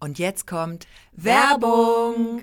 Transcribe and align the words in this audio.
Und 0.00 0.18
jetzt 0.18 0.46
kommt 0.46 0.86
Werbung. 1.12 2.42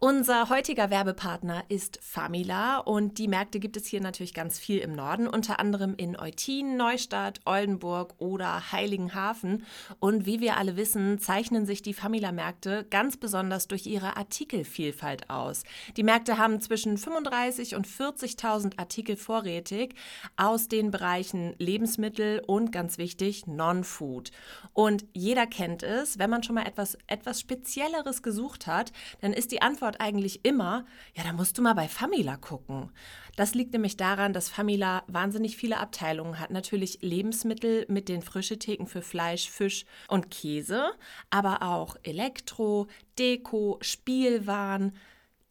Unser 0.00 0.48
heutiger 0.48 0.90
Werbepartner 0.90 1.64
ist 1.68 1.98
Famila 2.00 2.78
und 2.78 3.18
die 3.18 3.26
Märkte 3.26 3.58
gibt 3.58 3.76
es 3.76 3.88
hier 3.88 4.00
natürlich 4.00 4.32
ganz 4.32 4.56
viel 4.56 4.78
im 4.78 4.92
Norden, 4.92 5.26
unter 5.26 5.58
anderem 5.58 5.96
in 5.96 6.16
Eutin, 6.16 6.76
Neustadt, 6.76 7.40
Oldenburg 7.46 8.14
oder 8.18 8.70
Heiligenhafen. 8.70 9.66
Und 9.98 10.24
wie 10.24 10.38
wir 10.38 10.56
alle 10.56 10.76
wissen, 10.76 11.18
zeichnen 11.18 11.66
sich 11.66 11.82
die 11.82 11.94
Famila-Märkte 11.94 12.86
ganz 12.88 13.16
besonders 13.16 13.66
durch 13.66 13.86
ihre 13.86 14.16
Artikelvielfalt 14.16 15.30
aus. 15.30 15.64
Die 15.96 16.04
Märkte 16.04 16.38
haben 16.38 16.60
zwischen 16.60 16.96
35 16.96 17.74
und 17.74 17.88
40.000 17.88 18.78
Artikel 18.78 19.16
vorrätig 19.16 19.96
aus 20.36 20.68
den 20.68 20.92
Bereichen 20.92 21.56
Lebensmittel 21.58 22.40
und 22.46 22.70
ganz 22.70 22.98
wichtig 22.98 23.48
Non-Food. 23.48 24.30
Und 24.74 25.06
jeder 25.12 25.48
kennt 25.48 25.82
es, 25.82 26.20
wenn 26.20 26.30
man 26.30 26.44
schon 26.44 26.54
mal 26.54 26.68
etwas, 26.68 26.96
etwas 27.08 27.40
Spezielleres 27.40 28.22
gesucht 28.22 28.68
hat, 28.68 28.92
dann 29.22 29.32
ist 29.32 29.50
die 29.50 29.60
Antwort 29.60 29.87
Antwort 29.88 30.00
eigentlich 30.00 30.44
immer, 30.44 30.84
ja, 31.16 31.22
da 31.24 31.32
musst 31.32 31.56
du 31.56 31.62
mal 31.62 31.74
bei 31.74 31.88
Famila 31.88 32.36
gucken. 32.36 32.90
Das 33.36 33.54
liegt 33.54 33.72
nämlich 33.72 33.96
daran, 33.96 34.32
dass 34.32 34.48
Famila 34.48 35.02
wahnsinnig 35.06 35.56
viele 35.56 35.78
Abteilungen 35.78 36.38
hat. 36.38 36.50
Natürlich 36.50 36.98
Lebensmittel 37.00 37.86
mit 37.88 38.08
den 38.08 38.22
frische 38.22 38.58
Theken 38.58 38.86
für 38.86 39.02
Fleisch, 39.02 39.48
Fisch 39.48 39.84
und 40.08 40.30
Käse, 40.30 40.90
aber 41.30 41.62
auch 41.62 41.96
Elektro, 42.02 42.88
Deko, 43.18 43.78
Spielwaren, 43.80 44.92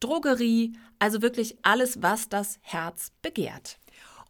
Drogerie, 0.00 0.78
also 0.98 1.22
wirklich 1.22 1.56
alles, 1.62 2.02
was 2.02 2.28
das 2.28 2.58
Herz 2.62 3.10
begehrt. 3.22 3.78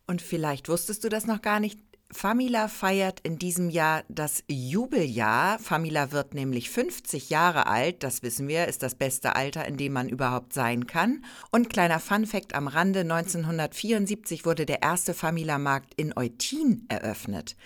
Und 0.07 0.23
vielleicht 0.23 0.69
wusstest 0.69 1.05
du 1.05 1.11
das 1.11 1.27
noch 1.27 1.43
gar 1.43 1.61
nicht. 1.61 1.81
Famila 2.11 2.69
feiert 2.69 3.21
in 3.23 3.39
diesem 3.39 3.69
Jahr 3.69 4.03
das 4.09 4.43
Jubeljahr. 4.49 5.59
Famila 5.59 6.11
wird 6.11 6.33
nämlich 6.33 6.71
50 6.71 7.29
Jahre 7.29 7.67
alt. 7.67 8.03
Das 8.03 8.23
wissen 8.23 8.49
wir, 8.49 8.67
ist 8.67 8.83
das 8.83 8.95
beste 8.95 9.37
Alter, 9.37 9.67
in 9.67 9.77
dem 9.77 9.93
man 9.93 10.09
überhaupt 10.09 10.55
sein 10.55 10.87
kann. 10.87 11.23
Und 11.51 11.69
kleiner 11.69 12.01
Funfact 12.01 12.55
am 12.55 12.67
Rande: 12.67 13.01
1974 13.01 14.47
wurde 14.47 14.65
der 14.65 14.81
erste 14.81 15.13
Famila-Markt 15.13 15.93
in 15.97 16.17
Eutin 16.17 16.87
eröffnet. 16.89 17.57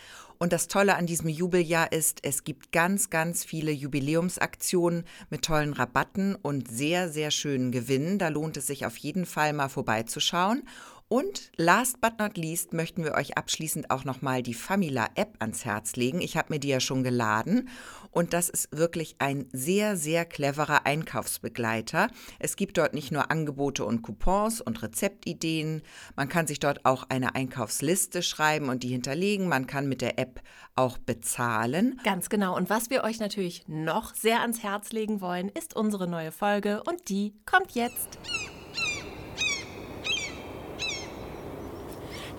Und 0.42 0.52
das 0.52 0.66
Tolle 0.66 0.96
an 0.96 1.06
diesem 1.06 1.28
Jubeljahr 1.28 1.92
ist, 1.92 2.18
es 2.24 2.42
gibt 2.42 2.72
ganz, 2.72 3.10
ganz 3.10 3.44
viele 3.44 3.70
Jubiläumsaktionen 3.70 5.04
mit 5.30 5.42
tollen 5.42 5.72
Rabatten 5.72 6.34
und 6.34 6.68
sehr, 6.68 7.08
sehr 7.08 7.30
schönen 7.30 7.70
Gewinnen. 7.70 8.18
Da 8.18 8.26
lohnt 8.26 8.56
es 8.56 8.66
sich 8.66 8.84
auf 8.84 8.96
jeden 8.96 9.24
Fall 9.24 9.52
mal 9.52 9.68
vorbeizuschauen. 9.68 10.64
Und 11.12 11.52
last 11.58 12.00
but 12.00 12.18
not 12.18 12.38
least 12.38 12.72
möchten 12.72 13.04
wir 13.04 13.12
euch 13.12 13.36
abschließend 13.36 13.90
auch 13.90 14.06
nochmal 14.06 14.42
die 14.42 14.54
Famila 14.54 15.10
App 15.14 15.34
ans 15.40 15.66
Herz 15.66 15.94
legen. 15.94 16.22
Ich 16.22 16.38
habe 16.38 16.54
mir 16.54 16.58
die 16.58 16.68
ja 16.68 16.80
schon 16.80 17.02
geladen 17.02 17.68
und 18.10 18.32
das 18.32 18.48
ist 18.48 18.74
wirklich 18.74 19.16
ein 19.18 19.46
sehr, 19.52 19.98
sehr 19.98 20.24
cleverer 20.24 20.86
Einkaufsbegleiter. 20.86 22.08
Es 22.38 22.56
gibt 22.56 22.78
dort 22.78 22.94
nicht 22.94 23.12
nur 23.12 23.30
Angebote 23.30 23.84
und 23.84 24.00
Coupons 24.00 24.62
und 24.62 24.82
Rezeptideen, 24.82 25.82
man 26.16 26.30
kann 26.30 26.46
sich 26.46 26.60
dort 26.60 26.86
auch 26.86 27.04
eine 27.10 27.34
Einkaufsliste 27.34 28.22
schreiben 28.22 28.70
und 28.70 28.82
die 28.82 28.88
hinterlegen. 28.88 29.48
Man 29.48 29.66
kann 29.66 29.90
mit 29.90 30.00
der 30.00 30.18
App 30.18 30.40
auch 30.76 30.96
bezahlen. 30.96 32.00
Ganz 32.04 32.30
genau. 32.30 32.56
Und 32.56 32.70
was 32.70 32.88
wir 32.88 33.04
euch 33.04 33.20
natürlich 33.20 33.64
noch 33.68 34.14
sehr 34.14 34.40
ans 34.40 34.62
Herz 34.62 34.92
legen 34.92 35.20
wollen, 35.20 35.50
ist 35.50 35.76
unsere 35.76 36.08
neue 36.08 36.32
Folge 36.32 36.82
und 36.84 37.10
die 37.10 37.34
kommt 37.44 37.72
jetzt. 37.72 38.18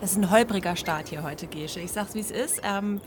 Das 0.04 0.10
ist 0.10 0.18
ein 0.18 0.30
holpriger 0.30 0.76
Start 0.76 1.08
hier 1.08 1.22
heute, 1.22 1.46
Gesche. 1.46 1.80
Ich 1.80 1.90
sag's, 1.90 2.12
wie 2.12 2.20
es 2.20 2.30
ist. 2.30 2.60
Ähm, 2.62 3.00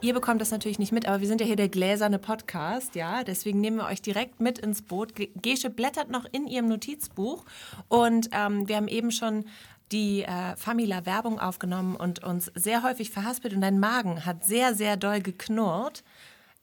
ihr 0.00 0.14
bekommt 0.14 0.40
das 0.40 0.52
natürlich 0.52 0.78
nicht 0.78 0.92
mit, 0.92 1.04
aber 1.04 1.20
wir 1.20 1.26
sind 1.26 1.40
ja 1.40 1.46
hier 1.48 1.56
der 1.56 1.68
gläserne 1.68 2.20
Podcast, 2.20 2.94
ja. 2.94 3.24
Deswegen 3.24 3.60
nehmen 3.60 3.78
wir 3.78 3.86
euch 3.86 4.00
direkt 4.00 4.38
mit 4.38 4.60
ins 4.60 4.80
Boot. 4.80 5.14
Gesche 5.42 5.68
blättert 5.68 6.10
noch 6.10 6.26
in 6.30 6.46
ihrem 6.46 6.68
Notizbuch 6.68 7.44
und 7.88 8.28
ähm, 8.30 8.68
wir 8.68 8.76
haben 8.76 8.86
eben 8.86 9.10
schon 9.10 9.46
die 9.90 10.22
äh, 10.22 10.54
Famila 10.54 11.04
Werbung 11.06 11.40
aufgenommen 11.40 11.96
und 11.96 12.22
uns 12.22 12.52
sehr 12.54 12.84
häufig 12.84 13.10
verhaspelt 13.10 13.52
und 13.52 13.60
dein 13.60 13.80
Magen 13.80 14.24
hat 14.24 14.44
sehr, 14.44 14.76
sehr 14.76 14.96
doll 14.96 15.22
geknurrt. 15.22 16.04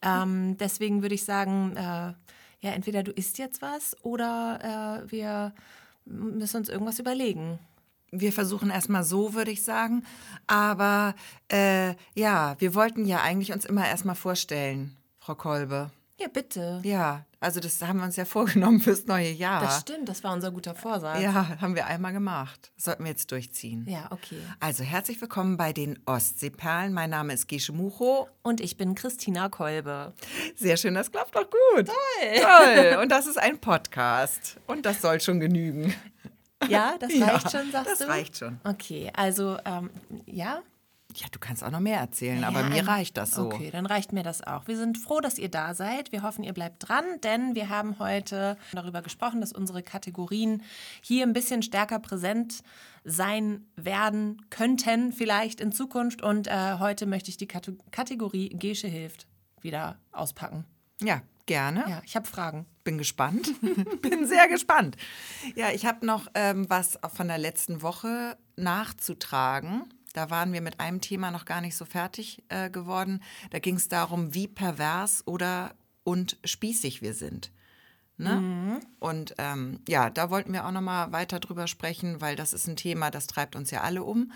Ähm, 0.00 0.56
deswegen 0.56 1.02
würde 1.02 1.16
ich 1.16 1.26
sagen, 1.26 1.76
äh, 1.76 2.14
ja, 2.62 2.72
entweder 2.72 3.02
du 3.02 3.10
isst 3.12 3.36
jetzt 3.36 3.60
was 3.60 3.94
oder 4.02 5.02
äh, 5.04 5.12
wir 5.12 5.52
müssen 6.06 6.56
uns 6.56 6.70
irgendwas 6.70 6.98
überlegen 6.98 7.58
wir 8.12 8.32
versuchen 8.32 8.70
erstmal 8.70 9.02
so, 9.02 9.34
würde 9.34 9.50
ich 9.50 9.64
sagen. 9.64 10.04
Aber 10.46 11.14
äh, 11.50 11.94
ja, 12.14 12.54
wir 12.58 12.74
wollten 12.74 13.06
ja 13.06 13.22
eigentlich 13.22 13.52
uns 13.52 13.64
immer 13.64 13.88
erstmal 13.88 14.14
vorstellen, 14.14 14.96
Frau 15.18 15.34
Kolbe. 15.34 15.90
Ja, 16.18 16.28
bitte. 16.28 16.80
Ja, 16.84 17.24
also 17.40 17.58
das 17.58 17.82
haben 17.82 17.98
wir 17.98 18.04
uns 18.04 18.14
ja 18.14 18.24
vorgenommen 18.24 18.80
fürs 18.82 19.06
neue 19.06 19.30
Jahr. 19.30 19.62
Das 19.62 19.80
stimmt, 19.80 20.08
das 20.08 20.22
war 20.22 20.32
unser 20.32 20.52
guter 20.52 20.74
Vorsatz. 20.74 21.20
Ja, 21.20 21.60
haben 21.60 21.74
wir 21.74 21.86
einmal 21.86 22.12
gemacht. 22.12 22.70
Das 22.76 22.84
sollten 22.84 23.02
wir 23.02 23.10
jetzt 23.10 23.32
durchziehen. 23.32 23.86
Ja, 23.88 24.06
okay. 24.10 24.36
Also 24.60 24.84
herzlich 24.84 25.20
willkommen 25.20 25.56
bei 25.56 25.72
den 25.72 25.98
Ostseeperlen. 26.06 26.92
Mein 26.92 27.10
Name 27.10 27.32
ist 27.32 27.48
Gesche 27.48 27.72
Mucho. 27.72 28.28
Und 28.42 28.60
ich 28.60 28.76
bin 28.76 28.94
Christina 28.94 29.48
Kolbe. 29.48 30.12
Sehr 30.54 30.76
schön, 30.76 30.94
das 30.94 31.10
klappt 31.10 31.34
doch 31.34 31.48
gut. 31.50 31.86
Toll. 31.86 32.40
Toll. 32.40 32.98
Und 33.02 33.08
das 33.08 33.26
ist 33.26 33.38
ein 33.38 33.58
Podcast. 33.58 34.60
Und 34.68 34.86
das 34.86 35.00
soll 35.00 35.20
schon 35.20 35.40
genügen. 35.40 35.92
Ja, 36.68 36.96
das 37.00 37.10
reicht 37.10 37.44
ja, 37.44 37.50
schon, 37.50 37.70
sagst 37.72 37.90
das 37.90 37.98
du? 37.98 38.04
Das 38.04 38.14
reicht 38.14 38.36
schon. 38.36 38.60
Okay, 38.64 39.10
also 39.14 39.56
ähm, 39.64 39.90
ja. 40.26 40.62
Ja, 41.14 41.26
du 41.30 41.38
kannst 41.38 41.62
auch 41.62 41.70
noch 41.70 41.80
mehr 41.80 41.98
erzählen, 41.98 42.40
ja, 42.40 42.48
aber 42.48 42.62
mir 42.62 42.88
reicht 42.88 43.18
das 43.18 43.32
so. 43.32 43.44
Okay, 43.46 43.70
dann 43.70 43.84
reicht 43.84 44.14
mir 44.14 44.22
das 44.22 44.42
auch. 44.42 44.66
Wir 44.66 44.78
sind 44.78 44.96
froh, 44.96 45.20
dass 45.20 45.36
ihr 45.36 45.50
da 45.50 45.74
seid. 45.74 46.10
Wir 46.10 46.22
hoffen, 46.22 46.42
ihr 46.42 46.54
bleibt 46.54 46.88
dran, 46.88 47.04
denn 47.22 47.54
wir 47.54 47.68
haben 47.68 47.98
heute 47.98 48.56
darüber 48.72 49.02
gesprochen, 49.02 49.42
dass 49.42 49.52
unsere 49.52 49.82
Kategorien 49.82 50.62
hier 51.02 51.26
ein 51.26 51.34
bisschen 51.34 51.62
stärker 51.62 51.98
präsent 51.98 52.62
sein 53.04 53.66
werden 53.76 54.40
könnten, 54.48 55.12
vielleicht 55.12 55.60
in 55.60 55.70
Zukunft. 55.70 56.22
Und 56.22 56.46
äh, 56.46 56.78
heute 56.78 57.04
möchte 57.04 57.28
ich 57.28 57.36
die 57.36 57.48
Kategorie 57.48 58.48
Gesche 58.48 58.88
hilft 58.88 59.26
wieder 59.60 59.98
auspacken. 60.12 60.64
Ja, 61.02 61.20
Gerne. 61.46 61.84
Ja, 61.88 62.02
ich 62.04 62.16
habe 62.16 62.26
Fragen. 62.26 62.66
Bin 62.84 62.98
gespannt. 62.98 63.52
Bin 64.02 64.26
sehr 64.26 64.48
gespannt. 64.48 64.96
Ja, 65.54 65.70
ich 65.70 65.86
habe 65.86 66.04
noch 66.04 66.26
ähm, 66.34 66.68
was 66.68 66.98
von 67.14 67.28
der 67.28 67.38
letzten 67.38 67.82
Woche 67.82 68.36
nachzutragen. 68.56 69.84
Da 70.12 70.30
waren 70.30 70.52
wir 70.52 70.60
mit 70.60 70.80
einem 70.80 71.00
Thema 71.00 71.30
noch 71.30 71.44
gar 71.44 71.60
nicht 71.60 71.76
so 71.76 71.84
fertig 71.84 72.42
äh, 72.48 72.70
geworden. 72.70 73.22
Da 73.50 73.58
ging 73.58 73.76
es 73.76 73.88
darum, 73.88 74.34
wie 74.34 74.48
pervers 74.48 75.26
oder 75.26 75.74
und 76.04 76.38
spießig 76.44 77.02
wir 77.02 77.14
sind. 77.14 77.52
Ne? 78.18 78.40
Mhm. 78.40 78.80
Und 78.98 79.34
ähm, 79.38 79.80
ja, 79.88 80.10
da 80.10 80.30
wollten 80.30 80.52
wir 80.52 80.66
auch 80.66 80.70
noch 80.70 80.80
mal 80.80 81.12
weiter 81.12 81.40
drüber 81.40 81.66
sprechen, 81.66 82.20
weil 82.20 82.36
das 82.36 82.52
ist 82.52 82.66
ein 82.66 82.76
Thema, 82.76 83.10
das 83.10 83.26
treibt 83.26 83.56
uns 83.56 83.70
ja 83.70 83.80
alle 83.80 84.02
um. 84.02 84.32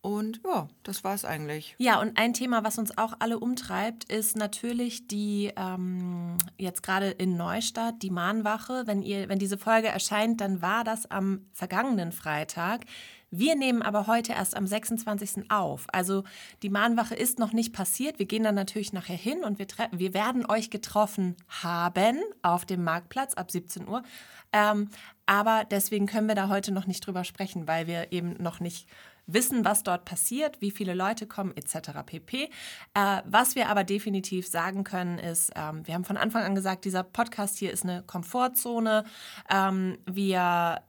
Und 0.00 0.40
ja, 0.44 0.68
das 0.84 1.02
war 1.02 1.14
es 1.14 1.24
eigentlich. 1.24 1.74
Ja, 1.78 2.00
und 2.00 2.16
ein 2.16 2.32
Thema, 2.32 2.62
was 2.62 2.78
uns 2.78 2.96
auch 2.96 3.14
alle 3.18 3.40
umtreibt, 3.40 4.04
ist 4.04 4.36
natürlich 4.36 5.08
die, 5.08 5.52
ähm, 5.56 6.38
jetzt 6.58 6.84
gerade 6.84 7.10
in 7.10 7.36
Neustadt, 7.36 8.02
die 8.02 8.10
Mahnwache. 8.10 8.84
Wenn, 8.86 9.02
ihr, 9.02 9.28
wenn 9.28 9.40
diese 9.40 9.58
Folge 9.58 9.88
erscheint, 9.88 10.40
dann 10.40 10.62
war 10.62 10.84
das 10.84 11.10
am 11.10 11.46
vergangenen 11.52 12.12
Freitag. 12.12 12.84
Wir 13.30 13.56
nehmen 13.56 13.82
aber 13.82 14.06
heute 14.06 14.32
erst 14.32 14.56
am 14.56 14.66
26. 14.66 15.50
auf. 15.50 15.86
Also 15.92 16.22
die 16.62 16.70
Mahnwache 16.70 17.16
ist 17.16 17.40
noch 17.40 17.52
nicht 17.52 17.72
passiert. 17.72 18.20
Wir 18.20 18.26
gehen 18.26 18.44
dann 18.44 18.54
natürlich 18.54 18.92
nachher 18.92 19.16
hin 19.16 19.42
und 19.42 19.58
wir, 19.58 19.66
wir 19.90 20.14
werden 20.14 20.46
euch 20.46 20.70
getroffen 20.70 21.36
haben 21.48 22.20
auf 22.42 22.64
dem 22.64 22.84
Marktplatz 22.84 23.34
ab 23.34 23.50
17 23.50 23.88
Uhr. 23.88 24.04
Ähm, 24.52 24.90
aber 25.26 25.64
deswegen 25.68 26.06
können 26.06 26.28
wir 26.28 26.36
da 26.36 26.48
heute 26.48 26.70
noch 26.70 26.86
nicht 26.86 27.04
drüber 27.04 27.24
sprechen, 27.24 27.66
weil 27.66 27.88
wir 27.88 28.12
eben 28.12 28.40
noch 28.40 28.60
nicht 28.60 28.88
wissen, 29.26 29.64
was 29.64 29.82
dort 29.82 30.04
passiert, 30.04 30.60
wie 30.60 30.70
viele 30.70 30.94
Leute 30.94 31.26
kommen 31.26 31.56
etc. 31.56 31.90
pp. 32.04 32.50
Äh, 32.94 33.22
was 33.24 33.54
wir 33.54 33.68
aber 33.68 33.84
definitiv 33.84 34.46
sagen 34.46 34.84
können, 34.84 35.18
ist, 35.18 35.52
ähm, 35.56 35.86
wir 35.86 35.94
haben 35.94 36.04
von 36.04 36.16
Anfang 36.16 36.44
an 36.44 36.54
gesagt, 36.54 36.84
dieser 36.84 37.02
Podcast 37.02 37.58
hier 37.58 37.72
ist 37.72 37.84
eine 37.84 38.02
Komfortzone. 38.02 39.04
Ähm, 39.50 39.98
wir, 40.06 40.82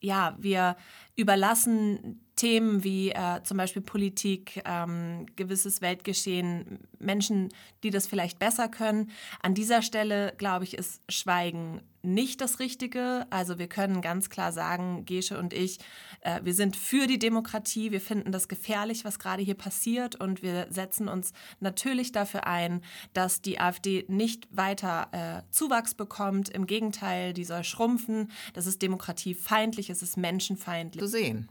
ja, 0.00 0.36
wir 0.38 0.76
überlassen 1.14 2.25
Themen 2.36 2.84
wie 2.84 3.10
äh, 3.10 3.42
zum 3.44 3.56
Beispiel 3.56 3.80
Politik, 3.80 4.62
ähm, 4.66 5.24
gewisses 5.36 5.80
Weltgeschehen, 5.80 6.78
Menschen, 6.98 7.48
die 7.82 7.90
das 7.90 8.06
vielleicht 8.06 8.38
besser 8.38 8.68
können. 8.68 9.10
An 9.42 9.54
dieser 9.54 9.80
Stelle, 9.80 10.34
glaube 10.36 10.64
ich, 10.64 10.76
ist 10.76 11.00
Schweigen 11.08 11.80
nicht 12.02 12.42
das 12.42 12.60
Richtige. 12.60 13.26
Also 13.30 13.58
wir 13.58 13.68
können 13.68 14.02
ganz 14.02 14.28
klar 14.28 14.52
sagen, 14.52 15.06
Gesche 15.06 15.38
und 15.38 15.54
ich, 15.54 15.78
äh, 16.20 16.40
wir 16.44 16.52
sind 16.52 16.76
für 16.76 17.06
die 17.06 17.18
Demokratie. 17.18 17.90
Wir 17.90 18.02
finden 18.02 18.32
das 18.32 18.48
gefährlich, 18.48 19.06
was 19.06 19.18
gerade 19.18 19.42
hier 19.42 19.54
passiert. 19.54 20.14
Und 20.14 20.42
wir 20.42 20.66
setzen 20.68 21.08
uns 21.08 21.32
natürlich 21.60 22.12
dafür 22.12 22.46
ein, 22.46 22.82
dass 23.14 23.40
die 23.40 23.58
AfD 23.58 24.04
nicht 24.08 24.46
weiter 24.50 25.08
äh, 25.12 25.50
Zuwachs 25.50 25.94
bekommt. 25.94 26.50
Im 26.50 26.66
Gegenteil, 26.66 27.32
die 27.32 27.44
soll 27.44 27.64
schrumpfen. 27.64 28.30
Das 28.52 28.66
ist 28.66 28.82
demokratiefeindlich, 28.82 29.88
es 29.88 30.02
ist 30.02 30.18
menschenfeindlich. 30.18 31.02
Zu 31.02 31.08
sehen 31.08 31.48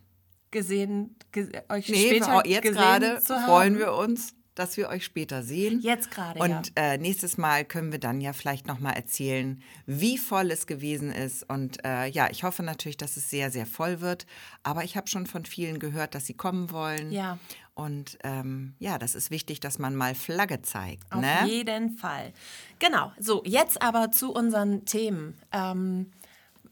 gesehen, 0.55 1.15
ges 1.31 1.49
euch 1.69 1.89
nee, 1.89 2.07
später 2.07 2.47
jetzt 2.47 2.63
gerade 2.63 3.21
freuen 3.21 3.77
wir 3.77 3.93
uns 3.93 4.33
dass 4.55 4.77
wir 4.77 4.89
euch 4.89 5.03
später 5.03 5.43
sehen. 5.43 5.81
Jetzt 5.81 6.11
gerade, 6.11 6.39
Und 6.39 6.71
äh, 6.75 6.97
nächstes 6.97 7.37
Mal 7.37 7.65
können 7.65 7.91
wir 7.91 7.99
dann 7.99 8.21
ja 8.21 8.31
vielleicht 8.33 8.67
noch 8.67 8.79
mal 8.79 8.93
erzählen, 8.93 9.61
wie 9.85 10.17
voll 10.17 10.49
es 10.49 10.65
gewesen 10.65 11.11
ist. 11.11 11.47
Und 11.49 11.83
äh, 11.85 12.07
ja, 12.07 12.29
ich 12.31 12.43
hoffe 12.43 12.63
natürlich, 12.63 12.97
dass 12.97 13.17
es 13.17 13.29
sehr, 13.29 13.51
sehr 13.51 13.65
voll 13.65 13.99
wird. 13.99 14.25
Aber 14.63 14.83
ich 14.83 14.95
habe 14.95 15.07
schon 15.07 15.27
von 15.27 15.45
vielen 15.45 15.77
gehört, 15.77 16.15
dass 16.15 16.25
sie 16.25 16.33
kommen 16.33 16.71
wollen. 16.71 17.11
Ja. 17.11 17.37
Und 17.73 18.17
ähm, 18.23 18.73
ja, 18.79 18.97
das 18.97 19.13
ist 19.13 19.29
wichtig, 19.29 19.59
dass 19.59 19.77
man 19.77 19.93
mal 19.93 20.15
Flagge 20.15 20.61
zeigt. 20.61 21.11
Auf 21.11 21.19
ne? 21.19 21.45
jeden 21.45 21.97
Fall. 21.97 22.31
Genau. 22.79 23.11
So, 23.19 23.43
jetzt 23.45 23.81
aber 23.81 24.11
zu 24.11 24.31
unseren 24.31 24.85
Themen. 24.85 25.37
Ähm, 25.51 26.11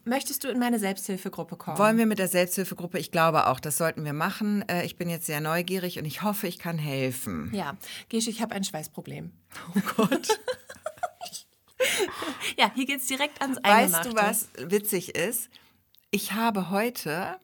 möchtest 0.05 0.43
du 0.43 0.49
in 0.49 0.59
meine 0.59 0.79
Selbsthilfegruppe 0.79 1.55
kommen? 1.55 1.77
Wollen 1.77 1.97
wir 1.97 2.05
mit 2.05 2.19
der 2.19 2.27
Selbsthilfegruppe? 2.27 2.99
Ich 2.99 3.11
glaube 3.11 3.47
auch, 3.47 3.59
das 3.59 3.77
sollten 3.77 4.05
wir 4.05 4.13
machen. 4.13 4.67
Äh, 4.67 4.85
ich 4.85 4.97
bin 4.97 5.09
jetzt 5.09 5.25
sehr 5.25 5.41
neugierig 5.41 5.99
und 5.99 6.05
ich 6.05 6.21
hoffe, 6.23 6.47
ich 6.47 6.59
kann 6.59 6.77
helfen. 6.77 7.51
Ja, 7.53 7.75
Gesch, 8.09 8.27
ich 8.27 8.41
habe 8.41 8.55
ein 8.55 8.63
Schweißproblem. 8.63 9.31
Oh 9.75 9.79
Gott. 9.97 10.39
Ja, 12.57 12.71
hier 12.73 12.85
geht 12.85 12.99
es 13.01 13.07
direkt 13.07 13.41
ans 13.41 13.57
weißt 13.57 13.95
Eingemachte. 13.95 14.09
du, 14.09 14.15
was 14.15 14.47
witzig 14.71 15.15
ist? 15.15 15.49
Ich 16.11 16.31
habe 16.33 16.69
heute, 16.69 17.37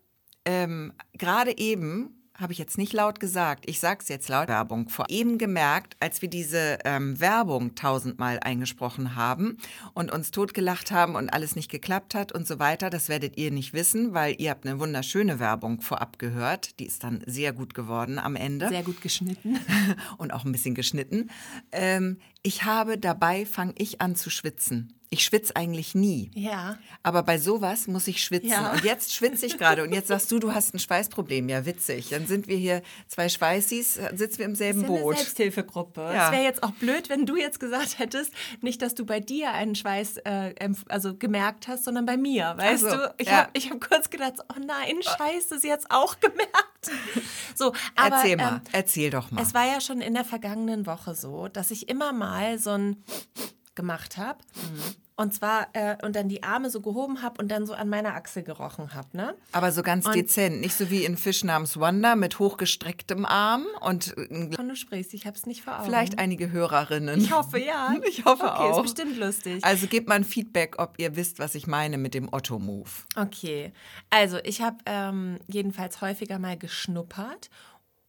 ähm, 0.45 0.93
gerade 1.13 1.57
eben, 1.57 2.18
habe 2.39 2.53
ich 2.53 2.59
jetzt 2.59 2.77
nicht 2.77 2.93
laut 2.93 3.19
gesagt, 3.19 3.65
ich 3.67 3.79
sage 3.79 3.99
es 4.01 4.07
jetzt 4.07 4.29
laut, 4.29 4.47
Werbung. 4.47 4.89
Vor, 4.89 5.05
eben 5.09 5.37
gemerkt, 5.37 5.97
als 5.99 6.21
wir 6.21 6.29
diese 6.29 6.79
ähm, 6.85 7.19
Werbung 7.19 7.75
tausendmal 7.75 8.39
eingesprochen 8.39 9.15
haben 9.15 9.57
und 9.93 10.11
uns 10.11 10.31
totgelacht 10.31 10.91
haben 10.91 11.15
und 11.15 11.29
alles 11.29 11.55
nicht 11.55 11.69
geklappt 11.69 12.15
hat 12.15 12.31
und 12.31 12.47
so 12.47 12.59
weiter, 12.59 12.89
das 12.89 13.09
werdet 13.09 13.37
ihr 13.37 13.51
nicht 13.51 13.73
wissen, 13.73 14.13
weil 14.13 14.35
ihr 14.39 14.51
habt 14.51 14.65
eine 14.65 14.79
wunderschöne 14.79 15.39
Werbung 15.39 15.81
vorab 15.81 16.19
gehört, 16.19 16.79
die 16.79 16.85
ist 16.85 17.03
dann 17.03 17.21
sehr 17.25 17.53
gut 17.53 17.73
geworden 17.73 18.19
am 18.19 18.35
Ende. 18.35 18.69
Sehr 18.69 18.83
gut 18.83 19.01
geschnitten. 19.01 19.59
und 20.17 20.33
auch 20.33 20.45
ein 20.45 20.51
bisschen 20.51 20.75
geschnitten. 20.75 21.29
Ähm, 21.71 22.17
ich 22.41 22.63
habe 22.63 22.97
dabei, 22.97 23.45
fange 23.45 23.73
ich 23.77 24.01
an 24.01 24.15
zu 24.15 24.29
schwitzen. 24.29 24.95
Ich 25.11 25.25
schwitze 25.25 25.55
eigentlich 25.55 25.95
nie. 25.95 26.29
Ja. 26.35 26.77
Aber 27.01 27.23
bei 27.23 27.39
sowas 27.39 27.87
muss 27.87 28.07
ich 28.07 28.23
schwitzen. 28.23 28.51
Ja. 28.51 28.73
Und 28.73 28.83
jetzt 28.83 29.11
schwitze 29.11 29.47
ich 29.47 29.57
gerade. 29.57 29.81
Und 29.81 29.91
jetzt 29.91 30.07
sagst 30.07 30.31
du, 30.31 30.37
du 30.37 30.53
hast 30.53 30.75
ein 30.75 30.79
Schweißproblem. 30.79 31.49
Ja, 31.49 31.65
witzig. 31.65 32.09
Dann 32.09 32.27
sind 32.27 32.47
wir 32.47 32.57
hier 32.57 32.83
zwei 33.07 33.27
Schweißis, 33.27 33.99
sitzen 34.13 34.37
wir 34.37 34.45
im 34.45 34.53
selben 34.53 34.81
Das 34.81 34.89
ist 34.89 34.93
ja 34.93 34.95
eine 34.95 35.03
Boot. 35.03 35.17
Selbsthilfegruppe. 35.17 36.01
Ja. 36.01 36.27
Es 36.27 36.31
wäre 36.31 36.43
jetzt 36.43 36.61
auch 36.61 36.71
blöd, 36.73 37.09
wenn 37.09 37.25
du 37.25 37.37
jetzt 37.37 37.59
gesagt 37.59 37.97
hättest, 37.97 38.31
nicht, 38.61 38.83
dass 38.83 38.93
du 38.93 39.03
bei 39.03 39.19
dir 39.19 39.51
einen 39.51 39.73
Schweiß 39.73 40.17
äh, 40.25 40.53
also 40.87 41.15
gemerkt 41.15 41.67
hast, 41.67 41.85
sondern 41.85 42.05
bei 42.05 42.15
mir. 42.15 42.53
Weißt 42.57 42.83
so, 42.83 42.89
du? 42.89 43.15
Ich 43.17 43.27
ja. 43.27 43.47
habe 43.47 43.59
hab 43.59 43.81
kurz 43.81 44.11
gedacht, 44.11 44.35
oh 44.47 44.59
nein, 44.63 44.97
Scheiße, 45.01 45.57
sie 45.57 45.71
hat 45.71 45.79
es 45.79 45.85
auch 45.89 46.19
gemerkt. 46.19 46.53
So, 47.55 47.73
aber, 47.95 48.15
Erzähl 48.15 48.37
mal, 48.37 48.53
ähm, 48.53 48.61
erzähl 48.71 49.09
doch 49.09 49.31
mal. 49.31 49.41
Es 49.41 49.53
war 49.53 49.65
ja 49.65 49.81
schon 49.81 49.99
in 49.99 50.13
der 50.13 50.23
vergangenen 50.23 50.85
Woche 50.85 51.13
so, 51.13 51.49
dass 51.49 51.71
ich 51.71 51.89
immer 51.89 52.13
mal 52.13 52.57
so 52.57 52.69
ein 52.69 53.03
gemacht 53.75 54.17
habe. 54.17 54.39
Und 55.19 55.33
zwar, 55.33 55.67
äh, 55.73 55.97
und 56.05 56.15
dann 56.15 56.29
die 56.29 56.43
Arme 56.43 56.69
so 56.69 56.79
gehoben 56.79 57.21
habe 57.21 57.41
und 57.41 57.49
dann 57.51 57.65
so 57.65 57.73
an 57.73 57.89
meiner 57.89 58.15
Achsel 58.15 58.41
gerochen 58.41 58.93
habe, 58.93 59.09
ne? 59.17 59.35
Aber 59.51 59.73
so 59.73 59.83
ganz 59.83 60.05
Und- 60.05 60.15
dezent. 60.15 60.61
Nicht 60.61 60.75
so 60.77 60.89
wie 60.89 61.03
in 61.03 61.17
Fisch 61.17 61.43
namens 61.43 61.77
Wanda 61.77 62.15
mit 62.15 62.39
hochgestrecktem 62.39 63.25
Arm 63.25 63.65
und 63.81 64.15
äh, 64.17 64.55
Von 64.55 64.69
du 64.69 64.77
sprichst, 64.77 65.13
ich 65.13 65.25
habe 65.25 65.35
es 65.35 65.45
nicht 65.45 65.61
vor 65.63 65.75
Augen. 65.75 65.83
vielleicht 65.85 66.19
einige 66.19 66.51
Hörerinnen. 66.51 67.19
Ich 67.19 67.33
hoffe, 67.33 67.59
ja. 67.59 67.93
Ich 68.07 68.23
hoffe 68.23 68.43
okay, 68.45 68.71
auch. 68.71 68.77
ist 68.77 68.95
bestimmt 68.95 69.17
lustig. 69.17 69.63
Also 69.65 69.87
gebt 69.87 70.07
mal 70.07 70.15
ein 70.15 70.23
Feedback, 70.23 70.75
ob 70.79 70.93
ihr 70.97 71.17
wisst, 71.17 71.37
was 71.37 71.53
ich 71.53 71.67
meine 71.67 71.97
mit 71.97 72.13
dem 72.13 72.31
Otto-Move. 72.31 72.89
Okay, 73.17 73.73
also 74.09 74.37
ich 74.45 74.61
habe 74.61 74.77
ähm, 74.85 75.37
jedenfalls 75.47 75.99
häufiger 75.99 76.39
mal 76.39 76.57
geschnuppert, 76.57 77.49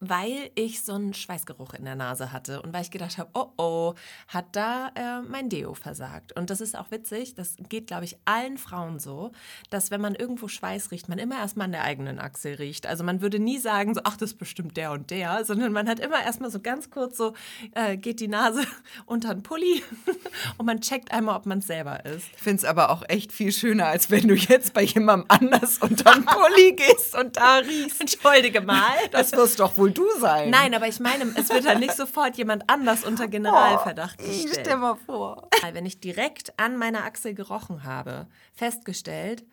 weil 0.01 0.49
ich 0.55 0.81
so 0.83 0.93
einen 0.93 1.13
Schweißgeruch 1.13 1.75
in 1.75 1.85
der 1.85 1.95
Nase 1.95 2.31
hatte 2.33 2.61
und 2.63 2.73
weil 2.73 2.81
ich 2.81 2.89
gedacht 2.89 3.19
habe, 3.19 3.29
oh 3.33 3.51
oh, 3.57 3.93
hat 4.27 4.47
da 4.53 4.91
äh, 4.95 5.21
mein 5.21 5.47
Deo 5.47 5.75
versagt. 5.75 6.35
Und 6.35 6.49
das 6.49 6.59
ist 6.59 6.75
auch 6.75 6.89
witzig, 6.89 7.35
das 7.35 7.55
geht, 7.69 7.87
glaube 7.87 8.05
ich, 8.05 8.17
allen 8.25 8.57
Frauen 8.57 8.99
so, 8.99 9.31
dass 9.69 9.91
wenn 9.91 10.01
man 10.01 10.15
irgendwo 10.15 10.47
Schweiß 10.47 10.89
riecht, 10.89 11.07
man 11.07 11.19
immer 11.19 11.37
erstmal 11.37 11.65
an 11.65 11.71
der 11.71 11.83
eigenen 11.83 12.19
Achsel 12.19 12.55
riecht. 12.55 12.87
Also 12.87 13.03
man 13.03 13.21
würde 13.21 13.37
nie 13.37 13.59
sagen, 13.59 13.93
so, 13.93 14.01
ach, 14.03 14.17
das 14.17 14.31
ist 14.31 14.39
bestimmt 14.39 14.75
der 14.75 14.91
und 14.91 15.11
der, 15.11 15.45
sondern 15.45 15.71
man 15.71 15.87
hat 15.87 15.99
immer 15.99 16.23
erstmal 16.23 16.49
so 16.49 16.59
ganz 16.59 16.89
kurz 16.89 17.15
so, 17.15 17.33
äh, 17.75 17.95
geht 17.95 18.19
die 18.19 18.27
Nase 18.27 18.63
unter 19.05 19.35
den 19.35 19.43
Pulli 19.43 19.83
und 20.57 20.65
man 20.65 20.81
checkt 20.81 21.11
einmal, 21.11 21.35
ob 21.35 21.45
man 21.45 21.59
es 21.59 21.67
selber 21.67 22.03
ist. 22.05 22.25
Ich 22.35 22.41
finde 22.41 22.57
es 22.57 22.65
aber 22.65 22.89
auch 22.89 23.03
echt 23.07 23.31
viel 23.31 23.51
schöner, 23.51 23.85
als 23.85 24.09
wenn 24.09 24.27
du 24.27 24.33
jetzt 24.33 24.73
bei 24.73 24.81
jemandem 24.81 25.27
anders 25.27 25.77
unter 25.77 26.13
den 26.13 26.25
Pulli 26.25 26.73
gehst 26.73 27.15
und 27.15 27.37
da 27.37 27.57
riechst. 27.57 28.01
Entschuldige 28.01 28.61
mal. 28.61 28.97
Das 29.11 29.31
wirst 29.33 29.59
doch 29.59 29.77
wohl 29.77 29.90
du 29.97 30.05
sein. 30.19 30.49
Nein, 30.49 30.73
aber 30.73 30.87
ich 30.87 30.99
meine, 30.99 31.33
es 31.35 31.49
wird 31.49 31.65
dann 31.65 31.79
nicht 31.79 31.95
sofort 31.95 32.37
jemand 32.37 32.69
anders 32.69 33.03
unter 33.03 33.27
Generalverdacht 33.27 34.21
Stell 34.21 34.45
gestellt. 34.45 34.79
mal 34.79 34.95
vor. 34.95 35.49
Wenn 35.73 35.85
ich 35.85 35.99
direkt 35.99 36.57
an 36.59 36.77
meiner 36.77 37.03
Achsel 37.03 37.33
gerochen 37.33 37.83
habe, 37.83 38.27
festgestellt, 38.53 39.45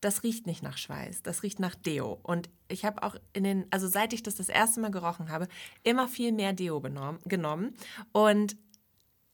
das 0.00 0.22
riecht 0.22 0.46
nicht 0.46 0.62
nach 0.62 0.78
Schweiß, 0.78 1.22
das 1.22 1.42
riecht 1.42 1.58
nach 1.58 1.74
Deo. 1.74 2.18
Und 2.22 2.48
ich 2.68 2.84
habe 2.84 3.02
auch 3.02 3.16
in 3.32 3.44
den, 3.44 3.66
also 3.70 3.88
seit 3.88 4.12
ich 4.12 4.22
das 4.22 4.36
das 4.36 4.48
erste 4.48 4.80
Mal 4.80 4.90
gerochen 4.90 5.30
habe, 5.30 5.48
immer 5.82 6.08
viel 6.08 6.32
mehr 6.32 6.52
Deo 6.52 6.80
benommen, 6.80 7.20
genommen. 7.24 7.76
Und 8.12 8.56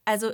also 0.05 0.33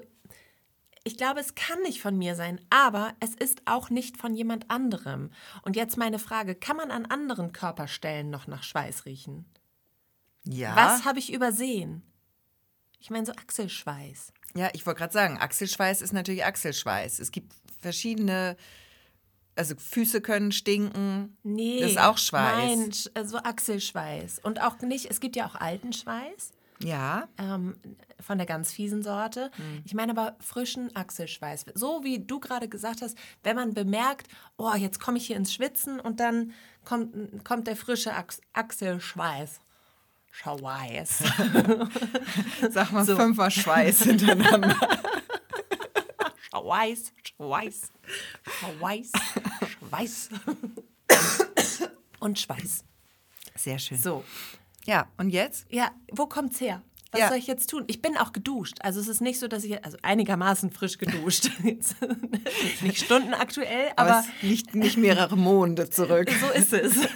ich 1.03 1.17
glaube, 1.17 1.41
es 1.41 1.55
kann 1.55 1.81
nicht 1.82 2.00
von 2.00 2.17
mir 2.17 2.35
sein, 2.35 2.61
aber 2.69 3.15
es 3.21 3.35
ist 3.35 3.62
auch 3.65 3.91
nicht 3.91 4.19
von 4.19 4.35
jemand 4.35 4.71
anderem. 4.71 5.31
Und 5.62 5.75
jetzt 5.75 5.97
meine 5.97 6.19
Frage, 6.19 6.55
kann 6.55 6.77
man 6.77 6.91
an 6.91 7.06
anderen 7.06 7.53
Körperstellen 7.53 8.31
noch 8.31 8.47
nach 8.47 8.62
Schweiß 8.62 9.06
riechen? 9.06 9.47
Ja. 10.44 10.76
Was 10.76 11.04
habe 11.04 11.19
ich 11.19 11.32
übersehen? 11.32 12.02
Ich 12.98 13.10
meine 13.10 13.26
so 13.26 13.32
Achselschweiß. 13.32 14.32
Ja, 14.54 14.69
ich 14.72 14.84
wollte 14.87 14.98
gerade 14.98 15.12
sagen, 15.12 15.38
Achselschweiß 15.38 16.02
ist 16.02 16.12
natürlich 16.12 16.44
Achselschweiß. 16.44 17.19
Es 17.19 17.31
gibt 17.31 17.52
verschiedene, 17.81 18.56
also 19.56 19.75
Füße 19.76 20.20
können 20.20 20.52
stinken. 20.52 21.37
Nee. 21.42 21.81
Das 21.81 21.92
ist 21.92 22.00
auch 22.00 22.19
Schweiß. 22.19 22.78
Nein, 22.78 23.26
so 23.26 23.38
Achselschweiß. 23.38 24.40
Und 24.42 24.60
auch 24.60 24.78
nicht, 24.81 25.06
es 25.06 25.20
gibt 25.20 25.37
ja 25.37 25.46
auch 25.46 25.54
alten 25.54 25.92
Schweiß. 25.92 26.52
Ja. 26.82 27.28
Ähm, 27.38 27.76
von 28.20 28.38
der 28.38 28.46
ganz 28.46 28.72
fiesen 28.72 29.02
Sorte. 29.02 29.50
Hm. 29.56 29.82
Ich 29.84 29.94
meine 29.94 30.12
aber 30.12 30.36
frischen 30.40 30.94
Achselschweiß. 30.96 31.66
So 31.75 32.02
wie 32.02 32.19
du 32.19 32.40
gerade 32.40 32.69
gesagt 32.69 33.02
hast, 33.02 33.16
wenn 33.43 33.56
man 33.56 33.75
bemerkt, 33.75 34.28
oh, 34.56 34.72
jetzt 34.75 34.98
komme 34.98 35.19
ich 35.19 35.26
hier 35.26 35.36
ins 35.36 35.52
Schwitzen 35.52 36.00
und 36.00 36.20
dann 36.20 36.52
kommt, 36.84 37.44
kommt 37.44 37.66
der 37.66 37.76
frische 37.76 38.14
Achs 38.14 38.40
Achselschweiß. 38.52 39.60
Schweiß. 40.31 41.19
Sag 42.71 42.93
mal 42.93 43.05
fünfer 43.05 43.50
Schweiß 43.50 44.03
hintereinander. 44.05 44.77
Schweiß, 46.50 47.12
Schweiß, 47.37 47.81
Schweiß, 48.79 49.13
Schweiß. 49.89 50.29
Und 52.20 52.39
Schweiß. 52.39 52.84
Sehr 53.56 53.79
schön. 53.79 53.99
So, 53.99 54.25
Ja, 54.84 55.06
und 55.19 55.31
jetzt? 55.31 55.67
ja, 55.70 55.91
wo 56.13 56.27
kommt's 56.27 56.60
her? 56.60 56.82
Was 57.13 57.20
Ja. 57.22 57.29
soll 57.29 57.39
ich 57.39 57.46
jetzt 57.49 57.69
tun? 57.70 57.84
Ich 57.89 58.01
bin 58.01 58.17
auch 58.17 58.32
geduscht. 58.32 58.77
Also 58.82 59.01
es 59.01 59.08
ist 59.08 59.20
nicht 59.20 59.41
so, 59.41 59.49
dass 59.49 59.65
ich, 59.65 59.84
also 59.84 59.99
einigermaßen 60.03 60.70
frisch 60.70 60.96
geduscht. 60.96 61.51
Nicht 62.82 63.05
stundenaktuell, 63.05 63.91
Aber 63.96 64.10
aber 64.17 64.20
es 64.20 64.43
liegt 64.43 64.75
nicht 64.77 64.96
mehrere 64.96 65.37
Monde 65.37 65.91
zurück. 65.91 66.31
so 66.41 66.49
ist 66.51 66.72
es. 66.72 66.94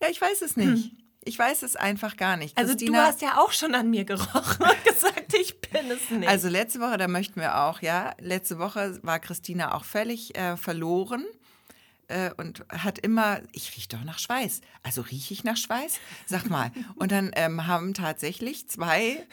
Ja, 0.00 0.08
ich 0.10 0.20
weiß 0.20 0.42
es 0.42 0.56
nicht. 0.56 0.92
Ich 1.26 1.38
weiß 1.38 1.62
es 1.62 1.76
einfach 1.76 2.16
gar 2.16 2.36
nicht. 2.36 2.56
Also 2.58 2.72
Christina, 2.72 3.00
du 3.00 3.06
hast 3.06 3.22
ja 3.22 3.38
auch 3.38 3.52
schon 3.52 3.74
an 3.74 3.88
mir 3.88 4.04
gerochen 4.04 4.66
und 4.66 4.84
gesagt, 4.84 5.34
ich 5.34 5.58
bin 5.60 5.90
es 5.90 6.10
nicht. 6.10 6.28
Also 6.28 6.48
letzte 6.48 6.80
Woche, 6.80 6.98
da 6.98 7.08
möchten 7.08 7.40
wir 7.40 7.62
auch, 7.62 7.80
ja, 7.80 8.14
letzte 8.20 8.58
Woche 8.58 8.98
war 9.02 9.18
Christina 9.20 9.74
auch 9.74 9.84
völlig 9.84 10.36
äh, 10.36 10.58
verloren 10.58 11.24
äh, 12.08 12.30
und 12.36 12.64
hat 12.68 12.98
immer, 12.98 13.40
ich 13.52 13.74
rieche 13.76 13.88
doch 13.88 14.04
nach 14.04 14.18
Schweiß. 14.18 14.60
Also 14.82 15.00
rieche 15.00 15.32
ich 15.32 15.44
nach 15.44 15.56
Schweiß? 15.56 15.98
Sag 16.26 16.50
mal. 16.50 16.70
Und 16.96 17.10
dann 17.10 17.30
ähm, 17.34 17.66
haben 17.66 17.94
tatsächlich 17.94 18.68
zwei 18.68 19.26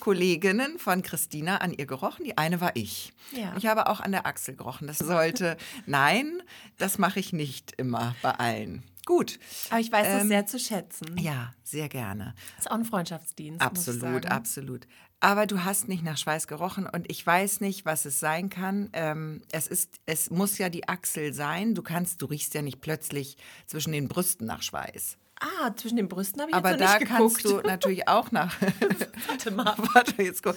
Kolleginnen 0.00 0.78
von 0.78 1.02
Christina 1.02 1.58
an 1.58 1.72
ihr 1.72 1.86
gerochen. 1.86 2.24
Die 2.24 2.38
eine 2.38 2.60
war 2.60 2.74
ich. 2.74 3.12
Ja. 3.32 3.54
Ich 3.56 3.66
habe 3.66 3.88
auch 3.88 4.00
an 4.00 4.12
der 4.12 4.26
Achsel 4.26 4.56
gerochen. 4.56 4.86
Das 4.86 4.98
sollte, 4.98 5.56
nein, 5.86 6.42
das 6.78 6.98
mache 6.98 7.20
ich 7.20 7.32
nicht 7.32 7.72
immer 7.76 8.14
bei 8.22 8.32
allen. 8.32 8.82
Gut. 9.06 9.38
aber 9.70 9.80
ich 9.80 9.92
weiß 9.92 10.06
das 10.06 10.22
ähm, 10.22 10.28
sehr 10.28 10.46
zu 10.46 10.58
schätzen. 10.58 11.16
Ja, 11.16 11.54
sehr 11.62 11.88
gerne. 11.88 12.34
Das 12.56 12.66
ist 12.66 12.70
auch 12.70 12.76
ein 12.76 12.84
Freundschaftsdienst. 12.84 13.60
Absolut, 13.60 14.26
absolut. 14.26 14.88
Aber 15.20 15.46
du 15.46 15.64
hast 15.64 15.88
nicht 15.88 16.02
nach 16.02 16.18
Schweiß 16.18 16.46
gerochen 16.46 16.86
und 16.86 17.10
ich 17.10 17.24
weiß 17.24 17.60
nicht, 17.60 17.86
was 17.86 18.04
es 18.04 18.20
sein 18.20 18.50
kann. 18.50 18.90
Ähm, 18.92 19.42
es 19.52 19.66
ist, 19.68 20.00
es 20.06 20.30
muss 20.30 20.58
ja 20.58 20.68
die 20.68 20.88
Achsel 20.88 21.32
sein. 21.32 21.74
Du 21.74 21.82
kannst, 21.82 22.20
du 22.20 22.26
riechst 22.26 22.52
ja 22.54 22.62
nicht 22.62 22.80
plötzlich 22.80 23.36
zwischen 23.66 23.92
den 23.92 24.08
Brüsten 24.08 24.46
nach 24.46 24.62
Schweiß. 24.62 25.16
Ah, 25.40 25.70
zwischen 25.76 25.96
den 25.96 26.08
Brüsten 26.08 26.40
habe 26.40 26.50
ich 26.50 26.56
Aber 26.56 26.70
jetzt 26.70 26.80
noch 26.80 26.86
da 26.86 26.98
nicht 26.98 27.08
kannst 27.08 27.42
geguckt. 27.42 27.64
du 27.64 27.68
natürlich 27.68 28.08
auch 28.08 28.32
nach. 28.32 28.56
Warte 29.28 29.50
mal. 29.50 29.74
Warte, 29.76 30.22
jetzt 30.22 30.42
guck. 30.42 30.56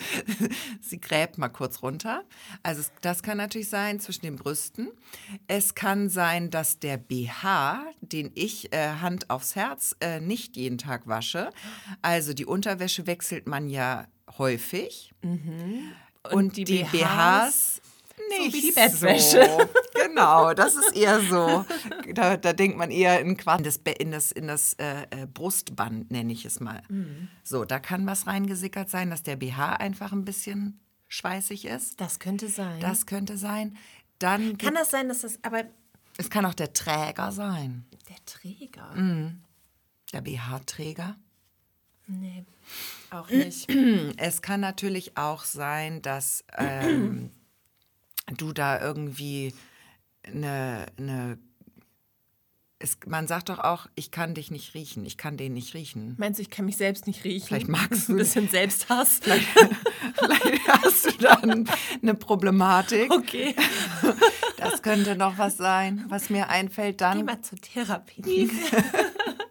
Sie 0.81 1.01
gräbt 1.01 1.37
mal 1.37 1.49
kurz 1.49 1.81
runter. 1.81 2.23
Also 2.63 2.83
das 3.01 3.21
kann 3.21 3.37
natürlich 3.37 3.69
sein 3.69 3.99
zwischen 3.99 4.21
den 4.21 4.37
Brüsten. 4.37 4.89
Es 5.47 5.75
kann 5.75 6.09
sein, 6.09 6.49
dass 6.49 6.79
der 6.79 6.97
BH, 6.97 7.83
den 8.01 8.31
ich 8.35 8.71
äh, 8.71 8.93
Hand 9.01 9.29
aufs 9.29 9.55
Herz 9.55 9.95
äh, 9.99 10.21
nicht 10.21 10.55
jeden 10.55 10.77
Tag 10.77 11.07
wasche. 11.07 11.49
Also 12.01 12.33
die 12.33 12.45
Unterwäsche 12.45 13.05
wechselt 13.05 13.47
man 13.47 13.69
ja 13.69 14.07
häufig. 14.37 15.13
Und, 16.31 16.57
die 16.57 16.63
die, 16.63 16.83
BHs 16.83 16.91
BHs 16.91 17.81
nicht 18.29 18.53
wie 18.53 18.61
die 18.61 18.71
Bettwäsche. 18.71 19.45
So. 19.45 19.69
Genau, 20.09 20.53
das 20.53 20.75
ist 20.75 20.95
eher 20.95 21.19
so. 21.21 21.65
Da, 22.13 22.35
da 22.37 22.53
denkt 22.53 22.77
man 22.77 22.89
eher 22.89 23.19
in, 23.19 23.37
das, 23.37 23.77
in 23.77 24.11
das, 24.11 24.31
in 24.31 24.47
das 24.47 24.73
äh, 24.73 25.03
äh, 25.11 25.27
Brustband, 25.27 26.09
nenne 26.09 26.33
ich 26.33 26.45
es 26.45 26.59
mal. 26.59 26.81
So, 27.43 27.63
da 27.63 27.79
kann 27.79 28.07
was 28.07 28.25
reingesickert 28.25 28.89
sein, 28.89 29.09
dass 29.11 29.23
der 29.23 29.35
BH 29.35 29.75
einfach 29.75 30.11
ein 30.11 30.25
bisschen 30.25 30.79
schweißig 31.07 31.65
ist. 31.65 32.01
Das 32.01 32.19
könnte 32.19 32.47
sein. 32.47 32.79
Das 32.79 33.05
könnte 33.05 33.37
sein. 33.37 33.77
Dann 34.19 34.57
kann 34.57 34.73
das 34.73 34.89
sein, 34.89 35.09
dass 35.09 35.21
das, 35.21 35.39
aber 35.43 35.63
es 36.17 36.29
kann 36.29 36.45
auch 36.45 36.53
der 36.53 36.73
Träger 36.73 37.31
sein. 37.31 37.85
der 38.09 38.17
Träger? 38.25 38.93
Der 40.11 40.21
BH-Träger. 40.21 41.15
Nee, 42.07 42.45
auch 43.11 43.29
nicht. 43.31 43.69
Es 44.17 44.41
kann 44.41 44.59
natürlich 44.59 45.15
auch 45.17 45.43
sein, 45.43 46.01
dass 46.01 46.43
ähm, 46.57 47.31
du 48.37 48.53
da 48.53 48.81
irgendwie 48.81 49.53
eine, 50.23 50.85
eine 50.97 51.37
es, 52.81 52.97
man 53.05 53.27
sagt 53.27 53.49
doch 53.49 53.59
auch, 53.59 53.87
ich 53.95 54.09
kann 54.09 54.33
dich 54.35 54.51
nicht 54.51 54.73
riechen, 54.73 55.05
ich 55.05 55.17
kann 55.17 55.35
den 55.35 55.53
nicht 55.53 55.73
riechen. 55.73 56.15
Meinst 56.17 56.39
du, 56.39 56.43
ich 56.43 56.49
kann 56.49 56.63
mich 56.65 56.77
selbst 56.77 57.07
nicht 57.07 57.25
riechen? 57.25 57.47
Vielleicht 57.47 57.67
magst 57.67 58.07
du- 58.07 58.13
Ein 58.13 58.17
bisschen 58.17 58.47
Selbsthass. 58.47 59.19
Vielleicht 59.23 59.47
hast 60.67 61.05
du 61.05 61.11
dann 61.19 61.69
eine 62.01 62.13
Problematik. 62.15 63.11
Okay. 63.11 63.55
Das 64.57 64.81
könnte 64.81 65.15
noch 65.15 65.37
was 65.37 65.55
sein, 65.55 66.03
was 66.09 66.29
mir 66.29 66.49
einfällt. 66.49 66.97
Geh 66.97 67.05
Dann 67.05 67.23
mal 67.23 67.41
zur 67.41 67.57
Therapie. 67.59 68.49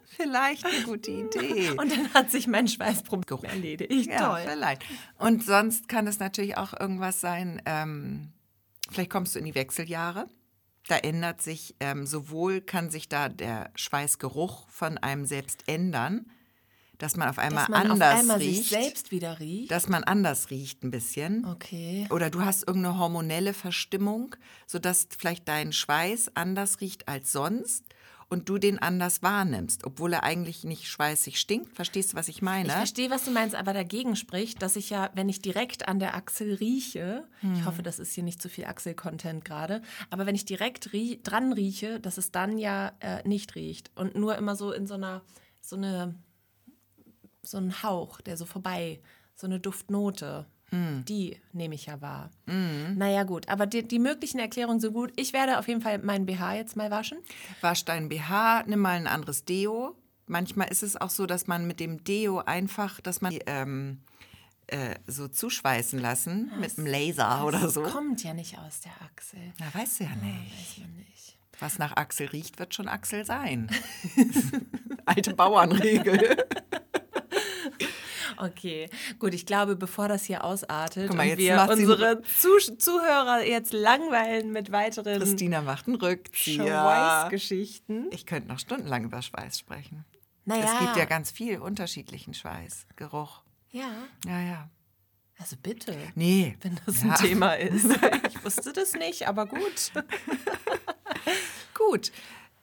vielleicht 0.06 0.66
eine 0.66 0.82
gute 0.84 1.10
Idee. 1.10 1.70
Und 1.70 1.90
dann 1.90 2.12
hat 2.12 2.30
sich 2.30 2.46
mein 2.46 2.68
Schweißproblem 2.68 3.44
erledigt. 3.44 4.10
Ja, 4.10 4.28
Toll. 4.34 4.40
vielleicht. 4.46 4.82
Und 5.18 5.42
sonst 5.42 5.88
kann 5.88 6.06
es 6.06 6.18
natürlich 6.18 6.58
auch 6.58 6.78
irgendwas 6.78 7.22
sein, 7.22 7.62
ähm, 7.64 8.32
vielleicht 8.90 9.10
kommst 9.10 9.34
du 9.34 9.38
in 9.38 9.44
die 9.44 9.54
Wechseljahre. 9.54 10.26
Da 10.88 10.96
ändert 10.96 11.42
sich, 11.42 11.74
ähm, 11.80 12.06
sowohl 12.06 12.60
kann 12.62 12.90
sich 12.90 13.08
da 13.08 13.28
der 13.28 13.70
Schweißgeruch 13.74 14.68
von 14.70 14.96
einem 14.98 15.26
selbst 15.26 15.64
ändern, 15.66 16.30
dass 16.96 17.14
man 17.16 17.28
auf 17.28 17.38
einmal 17.38 17.64
Dass 17.64 17.68
man 17.68 17.90
anders 17.92 18.12
auf 18.14 18.20
einmal 18.20 18.38
riecht. 18.38 18.56
sich 18.58 18.68
selbst 18.70 19.10
wieder 19.12 19.38
riecht. 19.38 19.70
dass 19.70 19.88
man 19.88 20.02
anders 20.02 20.50
riecht 20.50 20.82
ein 20.82 20.90
bisschen. 20.90 21.44
Okay. 21.44 22.06
Oder 22.10 22.30
du 22.30 22.40
hast 22.44 22.66
irgendeine 22.66 22.98
hormonelle 22.98 23.54
Verstimmung, 23.54 24.34
sodass 24.66 25.06
vielleicht 25.16 25.46
dein 25.48 25.72
Schweiß 25.72 26.32
anders 26.34 26.80
riecht 26.80 27.06
als 27.06 27.30
sonst 27.32 27.84
und 28.28 28.48
du 28.48 28.58
den 28.58 28.78
anders 28.78 29.22
wahrnimmst, 29.22 29.84
obwohl 29.84 30.12
er 30.12 30.22
eigentlich 30.22 30.64
nicht 30.64 30.86
schweißig 30.86 31.40
stinkt. 31.40 31.74
Verstehst 31.74 32.12
du, 32.12 32.16
was 32.16 32.28
ich 32.28 32.42
meine? 32.42 32.68
Ich 32.68 32.74
verstehe, 32.74 33.10
was 33.10 33.24
du 33.24 33.30
meinst, 33.30 33.54
aber 33.54 33.72
dagegen 33.72 34.16
spricht, 34.16 34.60
dass 34.60 34.76
ich 34.76 34.90
ja, 34.90 35.10
wenn 35.14 35.28
ich 35.28 35.40
direkt 35.40 35.88
an 35.88 35.98
der 35.98 36.14
Achsel 36.14 36.54
rieche, 36.54 37.26
ich 37.54 37.64
hoffe, 37.64 37.82
das 37.82 37.98
ist 37.98 38.12
hier 38.12 38.24
nicht 38.24 38.42
zu 38.42 38.48
viel 38.48 38.66
Achsel-Content 38.66 39.44
gerade, 39.44 39.82
aber 40.10 40.26
wenn 40.26 40.34
ich 40.34 40.44
direkt 40.44 40.92
rie 40.92 41.20
dran 41.22 41.52
rieche, 41.52 42.00
dass 42.00 42.18
es 42.18 42.30
dann 42.30 42.58
ja 42.58 42.92
äh, 43.00 43.26
nicht 43.26 43.54
riecht 43.54 43.90
und 43.94 44.14
nur 44.14 44.36
immer 44.36 44.56
so 44.56 44.72
in 44.72 44.86
so 44.86 44.94
einer, 44.94 45.22
so 45.60 45.76
eine, 45.76 46.14
so 47.42 47.56
ein 47.56 47.82
Hauch, 47.82 48.20
der 48.20 48.36
so 48.36 48.44
vorbei, 48.44 49.00
so 49.34 49.46
eine 49.46 49.60
Duftnote. 49.60 50.46
Die 50.70 51.40
nehme 51.52 51.74
ich 51.74 51.86
ja 51.86 52.00
wahr. 52.02 52.30
Naja, 52.46 53.22
gut, 53.22 53.48
aber 53.48 53.66
die, 53.66 53.82
die 53.86 53.98
möglichen 53.98 54.38
Erklärungen 54.38 54.80
sind 54.80 54.92
gut. 54.92 55.12
Ich 55.16 55.32
werde 55.32 55.58
auf 55.58 55.66
jeden 55.68 55.80
Fall 55.80 55.98
meinen 55.98 56.26
BH 56.26 56.54
jetzt 56.56 56.76
mal 56.76 56.90
waschen. 56.90 57.18
Wasch 57.62 57.84
dein 57.86 58.08
BH, 58.10 58.64
nimm 58.66 58.80
mal 58.80 58.96
ein 58.96 59.06
anderes 59.06 59.44
Deo. 59.46 59.94
Manchmal 60.26 60.68
ist 60.68 60.82
es 60.82 60.96
auch 60.96 61.08
so, 61.10 61.24
dass 61.24 61.46
man 61.46 61.66
mit 61.66 61.80
dem 61.80 62.04
Deo 62.04 62.40
einfach, 62.40 63.00
dass 63.00 63.22
man 63.22 63.32
die, 63.32 63.40
ähm, 63.46 64.02
äh, 64.66 64.96
so 65.06 65.26
zuschweißen 65.28 65.98
lassen 65.98 66.52
mit 66.60 66.76
einem 66.76 66.86
Laser 66.86 67.46
oder 67.46 67.60
Das 67.60 67.72
so. 67.74 67.82
kommt 67.84 68.22
ja 68.22 68.34
nicht 68.34 68.58
aus 68.58 68.80
der 68.80 68.92
Achsel. 69.02 69.40
Na, 69.58 69.66
weißt 69.72 70.00
du 70.00 70.04
ja 70.04 70.10
nicht. 70.10 70.52
Weiß 70.76 70.78
man 70.86 70.96
nicht. 70.96 71.38
Was 71.60 71.78
nach 71.78 71.96
Axel 71.96 72.26
riecht, 72.28 72.58
wird 72.58 72.74
schon 72.74 72.88
Axel 72.88 73.24
sein. 73.24 73.70
Alte 75.06 75.32
Bauernregel. 75.34 76.44
Okay, 78.40 78.88
gut, 79.18 79.34
ich 79.34 79.46
glaube, 79.46 79.74
bevor 79.76 80.08
das 80.08 80.24
hier 80.24 80.44
ausartet 80.44 81.12
mal, 81.14 81.28
und 81.30 81.38
wir 81.38 81.66
unsere 81.68 82.22
Zuh 82.22 82.58
Zuhörer 82.78 83.44
jetzt 83.44 83.72
langweilen 83.72 84.52
mit 84.52 84.70
weiteren 84.72 85.18
Christina 85.18 85.60
macht 85.62 85.86
einen 85.86 85.96
Rückzieher. 85.96 86.64
Schweißgeschichten. 86.66 88.08
Ich 88.12 88.26
könnte 88.26 88.48
noch 88.48 88.58
stundenlang 88.58 89.04
über 89.04 89.20
Schweiß 89.22 89.58
sprechen. 89.58 90.04
Naja, 90.44 90.64
Es 90.72 90.78
gibt 90.80 90.96
ja 90.96 91.04
ganz 91.04 91.30
viel 91.30 91.58
unterschiedlichen 91.58 92.32
Schweiß, 92.34 92.86
Geruch. 92.96 93.42
ja, 93.70 93.90
Ja, 94.26 94.40
ja. 94.40 94.70
also 95.38 95.56
bitte, 95.62 95.94
Nee. 96.14 96.56
wenn 96.62 96.78
das 96.86 97.02
Ja. 97.02 97.10
ein 97.10 97.14
Thema 97.16 97.52
ist. 97.54 97.86
Ich 98.28 98.44
wusste 98.44 98.72
das 98.72 98.94
nicht, 98.94 99.26
aber 99.28 99.46
gut. 99.46 99.92
Gut. 101.74 102.12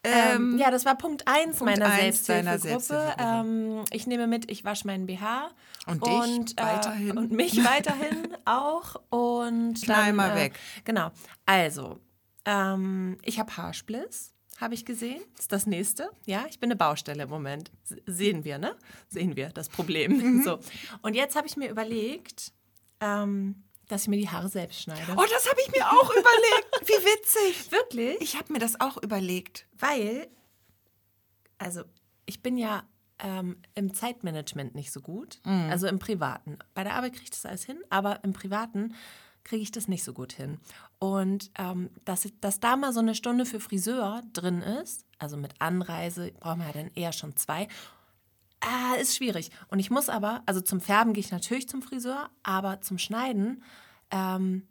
Ähm, 0.06 0.54
Ähm, 0.54 0.58
ja, 0.58 0.72
das 0.72 0.86
war 0.86 0.96
Punkt 0.96 1.28
1 1.28 1.58
Punkt 1.58 1.62
meiner 1.62 1.92
Selbsthilfegruppe. 1.96 3.16
Ähm, 3.18 3.84
ich 3.92 4.08
nehme 4.08 4.28
mit, 4.28 4.50
ich 4.52 4.64
wasche 4.64 4.88
meinen 4.88 5.06
BH. 5.08 5.50
Und 5.88 6.06
dich 6.06 6.56
weiterhin. 6.58 7.10
Äh, 7.10 7.20
und 7.20 7.32
mich 7.32 7.64
weiterhin 7.64 8.36
auch. 8.46 8.96
Und 9.10 9.82
Knall 9.84 10.08
dann, 10.08 10.16
mal 10.16 10.32
äh, 10.32 10.36
weg. 10.46 10.60
Genau. 10.84 11.12
Also, 11.46 12.00
ähm, 12.46 13.18
ich 13.24 13.40
habe 13.40 13.56
Haarspliss. 13.56 14.32
Habe 14.62 14.74
ich 14.74 14.86
gesehen. 14.86 15.22
Das 15.34 15.42
ist 15.42 15.52
das 15.52 15.66
nächste. 15.66 16.10
Ja, 16.26 16.46
ich 16.50 16.60
bin 16.62 16.68
eine 16.68 16.78
Baustelle 16.78 17.24
im 17.24 17.30
Moment. 17.30 17.72
Sehen 18.06 18.46
wir, 18.46 18.58
ne? 18.58 18.76
Sehen 19.10 19.36
wir 19.36 19.50
das 19.50 19.68
Problem. 19.68 20.14
Mhm. 20.14 20.42
So. 20.46 20.60
Und 21.02 21.14
jetzt 21.14 21.36
habe 21.36 21.46
ich 21.46 21.58
mir 21.58 21.70
überlegt, 21.70 22.54
ähm, 23.02 23.64
dass 23.88 24.04
ich 24.04 24.08
mir 24.08 24.18
die 24.18 24.30
Haare 24.30 24.50
selbst 24.50 24.82
schneide. 24.82 25.14
oh, 25.16 25.26
das 25.30 25.50
habe 25.50 25.60
ich 25.66 25.72
mir 25.72 25.86
auch 25.90 26.10
überlegt. 26.12 26.82
Wie 26.82 27.06
witzig. 27.06 27.72
Wirklich? 27.72 28.18
Ich 28.22 28.36
habe 28.36 28.52
mir 28.54 28.60
das 28.60 28.80
auch 28.80 28.98
überlegt. 29.02 29.68
Weil, 29.78 30.28
also 31.58 31.84
ich 32.26 32.42
bin 32.42 32.58
ja 32.58 32.84
ähm, 33.20 33.58
im 33.76 33.94
Zeitmanagement 33.94 34.76
nicht 34.76 34.92
so 34.92 35.00
gut, 35.02 35.40
also 35.46 35.88
im 35.88 36.00
Privaten. 36.00 36.60
Bei 36.74 36.84
der 36.84 36.96
Arbeit 36.96 37.14
kriege 37.14 37.24
ich 37.26 37.30
das 37.30 37.46
alles 37.46 37.64
hin, 37.64 37.78
aber 37.90 38.24
im 38.24 38.34
Privaten 38.34 38.94
kriege 39.46 39.62
ich 39.62 39.72
das 39.72 39.88
nicht 39.88 40.04
so 40.04 40.12
gut 40.12 40.34
hin. 40.34 40.60
Und 41.00 41.52
ähm, 41.58 41.92
dass, 42.04 42.28
dass 42.42 42.60
da 42.60 42.76
mal 42.76 42.92
so 42.92 43.00
eine 43.00 43.16
Stunde 43.16 43.46
für 43.46 43.60
Friseur 43.60 44.22
drin 44.34 44.62
ist, 44.62 45.06
also 45.20 45.38
mit 45.38 45.54
Anreise, 45.60 46.32
brauchen 46.40 46.60
wir 46.60 46.68
ja 46.68 46.74
dann 46.74 46.92
eher 46.96 47.14
schon 47.14 47.36
zwei, 47.38 47.68
Ah, 48.66 48.96
ist 48.96 49.16
schwierig. 49.16 49.52
Und 49.68 49.80
ich 49.80 49.92
muss 49.92 50.10
aber, 50.10 50.42
also 50.48 50.60
zum 50.60 50.82
Färben 50.82 51.14
gehe 51.14 51.24
ich 51.24 51.32
natürlich 51.32 51.70
zum 51.70 51.84
Friseur, 51.84 52.32
aber 52.42 52.82
zum 52.82 52.98
Schneiden, 52.98 53.64
ähm, 54.10 54.68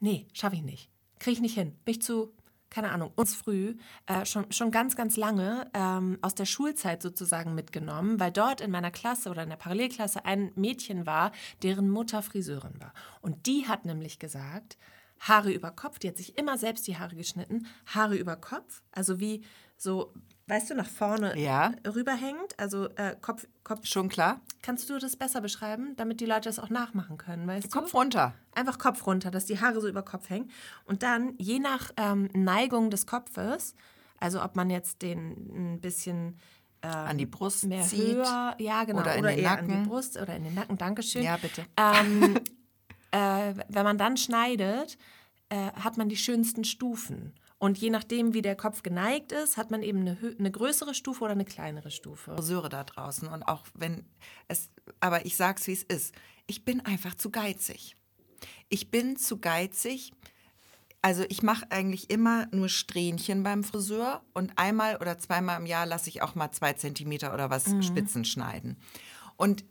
nee, 0.00 0.26
schaffe 0.32 0.56
ich 0.56 0.62
nicht. 0.62 0.90
Kriege 1.20 1.34
ich 1.34 1.40
nicht 1.40 1.54
hin. 1.54 1.76
Bin 1.84 1.92
ich 1.92 2.02
zu, 2.02 2.32
keine 2.68 2.90
Ahnung, 2.90 3.12
uns 3.14 3.34
früh, 3.34 3.76
äh, 4.06 4.24
schon, 4.26 4.50
schon 4.50 4.72
ganz, 4.72 4.96
ganz 4.96 5.16
lange 5.16 5.70
ähm, 5.72 6.18
aus 6.20 6.34
der 6.34 6.46
Schulzeit 6.46 7.00
sozusagen 7.00 7.54
mitgenommen, 7.54 8.18
weil 8.18 8.32
dort 8.32 8.60
in 8.60 8.72
meiner 8.72 8.90
Klasse 8.90 9.30
oder 9.30 9.44
in 9.44 9.50
der 9.50 9.56
Parallelklasse 9.56 10.24
ein 10.24 10.50
Mädchen 10.56 11.06
war, 11.06 11.30
deren 11.62 11.90
Mutter 11.90 12.22
Friseurin 12.22 12.80
war. 12.80 12.92
Und 13.20 13.46
die 13.46 13.68
hat 13.68 13.84
nämlich 13.84 14.18
gesagt, 14.18 14.78
Haare 15.20 15.52
über 15.52 15.70
Kopf, 15.70 16.00
die 16.00 16.08
hat 16.08 16.16
sich 16.16 16.38
immer 16.38 16.58
selbst 16.58 16.88
die 16.88 16.98
Haare 16.98 17.14
geschnitten, 17.14 17.66
Haare 17.86 18.16
über 18.16 18.36
Kopf, 18.36 18.82
also 18.90 19.20
wie 19.20 19.44
so, 19.76 20.12
weißt 20.50 20.70
du, 20.70 20.74
nach 20.74 20.86
vorne 20.88 21.38
Ja. 21.38 21.72
rüberhängend, 21.86 22.58
also 22.58 22.88
äh, 22.96 23.16
Kopf, 23.20 23.46
Kopf. 23.64 23.86
Schon 23.86 24.08
klar? 24.08 24.40
Kannst 24.62 24.90
du 24.90 24.98
das 24.98 25.16
besser 25.16 25.40
beschreiben, 25.40 25.94
damit 25.96 26.20
die 26.20 26.26
Leute 26.26 26.48
das 26.48 26.58
auch 26.58 26.68
nachmachen 26.70 27.16
können, 27.16 27.46
weißt 27.46 27.70
Kopf 27.70 27.92
du? 27.92 27.96
runter. 27.98 28.34
Einfach 28.54 28.78
Kopf 28.78 29.06
runter, 29.06 29.30
dass 29.30 29.46
die 29.46 29.60
Haare 29.60 29.80
so 29.80 29.88
über 29.88 30.02
Kopf 30.02 30.28
hängen. 30.28 30.50
Und 30.84 31.02
dann, 31.02 31.34
je 31.38 31.58
nach 31.58 31.90
ähm, 31.96 32.28
Neigung 32.34 32.90
des 32.90 33.06
Kopfes, 33.06 33.74
also 34.18 34.42
ob 34.42 34.56
man 34.56 34.68
jetzt 34.68 35.00
den 35.02 35.74
ein 35.74 35.80
bisschen 35.80 36.36
ähm, 36.82 36.90
An 36.90 37.18
die 37.18 37.26
Brust 37.26 37.64
mehr 37.66 37.82
zieht. 37.82 38.16
höher, 38.16 38.54
ja 38.58 38.84
genau, 38.84 39.00
Oder 39.00 39.18
oder, 39.18 39.30
in 39.30 39.36
den 39.36 39.44
eher 39.44 39.50
an 39.58 39.66
Nacken. 39.66 39.82
die 39.84 39.88
Brust 39.88 40.16
oder 40.20 40.34
in 40.36 40.44
den 40.44 40.54
Nacken, 40.54 40.76
Dankeschön. 40.78 41.22
Ja, 41.22 41.36
bitte. 41.36 41.64
Ähm, 41.76 42.38
äh, 43.12 43.54
wenn 43.68 43.84
man 43.84 43.98
dann 43.98 44.16
schneidet, 44.16 44.98
äh, 45.48 45.72
hat 45.72 45.96
man 45.96 46.08
die 46.08 46.16
schönsten 46.16 46.64
Stufen. 46.64 47.32
Und 47.60 47.76
je 47.76 47.90
nachdem, 47.90 48.32
wie 48.32 48.40
der 48.40 48.56
Kopf 48.56 48.82
geneigt 48.82 49.32
ist, 49.32 49.58
hat 49.58 49.70
man 49.70 49.82
eben 49.82 50.00
eine, 50.00 50.16
eine 50.38 50.50
größere 50.50 50.94
Stufe 50.94 51.24
oder 51.24 51.34
eine 51.34 51.44
kleinere 51.44 51.90
Stufe. 51.90 52.34
Friseure 52.34 52.70
da 52.70 52.84
draußen 52.84 53.28
und 53.28 53.42
auch 53.42 53.66
wenn 53.74 54.06
es, 54.48 54.70
aber 54.98 55.26
ich 55.26 55.36
sag's 55.36 55.66
wie 55.66 55.74
es 55.74 55.82
ist. 55.82 56.14
Ich 56.46 56.64
bin 56.64 56.80
einfach 56.80 57.14
zu 57.14 57.30
geizig. 57.30 57.98
Ich 58.70 58.90
bin 58.90 59.16
zu 59.16 59.38
geizig. 59.40 60.14
Also 61.02 61.22
ich 61.28 61.42
mache 61.42 61.70
eigentlich 61.70 62.08
immer 62.08 62.46
nur 62.50 62.70
Strähnchen 62.70 63.42
beim 63.42 63.62
Friseur 63.62 64.22
und 64.32 64.52
einmal 64.56 64.96
oder 64.96 65.18
zweimal 65.18 65.60
im 65.60 65.66
Jahr 65.66 65.84
lasse 65.84 66.08
ich 66.08 66.22
auch 66.22 66.34
mal 66.34 66.50
zwei 66.52 66.72
Zentimeter 66.72 67.34
oder 67.34 67.50
was 67.50 67.64
Spitzen 67.84 68.24
schneiden. 68.24 68.78
Und 69.36 69.66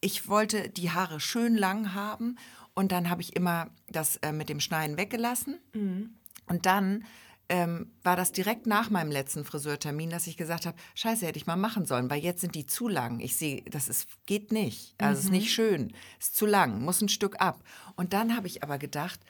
ich 0.00 0.28
wollte 0.28 0.68
die 0.68 0.92
Haare 0.92 1.18
schön 1.18 1.56
lang 1.56 1.92
haben 1.92 2.36
und 2.74 2.92
dann 2.92 3.10
habe 3.10 3.20
ich 3.20 3.34
immer 3.34 3.68
das 3.88 4.16
äh, 4.18 4.30
mit 4.30 4.48
dem 4.48 4.60
Schneiden 4.60 4.96
weggelassen. 4.96 5.58
Und 6.46 6.66
dann 6.66 7.04
ähm, 7.52 7.92
war 8.02 8.16
das 8.16 8.32
direkt 8.32 8.66
nach 8.66 8.88
meinem 8.88 9.10
letzten 9.10 9.44
Friseurtermin, 9.44 10.08
dass 10.08 10.26
ich 10.26 10.38
gesagt 10.38 10.64
habe, 10.64 10.78
scheiße, 10.94 11.26
hätte 11.26 11.36
ich 11.36 11.46
mal 11.46 11.56
machen 11.56 11.84
sollen, 11.84 12.08
weil 12.08 12.22
jetzt 12.22 12.40
sind 12.40 12.54
die 12.54 12.64
zu 12.64 12.88
lang. 12.88 13.20
Ich 13.20 13.36
sehe, 13.36 13.62
das 13.68 13.90
ist, 13.90 14.08
geht 14.24 14.52
nicht. 14.52 14.94
Also 14.96 15.20
ist 15.20 15.30
nicht 15.30 15.52
schön, 15.52 15.92
ist 16.18 16.34
zu 16.34 16.46
lang, 16.46 16.80
muss 16.80 17.02
ein 17.02 17.10
Stück 17.10 17.42
ab. 17.42 17.62
Und 17.94 18.14
dann 18.14 18.34
habe 18.34 18.46
ich 18.46 18.62
aber 18.62 18.78
gedacht, 18.78 19.20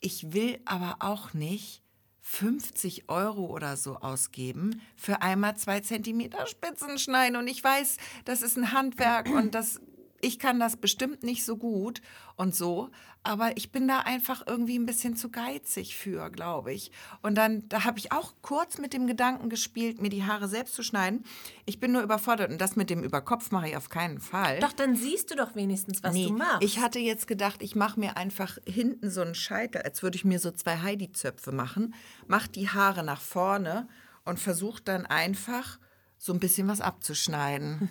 ich 0.00 0.32
will 0.32 0.58
aber 0.64 0.96
auch 0.98 1.32
nicht 1.32 1.84
50 2.22 3.08
Euro 3.08 3.46
oder 3.46 3.76
so 3.76 3.98
ausgeben 3.98 4.82
für 4.96 5.22
einmal 5.22 5.56
zwei 5.56 5.78
Zentimeter 5.78 6.48
Spitzen 6.48 6.98
schneiden. 6.98 7.36
Und 7.36 7.46
ich 7.46 7.62
weiß, 7.62 7.98
das 8.24 8.42
ist 8.42 8.56
ein 8.56 8.72
Handwerk 8.72 9.28
und 9.28 9.54
das, 9.54 9.80
ich 10.20 10.38
kann 10.38 10.60
das 10.60 10.76
bestimmt 10.76 11.22
nicht 11.22 11.44
so 11.44 11.56
gut 11.56 12.00
und 12.36 12.54
so. 12.54 12.90
Aber 13.22 13.54
ich 13.58 13.70
bin 13.70 13.86
da 13.86 13.98
einfach 14.00 14.46
irgendwie 14.46 14.78
ein 14.78 14.86
bisschen 14.86 15.14
zu 15.14 15.30
geizig 15.30 15.94
für, 15.94 16.30
glaube 16.30 16.72
ich. 16.72 16.90
Und 17.20 17.34
dann, 17.34 17.68
da 17.68 17.84
habe 17.84 17.98
ich 17.98 18.12
auch 18.12 18.32
kurz 18.40 18.78
mit 18.78 18.94
dem 18.94 19.06
Gedanken 19.06 19.50
gespielt, 19.50 20.00
mir 20.00 20.08
die 20.08 20.24
Haare 20.24 20.48
selbst 20.48 20.74
zu 20.74 20.82
schneiden. 20.82 21.24
Ich 21.66 21.80
bin 21.80 21.92
nur 21.92 22.00
überfordert 22.02 22.50
und 22.50 22.58
das 22.58 22.76
mit 22.76 22.88
dem 22.88 23.04
Überkopf 23.04 23.50
mache 23.50 23.68
ich 23.68 23.76
auf 23.76 23.90
keinen 23.90 24.20
Fall. 24.20 24.58
Doch, 24.60 24.72
dann 24.72 24.96
siehst 24.96 25.30
du 25.30 25.36
doch 25.36 25.54
wenigstens, 25.54 26.02
was 26.02 26.14
Nee, 26.14 26.28
du 26.28 26.32
machst. 26.32 26.62
ich 26.62 26.78
hatte 26.80 26.98
jetzt 26.98 27.26
gedacht, 27.26 27.62
ich 27.62 27.76
mache 27.76 28.00
mir 28.00 28.16
einfach 28.16 28.56
hinten 28.66 29.10
so 29.10 29.20
einen 29.20 29.34
Scheitel, 29.34 29.82
als 29.82 30.02
würde 30.02 30.16
ich 30.16 30.24
mir 30.24 30.38
so 30.38 30.50
zwei 30.50 30.78
Heidi-Zöpfe 30.78 31.52
machen, 31.52 31.94
mach 32.26 32.46
die 32.46 32.70
Haare 32.70 33.04
nach 33.04 33.20
vorne 33.20 33.86
und 34.24 34.40
versuche 34.40 34.80
dann 34.82 35.04
einfach 35.04 35.78
so 36.22 36.34
ein 36.34 36.38
bisschen 36.38 36.68
was 36.68 36.82
abzuschneiden. 36.82 37.88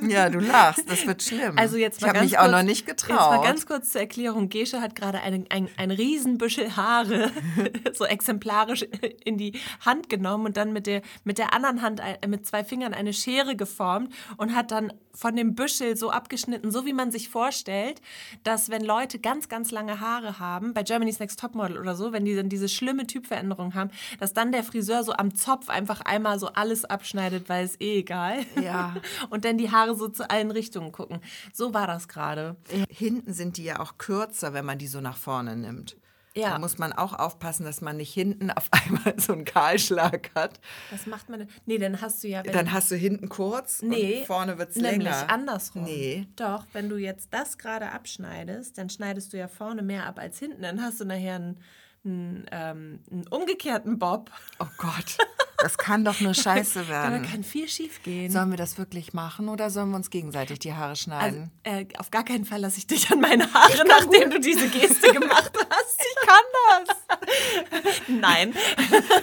ja, 0.08 0.30
du 0.30 0.38
lachst, 0.38 0.90
das 0.90 1.06
wird 1.06 1.22
schlimm. 1.22 1.58
Also 1.58 1.76
jetzt 1.76 2.00
mal 2.00 2.06
ich 2.06 2.14
habe 2.14 2.24
mich 2.24 2.38
auch 2.38 2.44
kurz, 2.44 2.52
noch 2.52 2.62
nicht 2.62 2.88
Jetzt 2.88 3.06
getraut. 3.06 3.36
mal 3.36 3.42
ganz 3.42 3.66
kurz 3.66 3.90
zur 3.90 4.00
Erklärung. 4.00 4.48
Gesche 4.48 4.80
hat 4.80 4.96
gerade 4.96 5.20
einen, 5.20 5.44
ein, 5.50 5.68
ein 5.76 5.90
Riesenbüschel 5.90 6.74
Haare 6.74 7.30
so 7.92 8.06
exemplarisch 8.06 8.86
in 9.26 9.36
die 9.36 9.60
Hand 9.84 10.08
genommen 10.08 10.46
und 10.46 10.56
dann 10.56 10.72
mit 10.72 10.86
der, 10.86 11.02
mit 11.24 11.36
der 11.36 11.52
anderen 11.52 11.82
Hand 11.82 12.00
mit 12.26 12.46
zwei 12.46 12.64
Fingern 12.64 12.94
eine 12.94 13.12
Schere 13.12 13.56
geformt 13.56 14.14
und 14.38 14.54
hat 14.54 14.70
dann 14.70 14.94
von 15.14 15.36
dem 15.36 15.54
Büschel 15.54 15.96
so 15.96 16.10
abgeschnitten, 16.10 16.70
so 16.70 16.86
wie 16.86 16.92
man 16.92 17.12
sich 17.12 17.28
vorstellt, 17.28 18.00
dass 18.42 18.68
wenn 18.68 18.84
Leute 18.84 19.18
ganz, 19.18 19.48
ganz 19.48 19.70
lange 19.70 20.00
Haare 20.00 20.38
haben, 20.38 20.74
bei 20.74 20.82
Germany's 20.82 21.20
Next 21.20 21.38
Topmodel 21.38 21.78
oder 21.78 21.94
so, 21.94 22.12
wenn 22.12 22.24
die 22.24 22.34
dann 22.34 22.48
diese 22.48 22.68
schlimme 22.68 23.06
Typveränderung 23.06 23.74
haben, 23.74 23.90
dass 24.18 24.32
dann 24.32 24.50
der 24.50 24.64
Friseur 24.64 25.04
so 25.04 25.12
am 25.12 25.34
Zopf 25.34 25.68
einfach 25.68 26.00
einmal 26.00 26.38
so 26.38 26.48
alles 26.48 26.84
abschneidet, 26.84 27.33
weil 27.46 27.64
es 27.64 27.80
eh 27.80 27.98
egal. 27.98 28.44
Ja. 28.62 28.94
Und 29.30 29.44
dann 29.44 29.58
die 29.58 29.70
Haare 29.70 29.94
so 29.94 30.08
zu 30.08 30.28
allen 30.28 30.50
Richtungen 30.50 30.92
gucken. 30.92 31.20
So 31.52 31.74
war 31.74 31.86
das 31.86 32.08
gerade. 32.08 32.56
Hinten 32.88 33.32
sind 33.32 33.56
die 33.56 33.64
ja 33.64 33.80
auch 33.80 33.98
kürzer, 33.98 34.52
wenn 34.52 34.64
man 34.64 34.78
die 34.78 34.86
so 34.86 35.00
nach 35.00 35.16
vorne 35.16 35.56
nimmt. 35.56 35.96
Ja. 36.36 36.50
Da 36.50 36.58
muss 36.58 36.78
man 36.78 36.92
auch 36.92 37.12
aufpassen, 37.12 37.64
dass 37.64 37.80
man 37.80 37.96
nicht 37.96 38.12
hinten 38.12 38.50
auf 38.50 38.68
einmal 38.72 39.14
so 39.18 39.32
einen 39.32 39.44
Kahlschlag 39.44 40.30
hat. 40.34 40.60
Was 40.90 41.06
macht 41.06 41.28
man 41.28 41.40
denn? 41.40 41.48
Nee, 41.64 41.78
dann 41.78 42.00
hast 42.00 42.24
du 42.24 42.28
ja. 42.28 42.42
Dann 42.42 42.72
hast 42.72 42.90
du 42.90 42.96
hinten 42.96 43.28
kurz 43.28 43.82
nee, 43.82 44.20
und 44.20 44.26
vorne 44.26 44.58
wird 44.58 44.70
es 44.70 44.76
länger. 44.76 45.30
andersrum. 45.30 45.84
Nee. 45.84 46.26
Doch, 46.36 46.66
wenn 46.72 46.88
du 46.88 46.96
jetzt 46.96 47.28
das 47.32 47.56
gerade 47.56 47.92
abschneidest, 47.92 48.76
dann 48.78 48.90
schneidest 48.90 49.32
du 49.32 49.38
ja 49.38 49.46
vorne 49.46 49.82
mehr 49.82 50.06
ab 50.06 50.18
als 50.18 50.38
hinten. 50.38 50.62
Dann 50.62 50.82
hast 50.82 51.00
du 51.00 51.04
nachher 51.04 51.36
einen, 51.36 51.60
einen, 52.04 52.46
ähm, 52.50 53.00
einen 53.10 53.26
umgekehrten 53.28 53.98
Bob. 54.00 54.32
Oh 54.58 54.66
Gott, 54.76 55.18
das 55.58 55.78
kann 55.78 56.04
doch 56.04 56.20
nur 56.20 56.34
scheiße 56.34 56.80
Da 56.82 56.88
werden. 56.88 57.22
kann 57.30 57.44
viel 57.44 57.68
schief 57.68 58.02
gehen. 58.02 58.30
Sollen 58.30 58.50
wir 58.50 58.56
das 58.56 58.78
wirklich 58.78 59.12
machen 59.12 59.48
oder 59.48 59.70
sollen 59.70 59.90
wir 59.90 59.96
uns 59.96 60.10
gegenseitig 60.10 60.58
die 60.58 60.72
Haare 60.72 60.90
also, 60.90 61.02
schneiden? 61.04 61.50
äh, 61.62 61.86
auf 61.98 62.10
gar 62.10 62.24
keinen 62.24 62.44
Fall 62.44 62.60
lasse 62.60 62.78
ich 62.78 62.86
dich 62.86 63.10
an 63.10 63.20
meine 63.20 63.52
Haare, 63.52 63.84
nachdem 63.86 64.30
du 64.30 64.40
diese 64.40 64.68
Geste 64.68 65.12
gemacht 65.12 65.52
hast. 65.70 66.00
ich 66.00 66.26
kann 66.26 66.86
das. 66.86 67.98
Nein. 68.08 68.52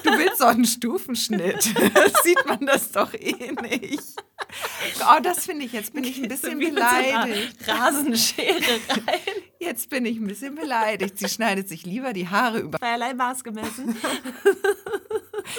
Du 0.04 0.12
willst 0.18 0.42
doch 0.42 0.48
einen 0.48 0.66
Stufenschnitt. 0.66 1.74
Das 1.94 2.24
sieht 2.24 2.46
man 2.48 2.66
das 2.66 2.92
doch 2.92 3.14
eh 3.14 3.52
nicht. 3.62 4.04
Oh, 5.02 5.20
das 5.22 5.46
finde 5.46 5.66
ich, 5.66 5.72
jetzt 5.74 5.94
bin 5.94 6.04
ich 6.04 6.18
ein 6.22 6.28
bisschen 6.28 6.60
so 6.60 6.70
beleidigt. 6.70 7.56
Rasenschere 7.68 8.80
rein. 8.90 9.20
Jetzt 9.60 9.90
bin 9.90 10.06
ich 10.06 10.18
ein 10.18 10.28
bisschen 10.28 10.56
beleidigt. 10.56 11.20
Sie 11.20 11.30
schneidet 11.30 11.70
sich 11.70 11.86
lieber 11.86 12.14
die 12.14 12.28
Haare 12.28 12.60
über. 12.60 12.80
Zweierlei 12.80 13.14
Maß 13.14 13.44
gemessen. 13.44 13.96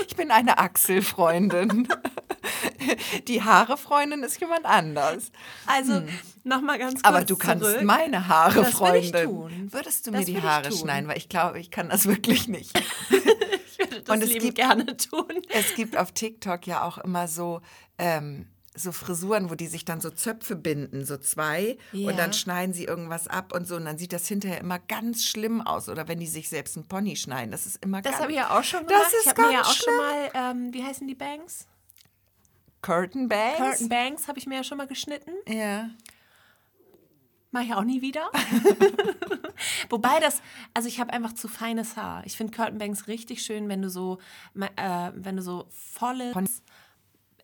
Ich 0.06 0.16
bin 0.16 0.30
eine 0.30 0.58
Achselfreundin. 0.58 1.88
Die 3.28 3.42
Haarefreundin 3.42 4.22
ist 4.22 4.40
jemand 4.40 4.64
anders. 4.64 5.30
Also, 5.66 6.02
nochmal 6.44 6.78
ganz 6.78 6.94
kurz 6.94 7.06
Hm. 7.08 7.14
Aber 7.16 7.24
du 7.24 7.36
kannst 7.36 7.64
zurück. 7.64 7.82
meine 7.82 8.28
Haare, 8.28 8.62
Das 8.62 8.70
Freundin. 8.74 9.72
Würdest 9.72 10.06
du 10.06 10.10
Das 10.10 10.20
mir 10.20 10.26
die 10.26 10.42
Haare 10.42 10.72
schneiden? 10.72 11.08
Weil 11.08 11.18
ich 11.18 11.28
glaube, 11.28 11.58
ich 11.60 11.70
kann 11.70 11.88
das 11.88 12.06
wirklich 12.06 12.48
nicht. 12.48 12.72
Ich 13.74 13.78
würde 13.90 14.02
das 14.02 14.14
Und 14.16 14.22
es 14.22 14.32
gibt- 14.38 14.54
gerne 14.56 14.96
tun. 14.96 15.24
Es 15.48 15.74
gibt 15.74 15.96
auf 15.96 16.12
TikTok 16.12 16.66
ja 16.66 16.84
auch 16.84 16.98
immer 16.98 17.26
so, 17.26 17.62
ähm, 17.98 18.46
so 18.74 18.90
Frisuren, 18.92 19.50
wo 19.50 19.54
die 19.54 19.66
sich 19.66 19.84
dann 19.84 20.00
so 20.00 20.08
Zöpfe 20.10 20.56
binden, 20.56 21.04
so 21.04 21.18
zwei, 21.18 21.76
Ja. 21.92 22.08
und 22.10 22.18
dann 22.18 22.32
schneiden 22.32 22.72
sie 22.72 22.84
irgendwas 22.84 23.28
ab 23.28 23.52
und 23.54 23.66
so. 23.68 23.76
Und 23.76 23.84
dann 23.84 23.98
sieht 23.98 24.12
das 24.14 24.26
hinterher 24.26 24.60
immer 24.60 24.78
ganz 24.78 25.24
schlimm 25.24 25.60
aus. 25.60 25.88
Oder 25.90 26.08
wenn 26.08 26.20
die 26.20 26.26
sich 26.26 26.48
selbst 26.48 26.76
einen 26.76 26.88
Pony 26.88 27.16
schneiden. 27.16 27.50
Das 27.50 27.66
ist 27.66 27.84
immer 27.84 28.00
Das 28.00 28.12
ganz. 28.12 28.22
habe 28.22 28.32
ich 28.32 28.38
ja 28.38 28.58
auch 28.58 28.64
schon 28.64 28.80
Das 28.86 28.88
gemacht. 28.88 29.12
ist 29.12 29.22
ich 29.26 29.28
habe 29.30 29.42
mir 29.42 29.52
ja 29.52 29.60
auch 29.62 29.72
schon 29.74 29.96
mal, 29.96 30.30
ähm, 30.34 30.72
wie 30.72 30.82
heißen 30.82 31.06
die 31.06 31.14
Bangs? 31.14 31.66
Curtain 32.80 33.28
Bangs. 33.28 33.58
Curtain 33.58 33.88
Bangs 33.88 34.26
habe 34.28 34.38
ich 34.38 34.46
mir 34.46 34.56
ja 34.56 34.64
schon 34.64 34.78
mal 34.78 34.86
geschnitten. 34.86 35.32
Ja. 35.46 35.90
Mache 37.50 37.64
ich 37.64 37.74
auch 37.74 37.84
nie 37.84 38.00
wieder. 38.00 38.30
Wobei 39.90 40.18
das, 40.20 40.40
also 40.74 40.88
ich 40.88 40.98
habe 40.98 41.12
einfach 41.12 41.34
zu 41.34 41.46
feines 41.48 41.96
Haar. 41.96 42.22
Ich 42.24 42.36
finde 42.36 42.56
Curtain 42.56 42.78
Bangs 42.78 43.06
richtig 43.08 43.42
schön, 43.42 43.68
wenn 43.68 43.82
du 43.82 43.90
so, 43.90 44.18
äh, 44.58 45.10
wenn 45.14 45.36
du 45.36 45.42
so 45.42 45.66
volles, 45.70 46.34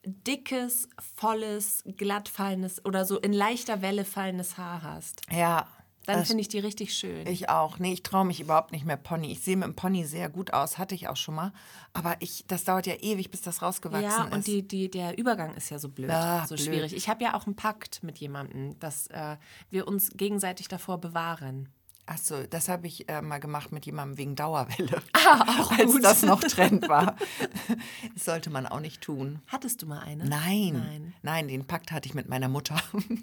dickes, 0.05 0.89
volles, 1.17 1.83
glatt 1.97 2.29
fallendes 2.29 2.85
oder 2.85 3.05
so 3.05 3.19
in 3.19 3.33
leichter 3.33 3.83
Welle 3.83 4.05
fallendes 4.05 4.57
Haar 4.59 4.83
hast. 4.83 5.23
Ja. 5.31 5.67
Dann 6.07 6.25
finde 6.25 6.41
ich 6.41 6.49
die 6.49 6.59
richtig 6.59 6.95
schön. 6.95 7.27
Ich 7.27 7.51
auch. 7.51 7.79
Nee, 7.79 7.93
ich 7.93 8.03
traue 8.03 8.25
mich 8.25 8.41
überhaupt 8.41 8.73
nicht 8.73 8.87
mehr 8.87 8.97
Pony. 8.97 9.31
Ich 9.31 9.41
sehe 9.43 9.59
mit 9.59 9.67
dem 9.67 9.77
Pony 9.77 10.07
sehr 10.07 10.31
gut 10.31 10.55
aus, 10.55 10.79
hatte 10.79 10.95
ich 10.95 11.07
auch 11.07 11.17
schon 11.17 11.35
mal. 11.35 11.53
Aber 11.93 12.17
ich, 12.21 12.47
das 12.47 12.65
dauert 12.65 12.87
ja 12.87 12.95
ewig, 12.95 13.31
bis 13.31 13.43
das 13.43 13.61
rausgewachsen 13.61 14.05
Ja, 14.09 14.25
ist. 14.25 14.33
und 14.33 14.47
die, 14.47 14.67
die, 14.67 14.91
der 14.91 15.19
Übergang 15.19 15.55
ist 15.55 15.69
ja 15.69 15.79
so 15.79 15.91
blöd, 15.91 16.09
Ah, 16.11 16.47
so 16.47 16.55
blöd. 16.55 16.65
schwierig. 16.67 16.95
Ich 16.97 17.11
habe 17.11 17.23
ja 17.25 17.35
auch 17.35 17.45
einen 17.45 17.57
Pakt 17.57 18.03
mit 18.03 18.17
jemandem, 18.17 18.79
dass 18.79 19.09
äh, 19.09 19.37
wir 19.69 19.87
uns 19.87 20.09
gegenseitig 20.15 20.69
davor 20.69 20.97
bewahren. 20.99 21.69
Achso, 22.11 22.43
das 22.49 22.71
habe 22.71 22.87
ich 22.87 23.07
äh, 23.11 23.21
mal 23.21 23.39
gemacht 23.39 23.71
mit 23.71 23.85
jemandem 23.85 24.17
wegen 24.17 24.35
Dauerwelle. 24.35 25.03
Ah, 25.13 25.61
auch 25.61 25.73
Als 25.73 25.93
gut. 25.93 26.03
das 26.05 26.23
noch 26.23 26.41
Trend 26.43 26.89
war. 26.89 27.17
Das 28.15 28.25
sollte 28.25 28.49
man 28.51 28.67
auch 28.67 28.81
nicht 28.81 29.03
tun. 29.03 29.41
Hattest 29.49 29.83
du 29.83 29.87
mal 29.87 30.01
eine? 30.01 30.25
Nein, 30.25 30.73
Nein. 30.73 31.15
nein, 31.23 31.49
den 31.49 31.67
Pakt 31.67 31.93
hatte 31.93 32.09
ich 32.09 32.15
mit 32.15 32.29
meiner 32.29 32.49
Mutter. 32.49 32.77